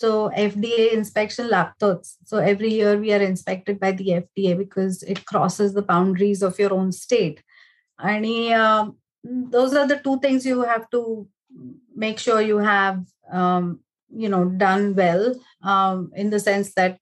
so 0.00 0.28
F 0.36 0.52
D 0.56 0.70
A 0.72 0.88
inspection 0.88 1.46
लागतंच. 1.46 2.06
So 2.30 2.40
every 2.40 2.74
year 2.76 2.96
we 2.96 3.10
are 3.12 3.20
inspected 3.20 3.78
by 3.80 3.92
the 3.92 4.12
F 4.12 4.24
D 4.36 4.50
A 4.50 4.54
because 4.56 5.04
it 5.08 5.18
crosses 5.28 5.74
the 5.74 5.84
boundaries 5.88 6.44
of 6.44 6.60
your 6.60 6.72
own 6.72 6.90
state 6.90 7.40
आणि 7.98 8.50
those 9.24 9.76
are 9.76 9.86
the 9.86 10.02
two 10.04 10.16
things 10.22 10.46
you 10.46 10.62
have 10.62 10.82
to 10.92 11.02
make 11.96 12.18
sure 12.18 12.42
you 12.42 12.58
have 12.58 13.02
you 14.11 14.29
know 14.29 14.45
done 14.45 14.93
well 14.95 15.35
um, 15.63 16.11
in 16.15 16.29
the 16.29 16.39
sense 16.39 16.73
that 16.75 16.99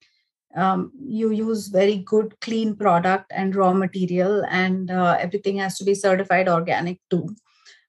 um, 0.54 0.92
you 1.20 1.32
use 1.32 1.68
very 1.68 1.98
good 1.98 2.40
clean 2.42 2.76
product 2.76 3.32
and 3.32 3.56
raw 3.56 3.74
material 3.74 4.44
and 4.50 4.92
uh, 4.92 5.18
everything 5.20 5.58
has 5.58 5.78
to 5.78 5.84
be 5.84 5.96
certified 5.96 6.50
organic 6.50 7.00
too 7.10 7.28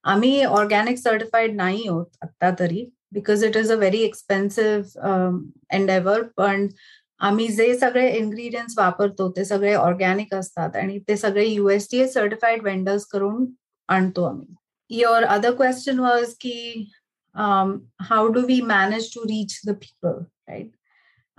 आम्ही 0.05 0.43
organic 0.43 0.97
certified 0.97 1.55
नाही 1.55 1.87
होत 1.87 2.05
आत्ता 2.21 2.49
तरी 2.59 2.85
because 3.11 3.43
it 3.43 3.55
is 3.57 3.71
a 3.71 3.75
very 3.75 4.01
expensive 4.03 5.39
endeavour 5.73 6.21
पण 6.37 6.67
आम्ही 7.19 7.47
जे 7.47 7.73
सगळे 7.79 8.09
ingredients 8.17 8.77
वापरतो 8.77 9.29
ते 9.37 9.45
सगळे 9.45 9.73
ऑर्गॅनिक 9.73 10.33
असतात 10.33 10.75
आणि 10.75 10.99
ते 11.07 11.17
सगळे 11.17 11.45
युएसडीए 11.45 12.07
सर्टिफाईड 12.07 12.63
वेंडर्स 12.63 13.05
करून 13.05 13.45
आणतो 13.87 14.23
आम्ही 14.23 14.99
युअर 14.99 15.23
अदर 15.23 15.55
क्वेश्चन 15.55 15.99
वॉज 15.99 16.33
की 16.41 16.89
um, 17.40 17.86
how 18.10 18.22
do 18.28 18.46
we 18.46 18.60
manage 18.60 19.10
to 19.12 19.24
reach 19.28 19.60
the 19.62 19.74
people 19.74 20.26
right? 20.48 20.70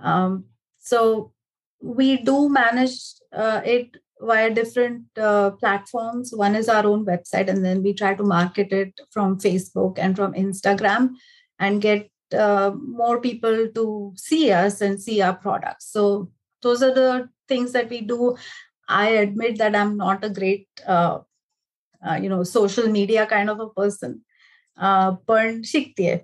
Um, 0.00 0.44
so 0.78 1.32
we 1.80 2.16
do 2.16 2.48
manage 2.48 2.96
uh, 3.32 3.60
it 3.64 3.96
via 4.20 4.50
different 4.50 5.02
uh, 5.16 5.50
platforms. 5.50 6.32
One 6.34 6.54
is 6.54 6.68
our 6.68 6.86
own 6.86 7.04
website 7.04 7.48
and 7.48 7.64
then 7.64 7.82
we 7.82 7.92
try 7.92 8.14
to 8.14 8.24
market 8.24 8.72
it 8.72 9.00
from 9.10 9.38
facebook 9.38 9.98
and 9.98 10.16
from 10.16 10.32
instagram 10.34 11.10
and 11.58 11.80
get 11.80 12.08
uh, 12.36 12.70
more 12.74 13.20
people 13.20 13.68
to 13.74 14.12
see 14.16 14.50
us 14.50 14.80
and 14.80 15.00
see 15.00 15.20
our 15.22 15.34
products. 15.34 15.90
So 15.92 16.30
those 16.62 16.82
are 16.82 16.94
the 16.94 17.28
things 17.48 17.72
that 17.72 17.90
we 17.90 18.00
do. 18.00 18.36
I 18.88 19.08
admit 19.24 19.58
that 19.58 19.76
i'm 19.76 19.96
not 19.96 20.24
a 20.24 20.28
great 20.38 20.68
uh, 20.86 21.18
uh, 22.06 22.18
you 22.22 22.28
know 22.28 22.42
social 22.42 22.88
media 22.88 23.26
kind 23.26 23.48
of 23.48 23.60
a 23.60 23.68
person 23.70 24.22
पण 25.28 25.60
शिकतीये 25.64 26.16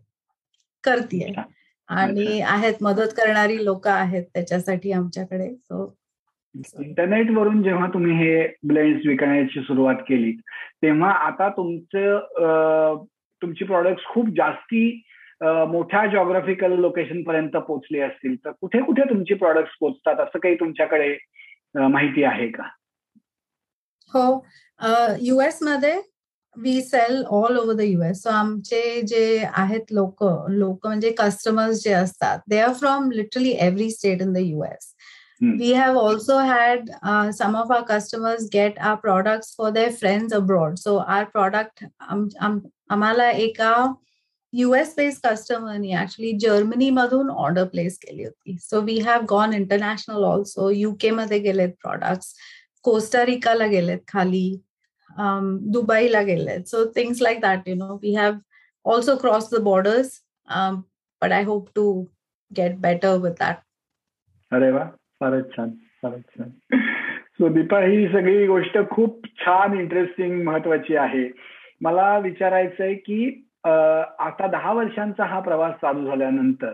करतीये. 0.84 1.32
आणि 1.88 2.40
आहेत 2.40 2.82
मदत 2.82 3.12
करणारी 3.16 3.64
लोक 3.64 3.86
आहेत 3.88 4.24
त्याच्यासाठी 4.34 4.92
आमच्याकडे. 4.92 5.54
सो 5.54 5.94
इंटरनेट 6.80 7.30
वरून 7.30 7.62
जेव्हा 7.62 7.86
तुम्ही 7.86 8.12
हे 8.16 8.46
ब्लेंड्स 8.68 9.06
विकण्याची 9.06 9.60
सुरुवात 9.60 9.96
केली 10.08 10.32
तेव्हा 10.82 11.10
आता 11.26 11.48
तुमचं 11.48 13.04
तुमची 13.42 13.64
प्रॉडक्ट 13.64 14.04
खूप 14.04 14.28
जास्ती 14.28 14.90
मोठ्या 15.42 16.04
जॉग्राफिकल 16.06 16.72
लोकेशन 16.80 17.22
पर्यंत 17.22 17.56
पोहोचले 17.56 18.00
असतील 18.00 18.34
तर 18.44 18.50
कुठे 18.50 18.80
कुठे 18.82 19.02
तुमची 19.10 19.34
प्रॉडक्ट 19.34 19.76
पोहोचतात 19.80 20.20
असं 20.20 20.38
काही 20.38 20.54
तुमच्याकडे 20.54 21.16
माहिती 21.74 22.24
आहे 22.24 22.48
का? 22.48 22.62
हो. 24.14 24.46
युएसमध्ये 25.20 25.94
we 26.56 26.80
sell 26.82 27.22
all 27.26 27.56
over 27.58 27.74
the 27.76 27.80
US 27.80 28.22
so 28.22 28.30
आमचे 28.30 29.00
जे 29.02 29.44
आहेत 29.52 29.92
लोक 29.92 30.24
लोक 30.48 30.86
म्हणजे 30.86 31.10
कस्टमर्स 31.18 31.82
जे 31.84 31.92
असतात 31.92 32.38
they 32.48 32.58
are 32.60 32.72
from 32.72 33.10
literally 33.10 33.50
every 33.50 33.90
state 33.90 34.22
in 34.22 34.32
the 34.32 34.36
US 34.36 34.94
we 35.40 35.70
have 35.70 35.96
also 35.96 36.38
had 36.38 36.90
uh, 37.02 37.30
some 37.30 37.54
of 37.54 37.70
our 37.70 37.84
customers 37.84 38.48
get 38.48 38.76
our 38.80 38.96
products 38.96 39.54
for 39.54 39.70
their 39.70 39.92
friends 39.92 40.32
abroad. 40.32 40.78
So 40.78 40.98
our 41.00 41.26
product 41.26 41.84
um, 42.08 42.28
um, 42.40 42.60
आम्हाला 42.90 43.28
एका 43.30 43.72
US 44.52 44.94
based 44.96 45.26
कस्टमरनी 45.26 45.94
actually 45.96 46.32
Germany 46.40 46.88
मधून 46.90 47.30
order 47.30 47.64
place 47.64 47.98
केली 47.98 48.24
होती. 48.24 48.56
So 48.60 48.80
we 48.80 48.98
have 48.98 49.24
gone 49.28 49.52
international 49.52 50.24
also 50.24 50.70
UK 50.70 51.10
मध्ये 51.10 51.38
गेलेत 51.38 51.72
products 51.82 52.34
कोस्टारिकाला 52.82 53.66
गेलेत 53.66 53.98
खाली. 54.08 54.60
Um, 55.18 55.60
Dubai 55.70 56.10
la 56.10 56.20
lagele. 56.20 56.66
So 56.66 56.90
things 56.90 57.20
like 57.20 57.40
that, 57.42 57.66
you 57.66 57.76
know, 57.76 57.98
we 58.02 58.14
have 58.14 58.40
also 58.84 59.16
crossed 59.16 59.50
the 59.50 59.60
borders, 59.60 60.20
um, 60.48 60.84
but 61.22 61.32
I 61.32 61.42
hope 61.42 61.74
to 61.74 62.08
get 62.50 62.80
better 62.80 63.18
with 63.18 63.36
that. 63.38 63.64
अरे 64.52 64.70
वा 64.72 64.84
फारच 65.20 65.50
छान 65.56 65.70
फारच 66.02 66.22
छान 66.36 66.50
सो 67.38 67.48
दीपा 67.54 67.80
ही 67.80 68.06
सगळी 68.12 68.46
गोष्ट 68.46 68.78
खूप 68.90 69.26
छान 69.40 69.74
इंटरेस्टिंग 69.80 70.42
महत्वाची 70.44 70.96
आहे 70.96 71.28
मला 71.80 72.06
विचारायचं 72.18 72.84
आहे 72.84 72.94
की 72.94 73.26
आता 73.64 74.46
दहा 74.52 74.72
वर्षांचा 74.72 75.24
हा 75.24 75.40
प्रवास 75.40 75.74
चालू 75.82 76.06
झाल्यानंतर 76.06 76.72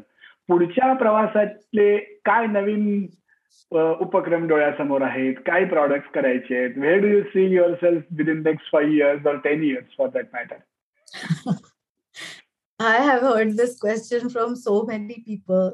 पुढच्या 0.49 0.93
प्रवासातले 0.93 1.97
काय 2.25 2.47
नवीन 2.47 3.07
उपक्रम 3.72 4.48
डोळ्यासमोर 4.48 5.02
आहेत 5.02 5.36
काय 5.46 5.66
प्रॉडक्ट 5.70 6.12
करायचे 6.14 6.58
आहेत 6.58 6.78
where 6.78 7.00
do 7.02 7.08
you 7.08 7.22
see 7.34 7.46
yourself 7.82 8.04
within 8.18 8.42
next 8.44 8.72
five 8.72 8.96
years 8.96 9.28
or 9.28 9.36
ten 9.44 9.64
years 9.64 9.98
for 9.98 10.10
that 10.14 10.34
matter 10.34 11.58
I 12.80 12.98
have 13.06 13.22
heard 13.22 13.58
this 13.58 13.78
question 13.78 14.30
from 14.30 14.56
so 14.56 14.84
many 14.84 15.16
people. 15.24 15.74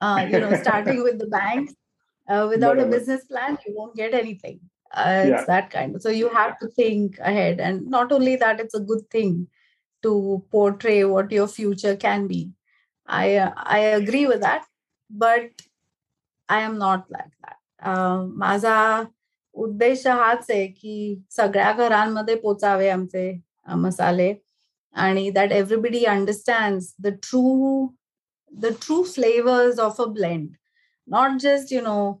Uh, 0.00 0.26
you 0.30 0.38
know, 0.42 0.50
starting 0.60 1.02
with 1.02 1.18
the 1.18 1.26
banks, 1.26 1.72
uh, 2.28 2.46
without 2.48 2.78
a 2.78 2.86
business 2.86 3.24
plan, 3.24 3.58
you 3.66 3.74
won't 3.76 3.96
get 3.96 4.14
anything. 4.14 4.60
Uh, 4.92 5.22
it's 5.22 5.30
yeah. 5.30 5.44
that 5.46 5.70
kind 5.70 5.96
of. 5.96 6.02
So 6.02 6.10
you 6.10 6.28
have 6.28 6.58
to 6.60 6.68
think 6.68 7.18
ahead, 7.18 7.58
and 7.58 7.88
not 7.88 8.12
only 8.12 8.36
that, 8.36 8.60
it's 8.60 8.74
a 8.74 8.80
good 8.80 9.08
thing 9.10 9.48
to 10.02 10.44
portray 10.52 11.04
what 11.04 11.32
your 11.32 11.48
future 11.48 11.96
can 11.96 12.28
be. 12.28 12.52
I 13.06 13.36
uh, 13.36 13.50
I 13.56 13.78
agree 14.00 14.26
with 14.26 14.40
that, 14.42 14.64
but 15.10 15.50
I 16.49 16.61
am 16.61 16.77
not 16.79 17.05
like 17.09 17.33
that. 17.43 17.57
Uh, 17.81 18.25
माझा 18.37 19.03
उद्देश 19.55 20.05
हाच 20.07 20.45
आहे 20.49 20.65
की 20.67 21.23
सगळ्या 21.31 21.71
घरांमध्ये 21.71 22.35
पोचावे 22.35 22.89
आमचे 22.89 23.31
मसाले 23.75 24.33
आणि 24.95 25.29
that 25.29 25.51
everybody 25.51 26.03
understand 26.05 26.81
the 27.03 27.07
true 27.23 27.87
the 28.51 28.65
true 28.81 29.01
flavours 29.03 29.79
of 29.79 30.01
a 30.01 30.05
blend 30.05 30.47
not 31.07 31.39
just 31.41 31.73
you 31.73 31.81
know 31.81 32.11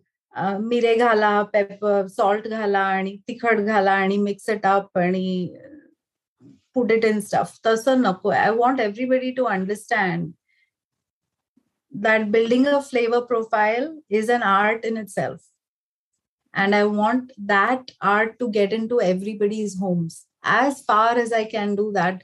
मिरे 0.59 0.95
घाला 0.95 1.41
पेपर 1.53 2.07
सॉल्ट 2.07 2.47
घाला 2.47 2.79
आणि 2.79 3.15
तिखट 3.27 3.59
घाला 3.59 3.91
आणि 3.91 4.17
मिक्स 4.17 4.49
इट 4.49 4.65
अप 4.65 4.97
आणि 4.97 5.55
पुट 6.75 6.91
इट 6.91 7.05
इन 7.05 7.19
स्टफ 7.19 7.59
तसं 7.65 8.01
नको. 8.01 8.29
I 8.29 8.49
want 8.49 8.79
everybody 8.79 9.31
to 9.31 9.43
understand 9.43 10.31
that 11.91 12.31
building 12.31 12.67
a 12.67 12.81
flavor 12.81 13.21
profile 13.21 14.01
is 14.09 14.29
an 14.29 14.43
art 14.43 14.85
in 14.85 14.97
itself. 14.97 15.41
And 16.53 16.75
i 16.75 16.83
want 16.83 17.31
that 17.37 17.91
art 18.01 18.39
to 18.39 18.49
get 18.49 18.73
into 18.73 19.01
everybody's 19.01 19.77
homes. 19.77 20.25
As 20.43 20.81
far 20.81 21.17
as 21.17 21.33
i 21.33 21.45
can 21.45 21.75
do 21.75 21.91
that 21.93 22.23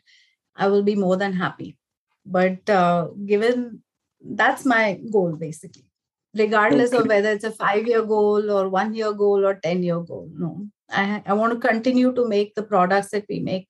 i 0.55 0.67
will 0.67 0.83
be 0.83 0.95
more 0.95 1.17
than 1.17 1.33
happy. 1.33 1.77
But 2.25 2.69
uh, 2.69 3.09
given 3.25 3.83
that's 4.21 4.65
my 4.65 4.99
goal 5.11 5.35
basically. 5.35 5.85
Regardless 6.33 6.91
okay. 6.91 7.01
of 7.01 7.07
whether 7.07 7.29
it's 7.29 7.43
a 7.45 7.51
five 7.51 7.87
year 7.87 8.03
goal 8.03 8.51
or 8.51 8.67
one 8.69 8.93
year 8.93 9.13
goal 9.13 9.45
or 9.45 9.55
10 9.55 9.83
year 9.83 9.99
goal 9.99 10.29
no. 10.33 10.67
I, 10.89 11.23
I 11.25 11.33
want 11.33 11.53
to 11.53 11.67
continue 11.67 12.13
to 12.13 12.27
make 12.27 12.53
the 12.53 12.63
products 12.63 13.09
that 13.09 13.25
we 13.27 13.39
make. 13.39 13.69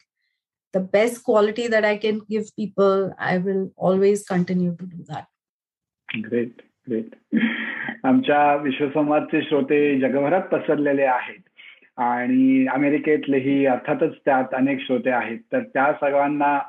The 0.73 0.81
best 0.81 1.23
quality 1.23 1.67
that 1.67 1.85
i 1.85 1.95
can 1.95 2.19
give 2.29 2.53
people 2.55 3.13
i 3.17 3.37
will 3.37 3.71
always 3.77 4.25
continue 4.25 4.75
to 4.75 4.85
do 4.85 5.03
that 5.07 5.27
great 6.17 6.53
great. 6.89 7.39
आमच्या 8.03 8.55
विश्वसंवादचे 8.55 9.41
श्रोते 9.41 9.99
जगभरात 9.99 10.41
पसरलेले 10.41 11.03
आहेत. 11.03 11.43
आणि 11.97 12.67
अमेरिकेतलेही 12.67 13.65
अर्थातच 13.65 14.13
त्यात 14.25 14.53
अनेक 14.53 14.79
श्रोते 14.81 15.09
आहेत. 15.09 15.37
तर 15.51 15.59
त्या 15.59 15.91
सर्वांना 15.93 16.59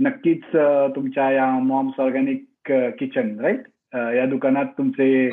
नक्कीच 0.00 0.42
तुमच्या 0.96 1.30
या 1.30 1.50
मॉम्स 1.50 2.00
ऑर्गॅनिक 2.00 2.72
किचन 2.98 3.40
राईट? 3.40 3.60
या 3.94 4.26
दुकानात 4.26 4.64
तुमचे 4.78 5.28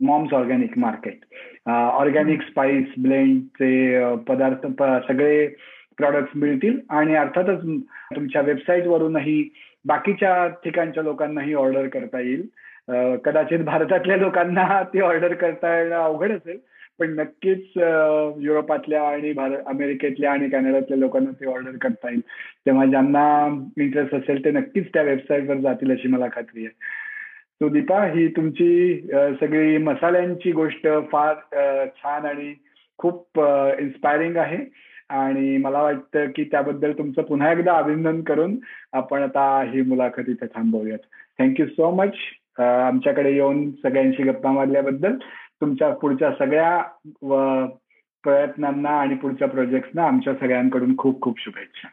Mom's 0.00 0.32
organic 0.32 0.78
market. 0.78 1.18
Organic 1.68 2.42
spice 2.42 2.86
ब्लेंडचे 3.02 4.00
पदार्थ 4.28 4.66
सगळे 5.08 5.46
प्रॉडक्ट्स 5.96 6.36
मिळतील. 6.36 6.78
आणि 6.90 7.14
अर्थातच 7.14 7.62
तुमच्या 8.16 8.42
वेबसाईट 8.42 8.86
वरूनही 8.86 9.42
बाकीच्या 9.84 10.46
ठिकाणच्या 10.64 11.02
लोकांनाही 11.02 11.54
ऑर्डर 11.54 11.86
करता 11.88 12.20
येईल. 12.20 12.46
कदाचित 13.24 13.58
भारतातल्या 13.64 14.16
लोकांना 14.16 14.82
ती 14.92 15.00
ऑर्डर 15.00 15.34
करता 15.34 15.78
येणं 15.78 15.96
अवघड 15.96 16.32
असेल 16.32 16.58
पण 16.98 17.10
नक्कीच 17.18 17.60
युरोपातल्या 17.76 19.02
आणि 19.08 19.32
भारत 19.32 19.62
अमेरिकेतल्या 19.66 20.32
आणि 20.32 20.48
कॅनडातल्या 20.48 20.98
लोकांना 20.98 21.30
ती 21.30 21.46
ऑर्डर 21.46 21.76
करता 21.82 22.08
येईल. 22.10 22.20
तेव्हा 22.66 22.86
ज्यांना 22.86 23.24
इंटरेस्ट 23.82 24.14
असेल 24.14 24.44
ते 24.44 24.50
नक्कीच 24.50 24.88
त्या 24.94 25.02
वेबसाईटवर 25.02 25.56
जातील 25.56 25.92
अशी 25.92 26.08
मला 26.08 26.26
खात्री 26.32 26.64
आहे. 26.64 26.74
तो 27.60 27.68
दीपा 27.68 28.04
ही 28.04 28.26
तुमची 28.28 29.00
सगळी 29.40 29.76
मसाल्यांची 29.78 30.52
गोष्ट 30.52 30.88
फार 31.12 31.34
छान 31.96 32.26
आणि 32.26 32.54
खूप 32.98 33.40
इन्स्पायरिंग 33.80 34.36
आहे. 34.36 34.58
आणि 35.12 35.56
मला 35.56 35.82
वाटतं 35.82 36.30
की 36.36 36.44
त्याबद्दल 36.44 36.92
तुमचं 36.92 37.22
पुन्हा 37.22 37.52
एकदा 37.52 37.76
अभिनंदन 37.76 38.22
करून 38.22 38.56
आपण 38.92 39.22
आता 39.22 39.44
ही 39.62 39.82
मुलाखत 39.82 40.28
इथे 40.28 40.46
थांबवूयात. 40.46 40.98
थँक्यू 41.38 41.66
सो 41.66 41.90
मच 41.90 42.14
आमच्याकडे 42.60 43.32
येऊन 43.34 43.70
सगळ्यांशी 43.72 44.22
गप्पा 44.22 44.52
मारल्याबद्दल 44.52 45.16
तुमच्या 45.60 45.94
पुढच्या 45.94 46.30
सगळ्या 46.38 47.66
प्रयत्नांना 48.22 48.90
आणि 48.90 49.14
पुढच्या 49.14 49.48
प्रोजेक्टना 49.48 50.06
आमच्या 50.06 50.34
सगळ्यांकडून 50.34 50.96
खूप 50.96 51.20
खूप 51.22 51.40
शुभेच्छा. 51.40 51.88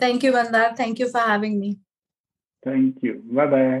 Thank you 0.00 0.32
Mandar 0.32 0.70
thank you 0.78 1.06
for 1.06 1.28
having 1.28 1.58
me 1.60 1.74
thank you 2.66 3.14
bye 3.34 3.46
bye 3.46 3.80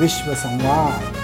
Vishwasamvad. 0.00 1.23